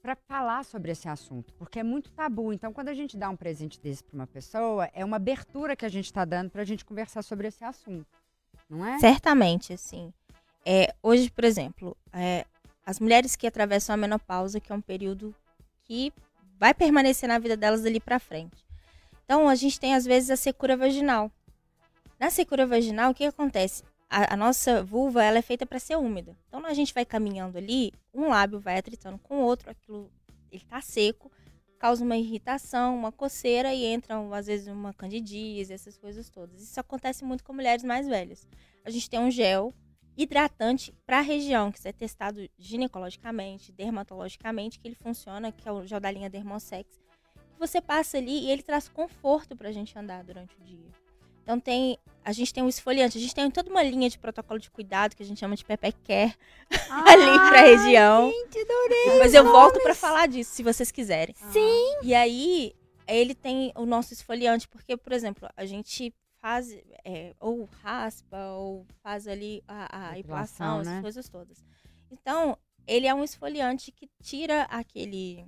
para 0.00 0.16
falar 0.16 0.64
sobre 0.64 0.92
esse 0.92 1.08
assunto, 1.08 1.52
porque 1.54 1.78
é 1.78 1.82
muito 1.82 2.10
tabu. 2.10 2.52
Então, 2.52 2.72
quando 2.72 2.88
a 2.88 2.94
gente 2.94 3.16
dá 3.16 3.28
um 3.28 3.36
presente 3.36 3.80
desse 3.80 4.02
para 4.02 4.14
uma 4.14 4.26
pessoa, 4.26 4.88
é 4.94 5.04
uma 5.04 5.16
abertura 5.16 5.76
que 5.76 5.84
a 5.84 5.88
gente 5.88 6.06
está 6.06 6.24
dando 6.24 6.50
para 6.50 6.62
a 6.62 6.64
gente 6.64 6.84
conversar 6.84 7.22
sobre 7.22 7.48
esse 7.48 7.62
assunto, 7.64 8.06
não 8.68 8.84
é? 8.84 8.98
Certamente, 8.98 9.72
assim. 9.72 10.12
É, 10.64 10.94
hoje, 11.02 11.30
por 11.30 11.44
exemplo, 11.44 11.96
é, 12.12 12.46
as 12.84 12.98
mulheres 12.98 13.36
que 13.36 13.46
atravessam 13.46 13.94
a 13.94 13.96
menopausa, 13.96 14.60
que 14.60 14.72
é 14.72 14.74
um 14.74 14.80
período 14.80 15.34
que 15.84 16.12
vai 16.58 16.74
permanecer 16.74 17.28
na 17.28 17.38
vida 17.38 17.56
delas 17.56 17.82
dali 17.82 18.00
para 18.00 18.18
frente. 18.18 18.64
Então, 19.24 19.48
a 19.48 19.54
gente 19.54 19.78
tem 19.78 19.94
às 19.94 20.04
vezes 20.04 20.30
a 20.30 20.36
secura 20.36 20.76
vaginal. 20.76 21.30
Na 22.18 22.30
secura 22.30 22.66
vaginal, 22.66 23.12
o 23.12 23.14
que 23.14 23.24
acontece? 23.24 23.82
A, 24.10 24.34
a, 24.34 24.36
nossa 24.36 24.82
vulva 24.82 25.22
ela 25.22 25.38
é 25.38 25.42
feita 25.42 25.64
para 25.64 25.78
ser 25.78 25.96
úmida. 25.96 26.36
Então 26.48 26.66
a 26.66 26.74
gente 26.74 26.92
vai 26.92 27.04
caminhando 27.04 27.56
ali, 27.56 27.92
um 28.12 28.28
lábio 28.28 28.58
vai 28.58 28.76
atritando 28.76 29.18
com 29.18 29.38
o 29.38 29.44
outro, 29.44 29.70
aquilo 29.70 30.10
ele 30.50 30.64
tá 30.64 30.80
seco, 30.80 31.30
causa 31.78 32.04
uma 32.04 32.16
irritação, 32.16 32.96
uma 32.96 33.12
coceira 33.12 33.72
e 33.72 33.84
entra 33.84 34.16
às 34.36 34.46
vezes 34.46 34.66
uma 34.66 34.92
candidíase, 34.92 35.72
essas 35.72 35.96
coisas 35.96 36.28
todas. 36.28 36.60
Isso 36.60 36.78
acontece 36.80 37.24
muito 37.24 37.44
com 37.44 37.52
mulheres 37.52 37.84
mais 37.84 38.08
velhas. 38.08 38.46
A 38.84 38.90
gente 38.90 39.08
tem 39.08 39.20
um 39.20 39.30
gel 39.30 39.72
hidratante 40.16 40.92
para 41.06 41.18
a 41.18 41.22
região, 41.22 41.70
que 41.70 41.86
é 41.86 41.92
testado 41.92 42.46
ginecologicamente, 42.58 43.72
dermatologicamente, 43.72 44.78
que 44.78 44.88
ele 44.88 44.96
funciona, 44.96 45.52
que 45.52 45.68
é 45.68 45.72
o 45.72 45.86
gel 45.86 46.00
da 46.00 46.10
linha 46.10 46.28
Dermosex. 46.28 47.00
Você 47.58 47.80
passa 47.80 48.18
ali 48.18 48.46
e 48.46 48.50
ele 48.50 48.62
traz 48.62 48.88
conforto 48.88 49.56
para 49.56 49.68
a 49.68 49.72
gente 49.72 49.96
andar 49.96 50.24
durante 50.24 50.56
o 50.56 50.64
dia. 50.64 50.90
Então 51.42 51.58
tem, 51.58 51.98
a 52.24 52.32
gente 52.32 52.52
tem 52.52 52.62
um 52.62 52.68
esfoliante, 52.68 53.18
a 53.18 53.20
gente 53.20 53.34
tem 53.34 53.50
toda 53.50 53.70
uma 53.70 53.82
linha 53.82 54.08
de 54.08 54.18
protocolo 54.18 54.58
de 54.58 54.70
cuidado 54.70 55.16
que 55.16 55.22
a 55.22 55.26
gente 55.26 55.40
chama 55.40 55.56
de 55.56 55.64
Pepe 55.64 55.92
Care 56.04 56.34
ah, 56.90 57.10
ali 57.10 57.38
pra 57.48 57.60
região. 57.62 58.30
Gente, 58.30 58.58
adorei. 58.58 59.18
Mas 59.18 59.34
eu 59.34 59.44
volto 59.44 59.80
para 59.82 59.94
falar 59.94 60.28
disso, 60.28 60.52
se 60.52 60.62
vocês 60.62 60.90
quiserem. 60.90 61.34
Sim. 61.52 61.98
E 62.02 62.14
aí, 62.14 62.74
ele 63.06 63.34
tem 63.34 63.72
o 63.74 63.84
nosso 63.84 64.12
esfoliante, 64.12 64.68
porque, 64.68 64.96
por 64.96 65.12
exemplo, 65.12 65.48
a 65.56 65.64
gente 65.64 66.14
faz 66.40 66.72
é, 67.04 67.34
ou 67.38 67.68
raspa 67.82 68.52
ou 68.52 68.86
faz 69.02 69.26
ali 69.26 69.62
a, 69.68 70.10
a 70.10 70.18
epilação, 70.18 70.78
né? 70.78 70.92
essas 70.92 71.00
coisas 71.00 71.28
todas. 71.28 71.64
Então, 72.10 72.56
ele 72.86 73.06
é 73.06 73.14
um 73.14 73.22
esfoliante 73.22 73.92
que 73.92 74.08
tira 74.22 74.62
aquele 74.62 75.46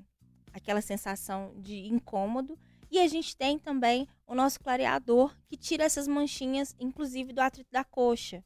aquela 0.52 0.82
sensação 0.82 1.54
de 1.56 1.86
incômodo 1.86 2.58
e 2.92 2.98
a 2.98 3.08
gente 3.08 3.34
tem 3.34 3.58
também 3.58 4.06
o 4.26 4.34
nosso 4.34 4.60
clareador, 4.60 5.34
que 5.48 5.56
tira 5.56 5.82
essas 5.82 6.06
manchinhas, 6.06 6.76
inclusive 6.78 7.32
do 7.32 7.40
atrito 7.40 7.70
da 7.72 7.82
coxa. 7.82 8.44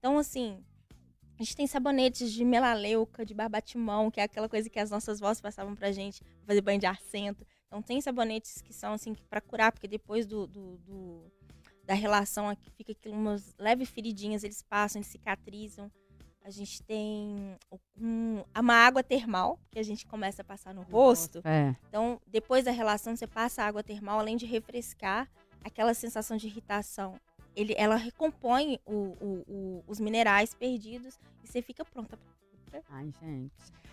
Então, 0.00 0.18
assim, 0.18 0.58
a 1.38 1.42
gente 1.44 1.54
tem 1.54 1.66
sabonetes 1.68 2.32
de 2.32 2.44
melaleuca, 2.44 3.24
de 3.24 3.32
barbatimão, 3.32 4.10
que 4.10 4.18
é 4.20 4.24
aquela 4.24 4.48
coisa 4.48 4.68
que 4.68 4.80
as 4.80 4.90
nossas 4.90 5.20
vozes 5.20 5.40
passavam 5.40 5.76
pra 5.76 5.92
gente 5.92 6.20
fazer 6.44 6.60
banho 6.60 6.80
de 6.80 6.86
assento. 6.86 7.46
Então, 7.68 7.80
tem 7.80 8.00
sabonetes 8.00 8.60
que 8.60 8.72
são, 8.72 8.94
assim, 8.94 9.14
para 9.30 9.40
curar, 9.40 9.70
porque 9.70 9.86
depois 9.86 10.26
do, 10.26 10.48
do, 10.48 10.76
do 10.78 11.32
da 11.84 11.94
relação 11.94 12.48
aqui 12.48 12.70
fica 12.70 12.94
umas 13.10 13.54
leves 13.58 13.90
feridinhas, 13.90 14.42
eles 14.42 14.60
passam, 14.62 15.00
eles 15.00 15.08
cicatrizam. 15.08 15.88
A 16.44 16.50
gente 16.50 16.82
tem 16.82 17.56
um, 17.98 18.44
uma 18.54 18.74
água 18.74 19.02
termal, 19.02 19.58
que 19.70 19.78
a 19.78 19.82
gente 19.82 20.06
começa 20.06 20.42
a 20.42 20.44
passar 20.44 20.74
no 20.74 20.82
rosto. 20.82 21.40
É. 21.42 21.74
Então, 21.88 22.20
depois 22.26 22.66
da 22.66 22.70
relação, 22.70 23.16
você 23.16 23.26
passa 23.26 23.62
a 23.62 23.66
água 23.66 23.82
termal, 23.82 24.20
além 24.20 24.36
de 24.36 24.44
refrescar 24.44 25.26
aquela 25.64 25.94
sensação 25.94 26.36
de 26.36 26.46
irritação. 26.46 27.18
Ele, 27.56 27.74
ela 27.78 27.96
recompõe 27.96 28.78
o, 28.84 28.92
o, 28.92 29.44
o, 29.48 29.84
os 29.86 29.98
minerais 29.98 30.54
perdidos 30.54 31.18
e 31.42 31.46
você 31.46 31.62
fica 31.62 31.82
pronta. 31.82 32.18
Ai, 32.90 33.10
gente. 33.22 33.52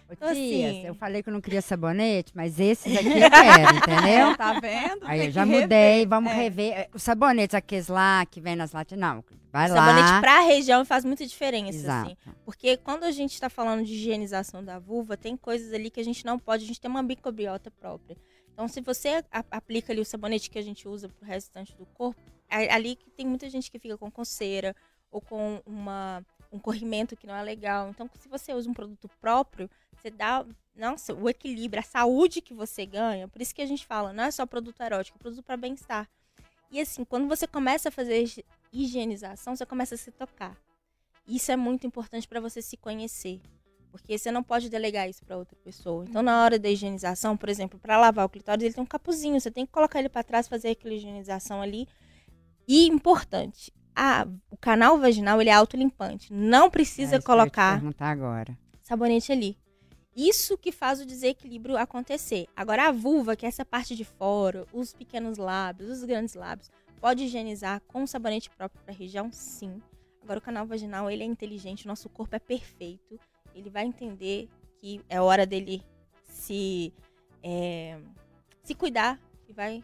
Ô, 0.09 0.13
Então, 0.13 0.33
tias, 0.33 0.69
assim- 0.71 0.85
eu 0.87 0.95
falei 0.95 1.23
que 1.23 1.29
eu 1.29 1.33
não 1.33 1.39
queria 1.41 1.61
sabonete, 1.61 2.31
mas 2.35 2.59
esses 2.59 2.95
aqui 2.97 3.07
eu 3.07 3.29
quero, 3.31 3.77
entendeu? 3.77 4.35
Tá 4.37 4.59
vendo? 4.59 5.05
Aí 5.07 5.19
Tem 5.19 5.27
eu 5.27 5.31
já 5.31 5.45
mudei, 5.45 5.93
rever. 5.99 6.07
vamos 6.09 6.31
É. 6.31 6.35
rever. 6.35 6.89
Os 6.93 7.01
sabonetes, 7.03 7.53
aqueles 7.55 7.87
lá 7.87 8.25
que 8.25 8.41
vem 8.41 8.55
nas 8.55 8.71
latas, 8.73 8.97
não. 8.99 9.23
Vai 9.51 9.67
Sabonete 9.69 10.09
lá. 10.11 10.21
pra 10.21 10.39
região 10.41 10.83
faz 10.85 11.03
muita 11.05 11.25
diferença, 11.25 11.77
Exato. 11.77 12.07
assim. 12.11 12.33
Porque 12.45 12.77
quando 12.77 13.03
a 13.03 13.11
gente 13.11 13.33
está 13.33 13.49
falando 13.49 13.83
de 13.85 13.93
higienização 13.93 14.63
da 14.63 14.79
vulva, 14.79 15.15
tem 15.17 15.35
coisas 15.37 15.73
ali 15.73 15.89
que 15.89 15.99
a 15.99 16.03
gente 16.05 16.25
não 16.25 16.37
pode, 16.39 16.63
a 16.63 16.67
gente 16.67 16.79
tem 16.79 16.89
uma 16.91 17.03
microbiota 17.03 17.69
própria. 17.71 18.15
Então, 18.53 18.67
se 18.67 18.79
você 18.81 19.23
aplica 19.49 19.91
ali 19.93 20.01
o 20.01 20.05
sabonete 20.05 20.49
que 20.49 20.59
a 20.59 20.61
gente 20.61 20.87
usa 20.87 21.07
pro 21.09 21.25
restante 21.25 21.75
do 21.75 21.85
corpo, 21.85 22.19
ali 22.49 22.95
que 22.97 23.09
tem 23.09 23.25
muita 23.25 23.49
gente 23.49 23.71
que 23.71 23.79
fica 23.79 23.97
com 23.97 24.11
coceira 24.11 24.75
ou 25.09 25.19
com 25.21 25.61
uma, 25.65 26.21
um 26.51 26.59
corrimento 26.59 27.15
que 27.15 27.25
não 27.25 27.35
é 27.35 27.43
legal. 27.43 27.89
Então, 27.89 28.09
se 28.19 28.27
você 28.27 28.53
usa 28.53 28.69
um 28.69 28.73
produto 28.73 29.09
próprio, 29.19 29.69
você 29.95 30.09
dá 30.09 30.45
nossa, 30.75 31.13
o 31.13 31.29
equilíbrio, 31.29 31.79
a 31.79 31.83
saúde 31.83 32.41
que 32.41 32.53
você 32.53 32.85
ganha. 32.85 33.27
Por 33.27 33.41
isso 33.41 33.53
que 33.53 33.61
a 33.61 33.65
gente 33.65 33.85
fala, 33.85 34.13
não 34.13 34.23
é 34.23 34.31
só 34.31 34.45
produto 34.45 34.81
erótico, 34.81 35.17
é 35.17 35.21
produto 35.21 35.43
para 35.43 35.57
bem-estar. 35.57 36.09
E 36.71 36.79
assim, 36.79 37.03
quando 37.03 37.27
você 37.27 37.45
começa 37.45 37.89
a 37.89 37.91
fazer 37.91 38.23
higi- 38.23 38.45
higienização, 38.71 39.55
você 39.55 39.65
começa 39.65 39.95
a 39.95 39.97
se 39.97 40.11
tocar. 40.11 40.57
Isso 41.27 41.51
é 41.51 41.55
muito 41.55 41.85
importante 41.85 42.27
para 42.27 42.39
você 42.39 42.61
se 42.61 42.77
conhecer. 42.77 43.41
Porque 43.91 44.17
você 44.17 44.31
não 44.31 44.41
pode 44.41 44.69
delegar 44.69 45.09
isso 45.09 45.23
para 45.25 45.37
outra 45.37 45.57
pessoa. 45.57 46.05
Então, 46.07 46.21
na 46.21 46.41
hora 46.41 46.57
da 46.57 46.69
higienização, 46.69 47.35
por 47.35 47.49
exemplo, 47.49 47.77
para 47.77 47.99
lavar 47.99 48.25
o 48.25 48.29
clitóris, 48.29 48.63
ele 48.63 48.73
tem 48.73 48.81
um 48.81 48.87
capuzinho. 48.87 49.39
Você 49.39 49.51
tem 49.51 49.65
que 49.65 49.71
colocar 49.71 49.99
ele 49.99 50.07
para 50.07 50.23
trás, 50.23 50.47
fazer 50.47 50.69
aquela 50.69 50.93
higienização 50.93 51.61
ali. 51.61 51.85
E 52.65 52.87
importante, 52.87 53.73
a- 53.95 54.27
o 54.49 54.57
canal 54.57 54.97
vaginal 54.97 55.39
ele 55.41 55.49
é 55.49 55.53
autolimpante. 55.53 56.31
Não 56.33 56.67
É 56.67 56.69
precisa 56.69 57.19
te 57.19 57.25
colocar 57.25 57.81
sabonete 58.81 59.31
ali. 59.31 59.57
Isso 60.15 60.57
que 60.57 60.71
faz 60.71 60.99
o 60.99 61.05
desequilíbrio 61.05 61.77
acontecer. 61.77 62.47
Agora, 62.55 62.87
a 62.87 62.91
vulva, 62.91 63.35
que 63.35 63.45
é 63.45 63.49
essa 63.49 63.63
parte 63.63 63.95
de 63.95 64.03
fora, 64.03 64.65
os 64.73 64.91
pequenos 64.93 65.37
lábios, 65.37 65.89
os 65.89 66.03
grandes 66.03 66.35
lábios, 66.35 66.69
pode 66.99 67.23
higienizar 67.23 67.81
com 67.87 68.05
sabonete 68.05 68.49
próprio 68.49 68.81
para 68.83 68.93
a 68.93 68.97
região? 68.97 69.31
Sim. 69.31 69.81
Agora, 70.21 70.39
o 70.39 70.41
canal 70.41 70.65
vaginal, 70.67 71.09
ele 71.09 71.23
é 71.23 71.25
inteligente, 71.25 71.85
o 71.85 71.87
nosso 71.87 72.09
corpo 72.09 72.35
é 72.35 72.39
perfeito. 72.39 73.17
Ele 73.55 73.69
vai 73.69 73.85
entender 73.85 74.49
que 74.79 75.01
é 75.09 75.19
hora 75.21 75.45
dele 75.45 75.81
se, 76.27 76.93
é, 77.41 77.97
se 78.63 78.75
cuidar 78.75 79.19
e 79.47 79.53
vai 79.53 79.83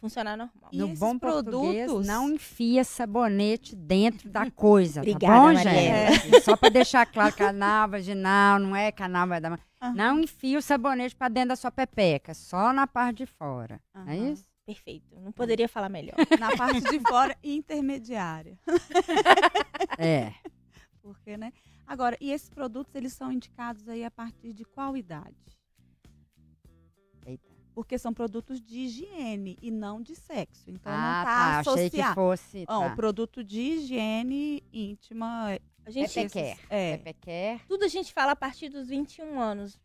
funcionar 0.00 0.36
normal. 0.36 0.70
E 0.72 0.78
no 0.78 0.86
esses 0.86 0.98
bom 0.98 1.18
produtos? 1.18 2.06
não 2.06 2.30
enfia 2.30 2.82
sabonete 2.82 3.76
dentro 3.76 4.28
da 4.28 4.50
coisa, 4.50 5.00
Obrigada, 5.00 5.26
tá 5.26 5.40
bom, 5.40 5.54
gente? 5.54 6.42
Só 6.42 6.56
pra 6.56 6.68
deixar 6.68 7.06
claro, 7.06 7.34
canal 7.34 7.88
vaginal, 7.88 8.58
não 8.58 8.74
é 8.74 8.90
canal 8.90 9.28
vaginal. 9.28 9.58
Aham. 9.82 9.94
Não 9.94 10.20
enfia 10.20 10.58
o 10.58 10.62
sabonete 10.62 11.14
pra 11.14 11.28
dentro 11.28 11.50
da 11.50 11.56
sua 11.56 11.70
pepeca, 11.70 12.34
só 12.34 12.72
na 12.72 12.86
parte 12.86 13.18
de 13.18 13.26
fora. 13.26 13.80
É 13.94 13.98
Aham. 13.98 14.32
isso? 14.32 14.44
Perfeito. 14.66 15.18
Não 15.20 15.32
poderia 15.32 15.68
falar 15.68 15.88
melhor. 15.88 16.14
Na 16.38 16.56
parte 16.56 16.80
de 16.80 17.00
fora, 17.00 17.36
intermediária. 17.42 18.56
É. 19.98 20.32
Porque, 21.02 21.36
né? 21.36 21.52
Agora, 21.86 22.16
e 22.20 22.30
esses 22.30 22.48
produtos, 22.48 22.94
eles 22.94 23.12
são 23.12 23.32
indicados 23.32 23.88
aí 23.88 24.04
a 24.04 24.10
partir 24.10 24.52
de 24.52 24.64
qual 24.64 24.96
idade? 24.96 25.34
Porque 27.74 27.98
são 27.98 28.12
produtos 28.12 28.60
de 28.60 28.80
higiene 28.80 29.56
e 29.62 29.70
não 29.70 30.02
de 30.02 30.14
sexo. 30.16 30.64
Então, 30.66 30.92
ah, 30.92 30.96
não 30.96 31.24
tá. 31.24 31.24
tá 31.24 31.58
Achei 31.58 31.90
que 31.90 32.00
associado. 32.00 32.14
fosse. 32.14 32.66
Tá. 32.66 32.78
o 32.78 32.96
produto 32.96 33.44
de 33.44 33.60
higiene 33.60 34.62
íntima. 34.72 35.58
A 35.86 35.90
gente, 35.90 36.12
Pepe 36.12 36.30
Care. 36.30 36.58
É. 36.68 36.96
Pepequer. 36.96 37.60
tudo 37.66 37.84
a 37.84 37.88
gente 37.88 38.12
fala 38.12 38.32
a 38.32 38.36
partir 38.36 38.68
dos 38.68 38.88
21 38.88 39.40
anos, 39.40 39.78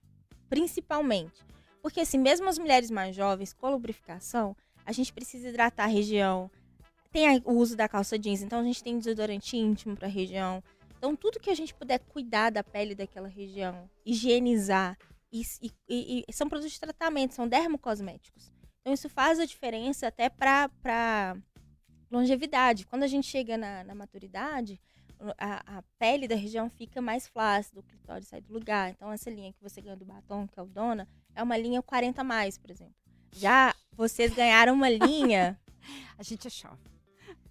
principalmente. 0.50 1.44
Porque, 1.82 2.02
assim, 2.02 2.18
mesmo 2.18 2.50
as 2.50 2.58
mulheres 2.58 2.90
mais 2.90 3.16
jovens, 3.16 3.54
com 3.54 3.70
lubrificação, 3.70 4.56
a 4.86 4.92
gente 4.92 5.14
precisa 5.14 5.50
hidratar 5.50 5.84
a 5.84 5.88
região. 5.88 6.50
Tem 7.12 7.42
o 7.46 7.54
uso 7.54 7.78
da 7.78 7.88
calça 7.88 8.18
jeans, 8.20 8.42
então 8.42 8.60
a 8.60 8.64
gente 8.64 8.84
tem 8.84 8.98
desodorante 8.98 9.56
íntimo 9.56 9.96
para 9.96 10.08
a 10.08 10.12
região. 10.12 10.64
Então, 10.98 11.16
tudo 11.16 11.40
que 11.40 11.50
a 11.50 11.56
gente 11.56 11.74
puder 11.74 12.00
cuidar 12.00 12.50
da 12.50 12.64
pele 12.64 12.96
daquela 12.96 13.28
região, 13.28 13.90
higienizar, 14.06 14.98
e, 15.42 15.72
e- 15.90 16.26
e- 16.28 16.34
são 16.34 16.48
produtos 16.48 16.74
de 16.74 16.80
tratamento, 16.80 17.34
são 17.34 17.48
dermocosméticos. 17.48 18.52
Então, 18.82 18.94
isso 18.94 19.10
faz 19.10 19.40
a 19.40 19.46
diferença 19.46 20.08
até 20.08 20.30
para 20.30 21.36
longevidade. 22.12 22.86
Quando 22.86 23.04
a 23.04 23.08
gente 23.08 23.28
chega 23.28 23.58
na, 23.58 23.84
na 23.84 23.96
maturidade, 23.96 24.80
a, 25.38 25.78
a 25.78 25.82
pele 25.98 26.28
da 26.28 26.36
região 26.36 26.70
fica 26.70 27.02
mais 27.02 27.28
flácida, 27.28 27.80
o 27.80 27.84
clitóris 27.84 28.28
sai 28.28 28.42
do 28.42 28.54
lugar. 28.54 28.92
Então, 28.92 29.12
essa 29.12 29.30
linha 29.30 29.54
que 29.54 29.62
você 29.62 29.82
ganha 29.82 29.96
do 29.96 30.06
batom, 30.06 30.48
que 30.48 30.60
é 30.60 30.64
o 30.64 30.68
Dona, 30.68 31.08
é 31.34 31.42
uma 31.42 31.58
linha 31.58 31.82
40 31.82 32.24
mais, 32.24 32.58
por 32.58 32.70
exemplo. 32.70 32.96
Já 33.32 33.74
vocês 33.94 34.34
ganharam 34.34 34.74
uma 34.74 34.90
linha. 34.90 35.60
A 36.18 36.24
gente 36.24 36.48
é. 36.48 36.95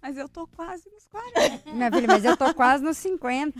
Mas 0.05 0.17
eu 0.17 0.29
tô 0.29 0.45
quase 0.45 0.87
nos 0.91 1.07
40. 1.07 1.63
Minha 1.73 1.91
filha, 1.91 2.07
mas 2.07 2.23
eu 2.23 2.37
tô 2.37 2.53
quase 2.53 2.83
nos 2.83 2.95
50. 2.97 3.59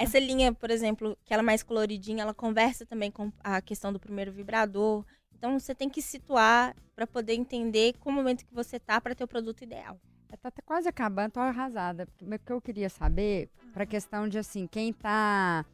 Essa 0.00 0.18
linha, 0.18 0.52
por 0.52 0.68
exemplo, 0.68 1.16
que 1.24 1.32
ela 1.32 1.44
é 1.44 1.46
mais 1.46 1.62
coloridinha, 1.62 2.24
ela 2.24 2.34
conversa 2.34 2.84
também 2.84 3.08
com 3.08 3.30
a 3.38 3.60
questão 3.60 3.92
do 3.92 4.00
primeiro 4.00 4.32
vibrador. 4.32 5.04
Então 5.38 5.56
você 5.60 5.72
tem 5.72 5.88
que 5.88 6.02
situar 6.02 6.74
para 6.96 7.06
poder 7.06 7.34
entender 7.34 7.94
qual 8.00 8.12
momento 8.12 8.44
que 8.44 8.52
você 8.52 8.80
tá 8.80 9.00
para 9.00 9.14
ter 9.14 9.22
o 9.22 9.28
produto 9.28 9.62
ideal. 9.62 9.96
Tá 10.42 10.48
até 10.48 10.60
quase 10.60 10.88
acabando, 10.88 11.34
tô 11.34 11.40
arrasada. 11.40 12.08
O 12.20 12.38
que 12.40 12.52
eu 12.52 12.60
queria 12.60 12.88
saber, 12.88 13.48
para 13.72 13.86
questão 13.86 14.28
de 14.28 14.38
assim, 14.38 14.66
quem 14.66 14.92
tá. 14.92 15.64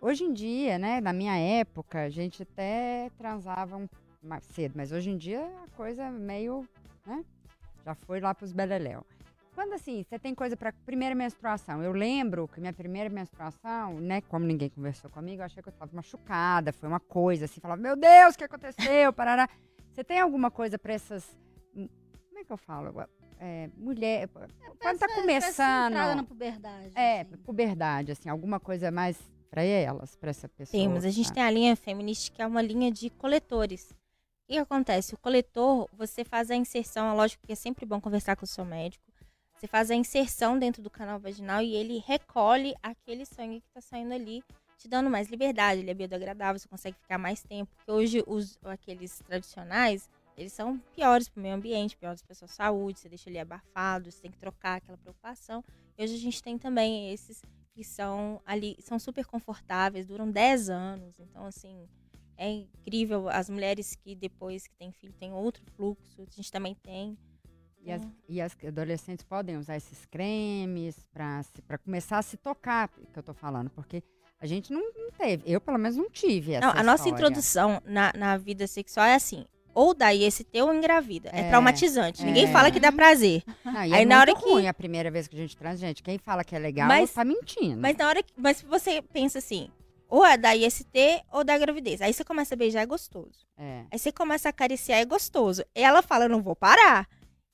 Hoje 0.00 0.24
em 0.24 0.32
dia, 0.32 0.76
né, 0.76 1.00
na 1.00 1.12
minha 1.12 1.38
época, 1.38 2.02
a 2.02 2.10
gente 2.10 2.42
até 2.42 3.12
transava 3.16 3.76
um 3.76 3.88
mais 4.20 4.42
cedo, 4.46 4.72
mas 4.74 4.90
hoje 4.90 5.08
em 5.08 5.16
dia 5.16 5.48
a 5.62 5.76
coisa 5.76 6.02
é 6.02 6.10
meio, 6.10 6.68
né? 7.06 7.24
Já 7.84 7.94
foi 7.94 8.18
lá 8.20 8.34
pros 8.34 8.52
beleléu. 8.52 9.06
Quando 9.54 9.74
assim, 9.74 10.04
você 10.08 10.18
tem 10.18 10.34
coisa 10.34 10.56
para 10.56 10.72
primeira 10.72 11.14
menstruação. 11.14 11.82
Eu 11.82 11.92
lembro 11.92 12.48
que 12.48 12.60
minha 12.60 12.72
primeira 12.72 13.10
menstruação, 13.10 14.00
né, 14.00 14.20
como 14.22 14.46
ninguém 14.46 14.70
conversou 14.70 15.10
comigo, 15.10 15.42
eu 15.42 15.46
achei 15.46 15.62
que 15.62 15.68
eu 15.68 15.72
estava 15.72 15.90
machucada, 15.94 16.72
foi 16.72 16.88
uma 16.88 17.00
coisa 17.00 17.44
assim, 17.44 17.60
falava: 17.60 17.80
"Meu 17.80 17.96
Deus, 17.96 18.34
o 18.34 18.38
que 18.38 18.44
aconteceu?" 18.44 19.12
Parará. 19.12 19.48
Você 19.92 20.04
tem 20.04 20.20
alguma 20.20 20.50
coisa 20.50 20.78
para 20.78 20.92
essas 20.92 21.24
Como 21.74 22.38
é 22.38 22.44
que 22.44 22.52
eu 22.52 22.56
falo? 22.56 22.94
É, 23.38 23.70
mulher, 23.76 24.28
quando 24.28 24.98
tá 24.98 25.08
começando, 25.14 25.94
na 25.94 26.22
puberdade. 26.22 26.90
É, 26.94 27.22
assim. 27.22 27.36
puberdade, 27.38 28.12
assim, 28.12 28.28
alguma 28.28 28.60
coisa 28.60 28.90
mais 28.90 29.18
para 29.50 29.62
elas, 29.62 30.14
para 30.14 30.30
essa 30.30 30.48
pessoa. 30.48 30.80
Temos, 30.80 31.04
a 31.04 31.10
gente 31.10 31.28
tá? 31.28 31.34
tem 31.34 31.42
a 31.42 31.50
linha 31.50 31.74
feminista 31.74 32.34
que 32.34 32.40
é 32.40 32.46
uma 32.46 32.62
linha 32.62 32.90
de 32.90 33.10
coletores. 33.10 33.90
O 33.90 34.52
que 34.52 34.58
acontece? 34.58 35.14
O 35.14 35.18
coletor, 35.18 35.88
você 35.92 36.22
faz 36.22 36.50
a 36.50 36.56
inserção, 36.56 37.10
é 37.10 37.12
lógico 37.14 37.46
que 37.46 37.52
é 37.52 37.56
sempre 37.56 37.86
bom 37.86 38.00
conversar 38.00 38.36
com 38.36 38.44
o 38.44 38.48
seu 38.48 38.64
médico. 38.64 39.09
Você 39.60 39.66
faz 39.66 39.90
a 39.90 39.94
inserção 39.94 40.58
dentro 40.58 40.80
do 40.80 40.88
canal 40.88 41.20
vaginal 41.20 41.60
e 41.60 41.74
ele 41.74 42.02
recolhe 42.06 42.74
aquele 42.82 43.26
sangue 43.26 43.60
que 43.60 43.66
está 43.68 43.82
saindo 43.82 44.14
ali, 44.14 44.42
te 44.78 44.88
dando 44.88 45.10
mais 45.10 45.28
liberdade. 45.28 45.82
Ele 45.82 45.90
é 45.90 45.92
biodegradável, 45.92 46.58
você 46.58 46.66
consegue 46.66 46.96
ficar 46.96 47.18
mais 47.18 47.42
tempo. 47.42 47.70
Porque 47.76 47.92
hoje 47.92 48.24
os 48.26 48.56
aqueles 48.64 49.18
tradicionais, 49.18 50.08
eles 50.34 50.54
são 50.54 50.78
piores 50.94 51.28
para 51.28 51.40
o 51.40 51.42
meio 51.42 51.54
ambiente, 51.54 51.94
piores 51.94 52.22
para 52.22 52.32
a 52.32 52.36
sua 52.36 52.48
saúde. 52.48 53.00
Você 53.00 53.10
deixa 53.10 53.28
ele 53.28 53.38
abafado, 53.38 54.10
você 54.10 54.22
tem 54.22 54.30
que 54.30 54.38
trocar 54.38 54.76
aquela 54.76 54.96
preocupação. 54.96 55.62
E 55.98 56.02
hoje 56.02 56.14
a 56.14 56.18
gente 56.18 56.42
tem 56.42 56.56
também 56.56 57.12
esses 57.12 57.42
que 57.74 57.84
são 57.84 58.40
ali, 58.46 58.78
são 58.80 58.98
super 58.98 59.26
confortáveis, 59.26 60.06
duram 60.06 60.30
10 60.30 60.70
anos. 60.70 61.20
Então, 61.20 61.44
assim, 61.44 61.86
é 62.38 62.48
incrível. 62.48 63.28
As 63.28 63.50
mulheres 63.50 63.94
que 63.94 64.14
depois 64.14 64.66
que 64.66 64.74
têm 64.76 64.90
filho 64.90 65.12
têm 65.12 65.34
outro 65.34 65.62
fluxo, 65.76 66.22
a 66.22 66.34
gente 66.34 66.50
também 66.50 66.74
tem. 66.76 67.18
E 67.84 67.90
as, 67.92 68.02
e 68.28 68.40
as 68.40 68.56
adolescentes 68.66 69.24
podem 69.24 69.56
usar 69.56 69.76
esses 69.76 70.04
cremes 70.06 70.96
para 71.12 71.78
começar 71.78 72.18
a 72.18 72.22
se 72.22 72.36
tocar, 72.36 72.88
que 72.88 73.18
eu 73.18 73.22
tô 73.22 73.32
falando, 73.32 73.70
porque 73.70 74.02
a 74.40 74.46
gente 74.46 74.72
não, 74.72 74.80
não 74.94 75.10
teve, 75.10 75.42
eu 75.46 75.60
pelo 75.60 75.78
menos 75.78 75.96
não 75.96 76.08
tive 76.10 76.52
essa 76.54 76.66
Não, 76.66 76.72
a 76.78 76.82
nossa 76.82 77.04
história. 77.08 77.14
introdução 77.26 77.82
na, 77.84 78.12
na 78.16 78.36
vida 78.36 78.66
sexual 78.66 79.06
é 79.06 79.14
assim, 79.14 79.46
ou 79.74 79.94
dá 79.94 80.12
IST 80.14 80.60
ou 80.60 80.74
engravida. 80.74 81.30
É, 81.32 81.40
É, 81.40 81.48
traumatizante. 81.48 82.22
Ninguém 82.24 82.44
é. 82.44 82.52
fala 82.52 82.70
que 82.70 82.80
dá 82.80 82.90
prazer. 82.92 83.42
Não, 83.64 83.72
e 83.84 83.94
Aí 83.94 84.02
é 84.02 84.04
na 84.04 84.20
hora 84.20 84.34
que- 84.34 84.42
ruim 84.44 84.66
a 84.66 84.74
primeira 84.74 85.10
vez 85.10 85.26
que 85.26 85.36
a 85.36 85.38
gente 85.38 85.56
trans, 85.56 85.78
gente, 85.80 86.02
quem 86.02 86.18
fala 86.18 86.44
que 86.44 86.54
é 86.54 86.58
legal 86.58 86.86
Mas- 86.88 87.12
tá 87.12 87.24
mentindo. 87.24 87.80
Mas 87.80 87.96
na 87.96 88.08
hora 88.08 88.22
que. 88.22 88.32
Mas 88.36 88.60
você 88.62 89.00
pensa 89.00 89.38
assim, 89.38 89.70
ou 90.08 90.24
é 90.24 90.36
da 90.36 90.54
IST 90.56 91.22
ou 91.32 91.44
da 91.44 91.56
gravidez. 91.56 92.02
Aí 92.02 92.12
você 92.12 92.24
começa 92.24 92.54
a 92.54 92.58
beijar, 92.58 92.80
é 92.82 92.86
gostoso. 92.86 93.46
É. 93.56 93.84
Aí 93.90 93.98
você 93.98 94.10
começa 94.10 94.48
a 94.48 94.50
acariciar, 94.50 94.98
é 94.98 95.04
gostoso. 95.04 95.64
Ela 95.74 96.02
fala, 96.02 96.24
eu 96.24 96.28
não 96.30 96.42
vou 96.42 96.56
parar. 96.56 97.08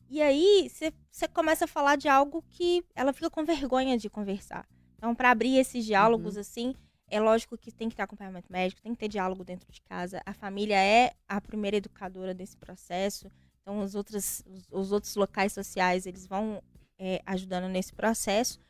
E 0.08 0.22
aí 0.22 0.70
você, 0.70 1.28
começa 1.28 1.64
a 1.64 1.68
falar 1.68 1.96
de 1.96 2.08
algo 2.08 2.42
que 2.50 2.84
ela 2.94 3.12
fica 3.12 3.28
com 3.28 3.44
vergonha 3.44 3.98
de 3.98 4.08
conversar. 4.08 4.66
Então, 4.96 5.14
para 5.14 5.30
abrir 5.30 5.58
esses 5.58 5.84
diálogos 5.84 6.36
assim, 6.36 6.74
é 7.08 7.20
lógico 7.20 7.58
que 7.58 7.72
tem 7.72 7.88
que 7.88 7.96
ter 7.96 8.02
acompanhamento 8.02 8.50
médico, 8.50 8.82
tem 8.82 8.92
que 8.92 8.98
ter 8.98 9.08
diálogo 9.08 9.44
dentro 9.44 9.70
de 9.70 9.80
casa. 9.82 10.22
A 10.24 10.32
família 10.32 10.76
é 10.76 11.12
a 11.28 11.40
primeira 11.40 11.76
educadora 11.76 12.32
desse 12.32 12.56
processo. 12.56 13.30
Então, 13.60 13.80
os 13.80 13.94
outros, 13.94 14.42
os, 14.46 14.68
os 14.70 14.92
outros 14.92 15.14
locais 15.16 15.52
sociais, 15.52 16.06
eles 16.06 16.26
vão 16.26 16.62
é, 16.98 17.20
ajudando 17.26 17.68
nesse 17.68 17.92
processo. 17.92 18.60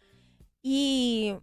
E 0.64 1.36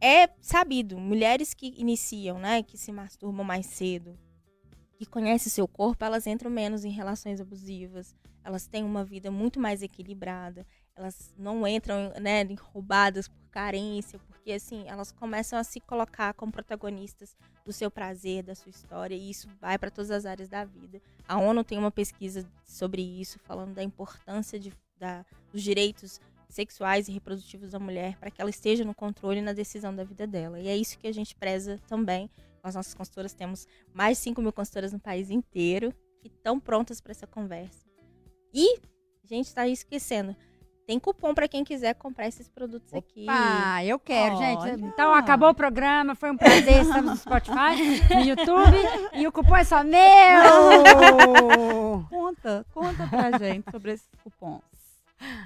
é 0.00 0.28
sabido, 0.40 0.98
mulheres 0.98 1.54
que 1.54 1.74
iniciam, 1.78 2.38
né, 2.38 2.62
que 2.62 2.76
se 2.76 2.90
masturbam 2.90 3.44
mais 3.44 3.66
cedo, 3.66 4.18
que 4.96 5.06
conhecem 5.06 5.50
seu 5.50 5.66
corpo, 5.66 6.04
elas 6.04 6.26
entram 6.26 6.50
menos 6.50 6.84
em 6.84 6.90
relações 6.90 7.40
abusivas, 7.40 8.14
elas 8.44 8.66
têm 8.66 8.84
uma 8.84 9.04
vida 9.04 9.30
muito 9.30 9.60
mais 9.60 9.82
equilibrada, 9.82 10.66
elas 10.94 11.34
não 11.38 11.66
entram, 11.66 12.12
né, 12.20 12.42
roubadas 12.60 13.28
por 13.28 13.48
carência, 13.50 14.18
porque 14.20 14.52
assim, 14.52 14.84
elas 14.86 15.12
começam 15.12 15.58
a 15.58 15.64
se 15.64 15.80
colocar 15.80 16.34
como 16.34 16.52
protagonistas 16.52 17.36
do 17.64 17.72
seu 17.72 17.90
prazer, 17.90 18.42
da 18.42 18.54
sua 18.54 18.70
história, 18.70 19.14
e 19.14 19.30
isso 19.30 19.48
vai 19.60 19.78
para 19.78 19.90
todas 19.90 20.10
as 20.10 20.26
áreas 20.26 20.48
da 20.48 20.64
vida. 20.64 21.00
A 21.26 21.38
ONU 21.38 21.64
tem 21.64 21.78
uma 21.78 21.90
pesquisa 21.90 22.46
sobre 22.64 23.02
isso, 23.02 23.38
falando 23.40 23.74
da 23.74 23.82
importância 23.82 24.58
de, 24.58 24.72
da, 24.98 25.24
dos 25.52 25.62
direitos 25.62 26.20
sexuais 26.48 27.08
e 27.08 27.12
reprodutivos 27.12 27.70
da 27.70 27.78
mulher 27.78 28.16
para 28.18 28.30
que 28.30 28.40
ela 28.40 28.50
esteja 28.50 28.84
no 28.84 28.94
controle 28.94 29.38
e 29.38 29.42
na 29.42 29.52
decisão 29.52 29.94
da 29.94 30.04
vida 30.04 30.26
dela. 30.26 30.60
E 30.60 30.68
é 30.68 30.76
isso 30.76 30.98
que 30.98 31.06
a 31.06 31.12
gente 31.12 31.34
preza 31.34 31.80
também. 31.88 32.30
As 32.62 32.74
nossas 32.74 32.94
consultoras 32.94 33.32
temos 33.32 33.66
mais 33.92 34.18
de 34.18 34.24
5 34.24 34.40
mil 34.40 34.52
consultoras 34.52 34.92
no 34.92 35.00
país 35.00 35.30
inteiro 35.30 35.92
que 36.20 36.28
estão 36.28 36.60
prontas 36.60 37.00
para 37.00 37.10
essa 37.10 37.26
conversa. 37.26 37.91
E, 38.52 38.78
gente, 39.24 39.46
está 39.46 39.66
esquecendo. 39.66 40.36
Tem 40.86 40.98
cupom 40.98 41.32
para 41.32 41.48
quem 41.48 41.64
quiser 41.64 41.94
comprar 41.94 42.26
esses 42.26 42.48
produtos 42.48 42.92
aqui. 42.92 43.24
Ah, 43.28 43.84
eu 43.84 43.98
quero, 43.98 44.36
Olha. 44.36 44.72
gente. 44.72 44.84
Então, 44.84 45.14
acabou 45.14 45.50
o 45.50 45.54
programa. 45.54 46.14
Foi 46.14 46.30
um 46.30 46.36
prazer. 46.36 46.82
Estamos 46.82 47.12
no 47.12 47.16
Spotify, 47.16 48.14
no 48.14 48.20
YouTube. 48.20 48.76
E 49.14 49.26
o 49.26 49.32
cupom 49.32 49.56
é 49.56 49.64
só 49.64 49.82
meu! 49.84 50.02
Conta, 52.10 52.66
conta 52.74 53.06
pra 53.06 53.38
gente 53.38 53.70
sobre 53.70 53.92
esses 53.92 54.08
cupons. 54.22 54.60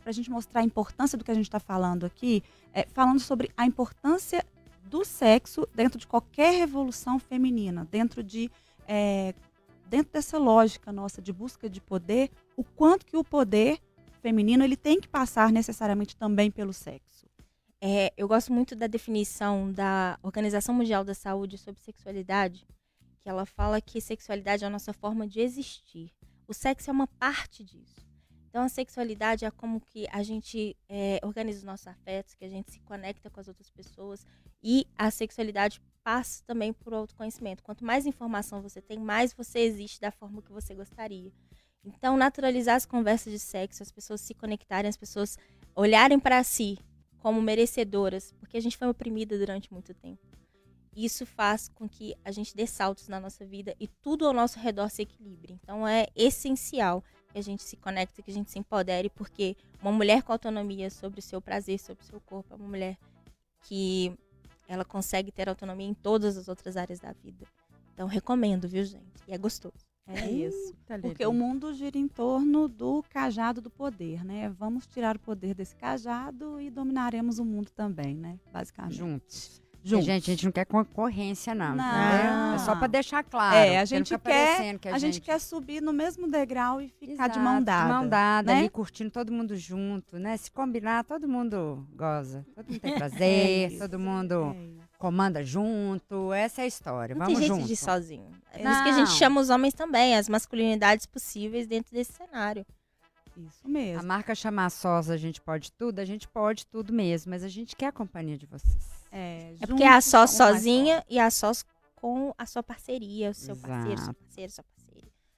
para 0.00 0.08
a 0.08 0.12
gente 0.12 0.30
mostrar 0.30 0.62
a 0.62 0.64
importância 0.64 1.18
do 1.18 1.22
que 1.22 1.30
a 1.30 1.34
gente 1.34 1.44
está 1.44 1.60
falando 1.60 2.06
aqui, 2.06 2.42
é, 2.72 2.86
falando 2.94 3.20
sobre 3.20 3.50
a 3.54 3.66
importância 3.66 4.42
do 4.90 5.04
sexo 5.04 5.66
dentro 5.74 5.98
de 5.98 6.06
qualquer 6.06 6.52
revolução 6.52 7.18
feminina, 7.18 7.86
dentro 7.90 8.22
de 8.22 8.50
é, 8.88 9.32
dentro 9.88 10.12
dessa 10.12 10.36
lógica 10.36 10.92
nossa 10.92 11.22
de 11.22 11.32
busca 11.32 11.70
de 11.70 11.80
poder, 11.80 12.30
o 12.56 12.64
quanto 12.64 13.06
que 13.06 13.16
o 13.16 13.24
poder 13.24 13.78
feminino 14.20 14.64
ele 14.64 14.76
tem 14.76 15.00
que 15.00 15.08
passar 15.08 15.52
necessariamente 15.52 16.16
também 16.16 16.50
pelo 16.50 16.72
sexo. 16.72 17.26
É, 17.80 18.12
eu 18.16 18.28
gosto 18.28 18.52
muito 18.52 18.76
da 18.76 18.86
definição 18.86 19.72
da 19.72 20.18
Organização 20.22 20.74
Mundial 20.74 21.02
da 21.02 21.14
Saúde 21.14 21.56
sobre 21.56 21.80
sexualidade, 21.80 22.66
que 23.20 23.28
ela 23.28 23.46
fala 23.46 23.80
que 23.80 24.00
sexualidade 24.00 24.64
é 24.64 24.66
a 24.66 24.70
nossa 24.70 24.92
forma 24.92 25.26
de 25.26 25.40
existir. 25.40 26.12
O 26.46 26.52
sexo 26.52 26.90
é 26.90 26.92
uma 26.92 27.06
parte 27.06 27.64
disso. 27.64 28.09
Então, 28.50 28.64
a 28.64 28.68
sexualidade 28.68 29.44
é 29.44 29.50
como 29.50 29.80
que 29.80 30.08
a 30.10 30.24
gente 30.24 30.76
é, 30.88 31.20
organiza 31.22 31.60
os 31.60 31.64
nossos 31.64 31.86
afetos, 31.86 32.34
que 32.34 32.44
a 32.44 32.48
gente 32.48 32.72
se 32.72 32.80
conecta 32.80 33.30
com 33.30 33.38
as 33.38 33.46
outras 33.46 33.70
pessoas. 33.70 34.26
E 34.60 34.88
a 34.98 35.08
sexualidade 35.08 35.80
passa 36.02 36.42
também 36.44 36.72
por 36.72 36.92
autoconhecimento. 36.92 37.62
Quanto 37.62 37.84
mais 37.84 38.06
informação 38.06 38.60
você 38.60 38.82
tem, 38.82 38.98
mais 38.98 39.32
você 39.32 39.60
existe 39.60 40.00
da 40.00 40.10
forma 40.10 40.42
que 40.42 40.50
você 40.50 40.74
gostaria. 40.74 41.32
Então, 41.84 42.16
naturalizar 42.16 42.74
as 42.74 42.84
conversas 42.84 43.32
de 43.32 43.38
sexo, 43.38 43.84
as 43.84 43.92
pessoas 43.92 44.20
se 44.20 44.34
conectarem, 44.34 44.88
as 44.88 44.96
pessoas 44.96 45.38
olharem 45.74 46.18
para 46.18 46.42
si 46.42 46.76
como 47.20 47.40
merecedoras, 47.40 48.32
porque 48.32 48.56
a 48.56 48.60
gente 48.60 48.76
foi 48.76 48.88
oprimida 48.88 49.38
durante 49.38 49.72
muito 49.72 49.94
tempo. 49.94 50.26
isso 50.94 51.24
faz 51.24 51.68
com 51.68 51.88
que 51.88 52.16
a 52.24 52.32
gente 52.32 52.54
dê 52.54 52.66
saltos 52.66 53.06
na 53.06 53.20
nossa 53.20 53.46
vida 53.46 53.76
e 53.78 53.86
tudo 53.86 54.26
ao 54.26 54.32
nosso 54.32 54.58
redor 54.58 54.90
se 54.90 55.02
equilibre. 55.02 55.56
Então 55.62 55.86
é 55.86 56.08
essencial 56.16 57.04
que 57.32 57.38
a 57.38 57.42
gente 57.42 57.62
se 57.62 57.76
conecte, 57.76 58.22
que 58.22 58.30
a 58.30 58.34
gente 58.34 58.50
se 58.50 58.58
empodere, 58.58 59.08
porque 59.10 59.56
uma 59.80 59.92
mulher 59.92 60.22
com 60.22 60.32
autonomia 60.32 60.90
sobre 60.90 61.20
o 61.20 61.22
seu 61.22 61.40
prazer, 61.40 61.78
sobre 61.78 62.02
o 62.02 62.06
seu 62.06 62.20
corpo, 62.20 62.52
é 62.52 62.56
uma 62.56 62.68
mulher 62.68 62.98
que 63.62 64.12
ela 64.68 64.84
consegue 64.84 65.30
ter 65.30 65.48
autonomia 65.48 65.86
em 65.86 65.94
todas 65.94 66.36
as 66.36 66.48
outras 66.48 66.76
áreas 66.76 67.00
da 67.00 67.12
vida. 67.12 67.46
Então 67.94 68.06
recomendo, 68.06 68.68
viu, 68.68 68.84
gente? 68.84 69.22
E 69.26 69.32
é 69.32 69.38
gostoso. 69.38 69.90
É 70.06 70.28
isso. 70.30 70.74
Tá 70.86 70.98
Porque 70.98 71.24
o 71.24 71.32
mundo 71.32 71.72
gira 71.72 71.96
em 71.96 72.08
torno 72.08 72.66
do 72.66 73.02
cajado 73.10 73.60
do 73.60 73.70
poder, 73.70 74.24
né? 74.24 74.48
Vamos 74.48 74.86
tirar 74.86 75.16
o 75.16 75.20
poder 75.20 75.54
desse 75.54 75.76
cajado 75.76 76.60
e 76.60 76.70
dominaremos 76.70 77.38
o 77.38 77.44
mundo 77.44 77.70
também, 77.70 78.16
né? 78.16 78.38
Basicamente. 78.52 78.96
Juntos. 78.96 79.62
Juntos. 79.82 80.04
Gente, 80.06 80.30
a 80.30 80.34
gente 80.34 80.44
não 80.44 80.52
quer 80.52 80.66
concorrência, 80.66 81.54
não. 81.54 81.74
Não. 81.74 82.54
É 82.54 82.58
só 82.58 82.76
pra 82.76 82.86
deixar 82.86 83.24
claro. 83.24 83.56
É, 83.56 83.78
a 83.78 83.84
gente 83.84 84.12
não 84.12 84.18
quer- 84.18 84.78
que 84.78 84.88
a, 84.88 84.98
gente... 84.98 85.20
quer 85.20 85.40
subir 85.40 85.80
no 85.80 85.92
mesmo 85.92 86.30
degrau 86.30 86.80
e 86.80 86.88
ficar 86.88 87.06
de 87.06 87.12
Exato, 87.12 87.40
mão 87.40 87.62
dada. 87.62 87.86
De 87.88 87.92
mão 87.94 88.08
dada, 88.08 88.52
né? 88.52 88.58
ali 88.60 88.68
curtindo 88.68 89.10
todo 89.10 89.32
mundo 89.32 89.56
junto, 89.56 90.18
né? 90.18 90.36
Se 90.36 90.50
combinar, 90.50 91.04
todo 91.04 91.26
mundo 91.26 91.86
goza. 91.94 92.44
Todo 92.54 92.68
mundo 92.70 92.80
tem 92.80 92.94
prazer, 92.98 93.22
É 93.22 93.66
isso. 93.68 93.78
todo 93.78 93.98
mundo 93.98 94.54
É 94.54 94.80
comanda 94.98 95.42
junto. 95.42 96.32
Essa 96.32 96.60
é 96.60 96.64
a 96.64 96.66
história. 96.66 97.14
Não 97.14 97.24
Vamos 97.24 97.38
tem 97.38 97.46
jeito 97.48 97.54
junto. 97.56 97.66
de 97.66 97.72
ir 97.72 97.76
sozinho. 97.76 98.30
É 98.52 98.58
por 98.58 98.70
isso 98.70 98.82
que 98.82 98.88
a 98.88 98.92
gente 98.92 99.08
Não. 99.08 99.16
chama 99.16 99.40
os 99.40 99.48
homens 99.48 99.72
também, 99.72 100.14
as 100.16 100.28
masculinidades 100.28 101.06
possíveis 101.06 101.66
dentro 101.66 101.92
desse 101.92 102.12
cenário. 102.12 102.66
Isso 103.36 103.60
A 103.64 103.68
mesmo. 103.68 104.06
marca 104.06 104.34
chamar 104.34 104.70
sós, 104.70 105.08
a 105.10 105.16
gente 105.16 105.40
pode 105.40 105.72
tudo, 105.72 105.98
a 105.98 106.04
gente 106.04 106.26
pode 106.28 106.66
tudo 106.66 106.92
mesmo, 106.92 107.30
mas 107.30 107.42
a 107.44 107.48
gente 107.48 107.74
quer 107.76 107.86
a 107.86 107.92
companhia 107.92 108.36
de 108.36 108.46
vocês. 108.46 108.90
É, 109.12 109.54
É 109.60 109.66
porque 109.66 109.82
é 109.82 109.88
a 109.88 110.00
sós 110.00 110.30
sozinha 110.30 111.04
e 111.08 111.18
a 111.18 111.30
sós 111.30 111.64
com 111.96 112.34
a 112.38 112.46
sua 112.46 112.62
parceria, 112.62 113.30
o 113.30 113.34
seu 113.34 113.56
parceiro, 113.56 113.96
sua 113.98 114.04
Exato. 114.10 114.14
parceira, 114.24 114.50
sua 114.52 114.64
parceira. 114.64 114.80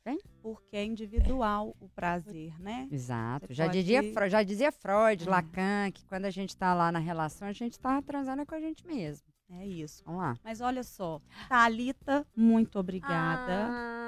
fortes, 0.05 0.31
Porque 0.43 0.77
é 0.77 0.85
individual 0.85 1.77
o 1.81 1.89
prazer, 1.89 2.53
né? 2.61 2.89
Exato. 2.91 3.47
Você 3.47 3.55
Já, 3.55 3.67
pode- 3.67 3.81
dizia, 3.83 4.29
já 4.29 4.43
dizia 4.43 4.73
Freud, 4.73 5.27
É. 5.27 5.31
Lacan, 5.31 5.91
que 5.93 6.05
quando 6.07 6.25
a 6.25 6.31
gente 6.31 6.57
tá 6.57 6.75
lá 6.75 6.91
na 6.91 6.99
relação, 6.99 7.47
a 7.47 7.53
gente 7.53 7.79
tá 7.79 8.03
transando 8.03 8.45
com 8.45 8.55
a 8.55 8.61
gente 8.61 8.85
mesmo. 8.87 9.25
É 9.51 9.65
isso. 9.67 10.03
Vamos 10.05 10.21
lá. 10.23 10.37
Mas 10.43 10.61
olha 10.61 10.83
só, 10.83 11.21
Thalita, 11.49 12.27
muito 12.35 12.79
obrigada. 12.81 13.69
Ah, 13.71 14.02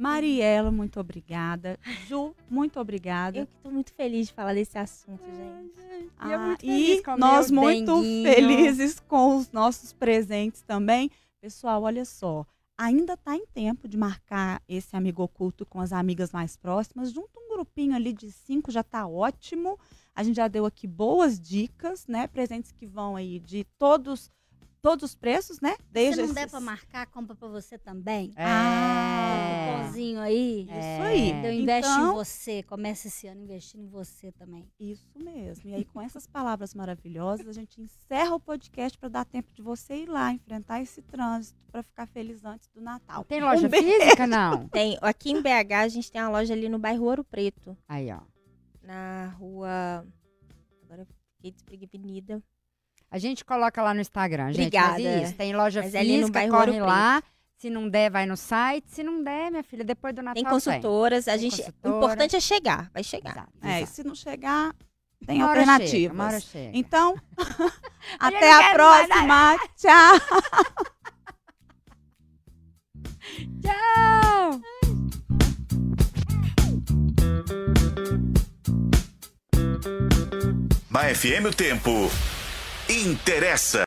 Mariela, 0.00 0.70
muito 0.70 0.98
obrigada. 0.98 1.78
Ju, 2.08 2.34
muito 2.48 2.80
obrigada. 2.80 3.38
Eu 3.40 3.46
que 3.46 3.52
tô 3.62 3.70
muito 3.70 3.92
feliz 3.92 4.28
de 4.28 4.32
falar 4.32 4.54
desse 4.54 4.78
assunto, 4.78 5.22
gente. 5.26 5.78
e 5.78 6.32
eu 6.32 6.40
Ah, 6.40 6.46
muito 6.46 6.64
e 6.66 7.02
nós 7.18 7.50
muito 7.50 7.94
denguinho. 8.00 8.32
felizes 8.34 8.98
com 9.00 9.36
os 9.36 9.52
nossos 9.52 9.92
presentes 9.92 10.62
também. 10.62 11.10
Pessoal, 11.40 11.82
olha 11.82 12.04
só. 12.06 12.46
Ainda 12.78 13.12
está 13.12 13.36
em 13.36 13.44
tempo 13.44 13.86
de 13.86 13.98
marcar 13.98 14.62
esse 14.66 14.96
amigo 14.96 15.22
oculto 15.22 15.66
com 15.66 15.80
as 15.82 15.92
amigas 15.92 16.32
mais 16.32 16.56
próximas. 16.56 17.12
Junta 17.12 17.38
um 17.38 17.50
grupinho 17.54 17.94
ali 17.94 18.14
de 18.14 18.32
cinco, 18.32 18.70
já 18.70 18.80
está 18.80 19.06
ótimo. 19.06 19.78
A 20.14 20.22
gente 20.22 20.36
já 20.36 20.48
deu 20.48 20.64
aqui 20.64 20.86
boas 20.86 21.38
dicas, 21.38 22.06
né? 22.06 22.26
Presentes 22.26 22.72
que 22.72 22.86
vão 22.86 23.16
aí 23.16 23.38
de 23.38 23.64
todos, 23.78 24.30
todos 24.80 25.10
os 25.10 25.14
preços, 25.14 25.60
né? 25.60 25.72
Se 25.76 25.82
Desde 25.90 26.22
não 26.22 26.32
der 26.34 26.40
esses- 26.42 26.50
pra 26.50 26.60
marcar, 26.60 27.06
compra 27.06 27.34
pra 27.36 27.48
você 27.48 27.78
também. 27.78 28.32
É. 28.36 29.78
Cupomzinho 29.78 30.20
aí. 30.20 30.62
Isso 30.62 31.02
aí. 31.02 31.30
Então 31.30 31.50
investe 31.52 31.90
Então- 31.90 32.10
em 32.10 32.14
você. 32.14 32.62
Começa 32.62 33.08
esse 33.08 33.26
ano 33.26 33.42
investindo 33.42 33.82
em 33.82 33.88
você 33.88 34.32
também. 34.32 34.68
Isso 34.78 35.08
mesmo. 35.18 35.68
E 35.70 35.74
aí, 35.74 35.84
com 35.84 36.00
essas 36.00 36.26
palavras 36.26 36.74
maravilhosas, 36.74 37.46
a 37.48 37.52
gente 37.52 37.80
encerra 37.80 38.34
o 38.34 38.40
podcast 38.40 38.96
para 38.98 39.08
dar 39.08 39.24
tempo 39.24 39.52
de 39.52 39.62
você 39.62 40.02
ir 40.02 40.06
lá 40.08 40.32
enfrentar 40.32 40.80
esse 40.80 41.02
trânsito 41.02 41.58
para 41.70 41.82
ficar 41.82 42.06
feliz 42.06 42.44
antes 42.44 42.68
do 42.68 42.80
Natal. 42.80 43.24
Tem 43.24 43.40
loja 43.40 43.66
Um 43.66 43.70
física, 43.70 44.26
não? 44.26 44.68
Tem, 44.70 44.98
aqui 45.02 45.30
em 45.30 45.42
BH 45.42 45.72
a 45.84 45.88
gente 45.88 46.10
tem 46.10 46.20
uma 46.20 46.30
loja 46.30 46.52
ali 46.54 46.68
no 46.68 46.78
bairro 46.78 47.04
Ouro 47.04 47.24
Preto, 47.24 47.76
Aí, 47.88 48.10
ó. 48.12 48.20
na 48.82 49.28
rua. 49.38 50.06
Agora 50.84 51.02
eu 51.02 51.06
fiquei 51.36 51.50
desprevenida. 51.52 52.42
A 53.10 53.18
gente 53.18 53.44
coloca 53.44 53.82
lá 53.82 53.92
no 53.92 54.00
Instagram, 54.00 54.52
gente. 54.52 54.60
Obrigada. 54.66 55.02
Mas 55.02 55.24
isso, 55.28 55.34
tem 55.34 55.54
loja 55.54 55.82
Mas 55.82 55.94
é 55.94 55.98
no 56.02 56.04
física, 56.04 56.32
bairro 56.32 56.56
corre 56.56 56.80
lá. 56.80 57.22
Se 57.56 57.68
não 57.68 57.88
der, 57.88 58.10
vai 58.10 58.24
no 58.24 58.36
site. 58.36 58.86
Se 58.88 59.02
não 59.02 59.22
der, 59.22 59.50
minha 59.50 59.62
filha, 59.64 59.84
depois 59.84 60.14
do 60.14 60.22
Natal 60.22 60.34
Tem 60.42 60.50
consultoras, 60.50 61.26
a 61.28 61.32
Tem 61.32 61.40
gente. 61.50 61.56
consultora. 61.56 61.94
O 61.94 61.98
importante 61.98 62.36
é 62.36 62.40
chegar, 62.40 62.88
vai 62.94 63.02
chegar. 63.02 63.32
Exato, 63.32 63.48
É, 63.62 63.68
e 63.68 63.76
exato. 63.82 63.92
se 63.92 64.04
não 64.04 64.14
chegar, 64.14 64.74
tem 65.26 65.42
Uma 65.42 65.48
chega, 65.48 65.60
alternativas. 65.60 66.14
uma 66.14 66.24
hora 66.26 66.40
chega. 66.40 66.70
Então, 66.78 67.14
até 68.18 68.52
a 68.52 68.72
próxima. 68.74 69.56
Tchau. 69.76 70.20
Tchau! 73.62 74.60
Na 80.90 81.14
FM 81.14 81.46
o 81.48 81.54
tempo 81.54 81.90
interessa. 82.90 83.78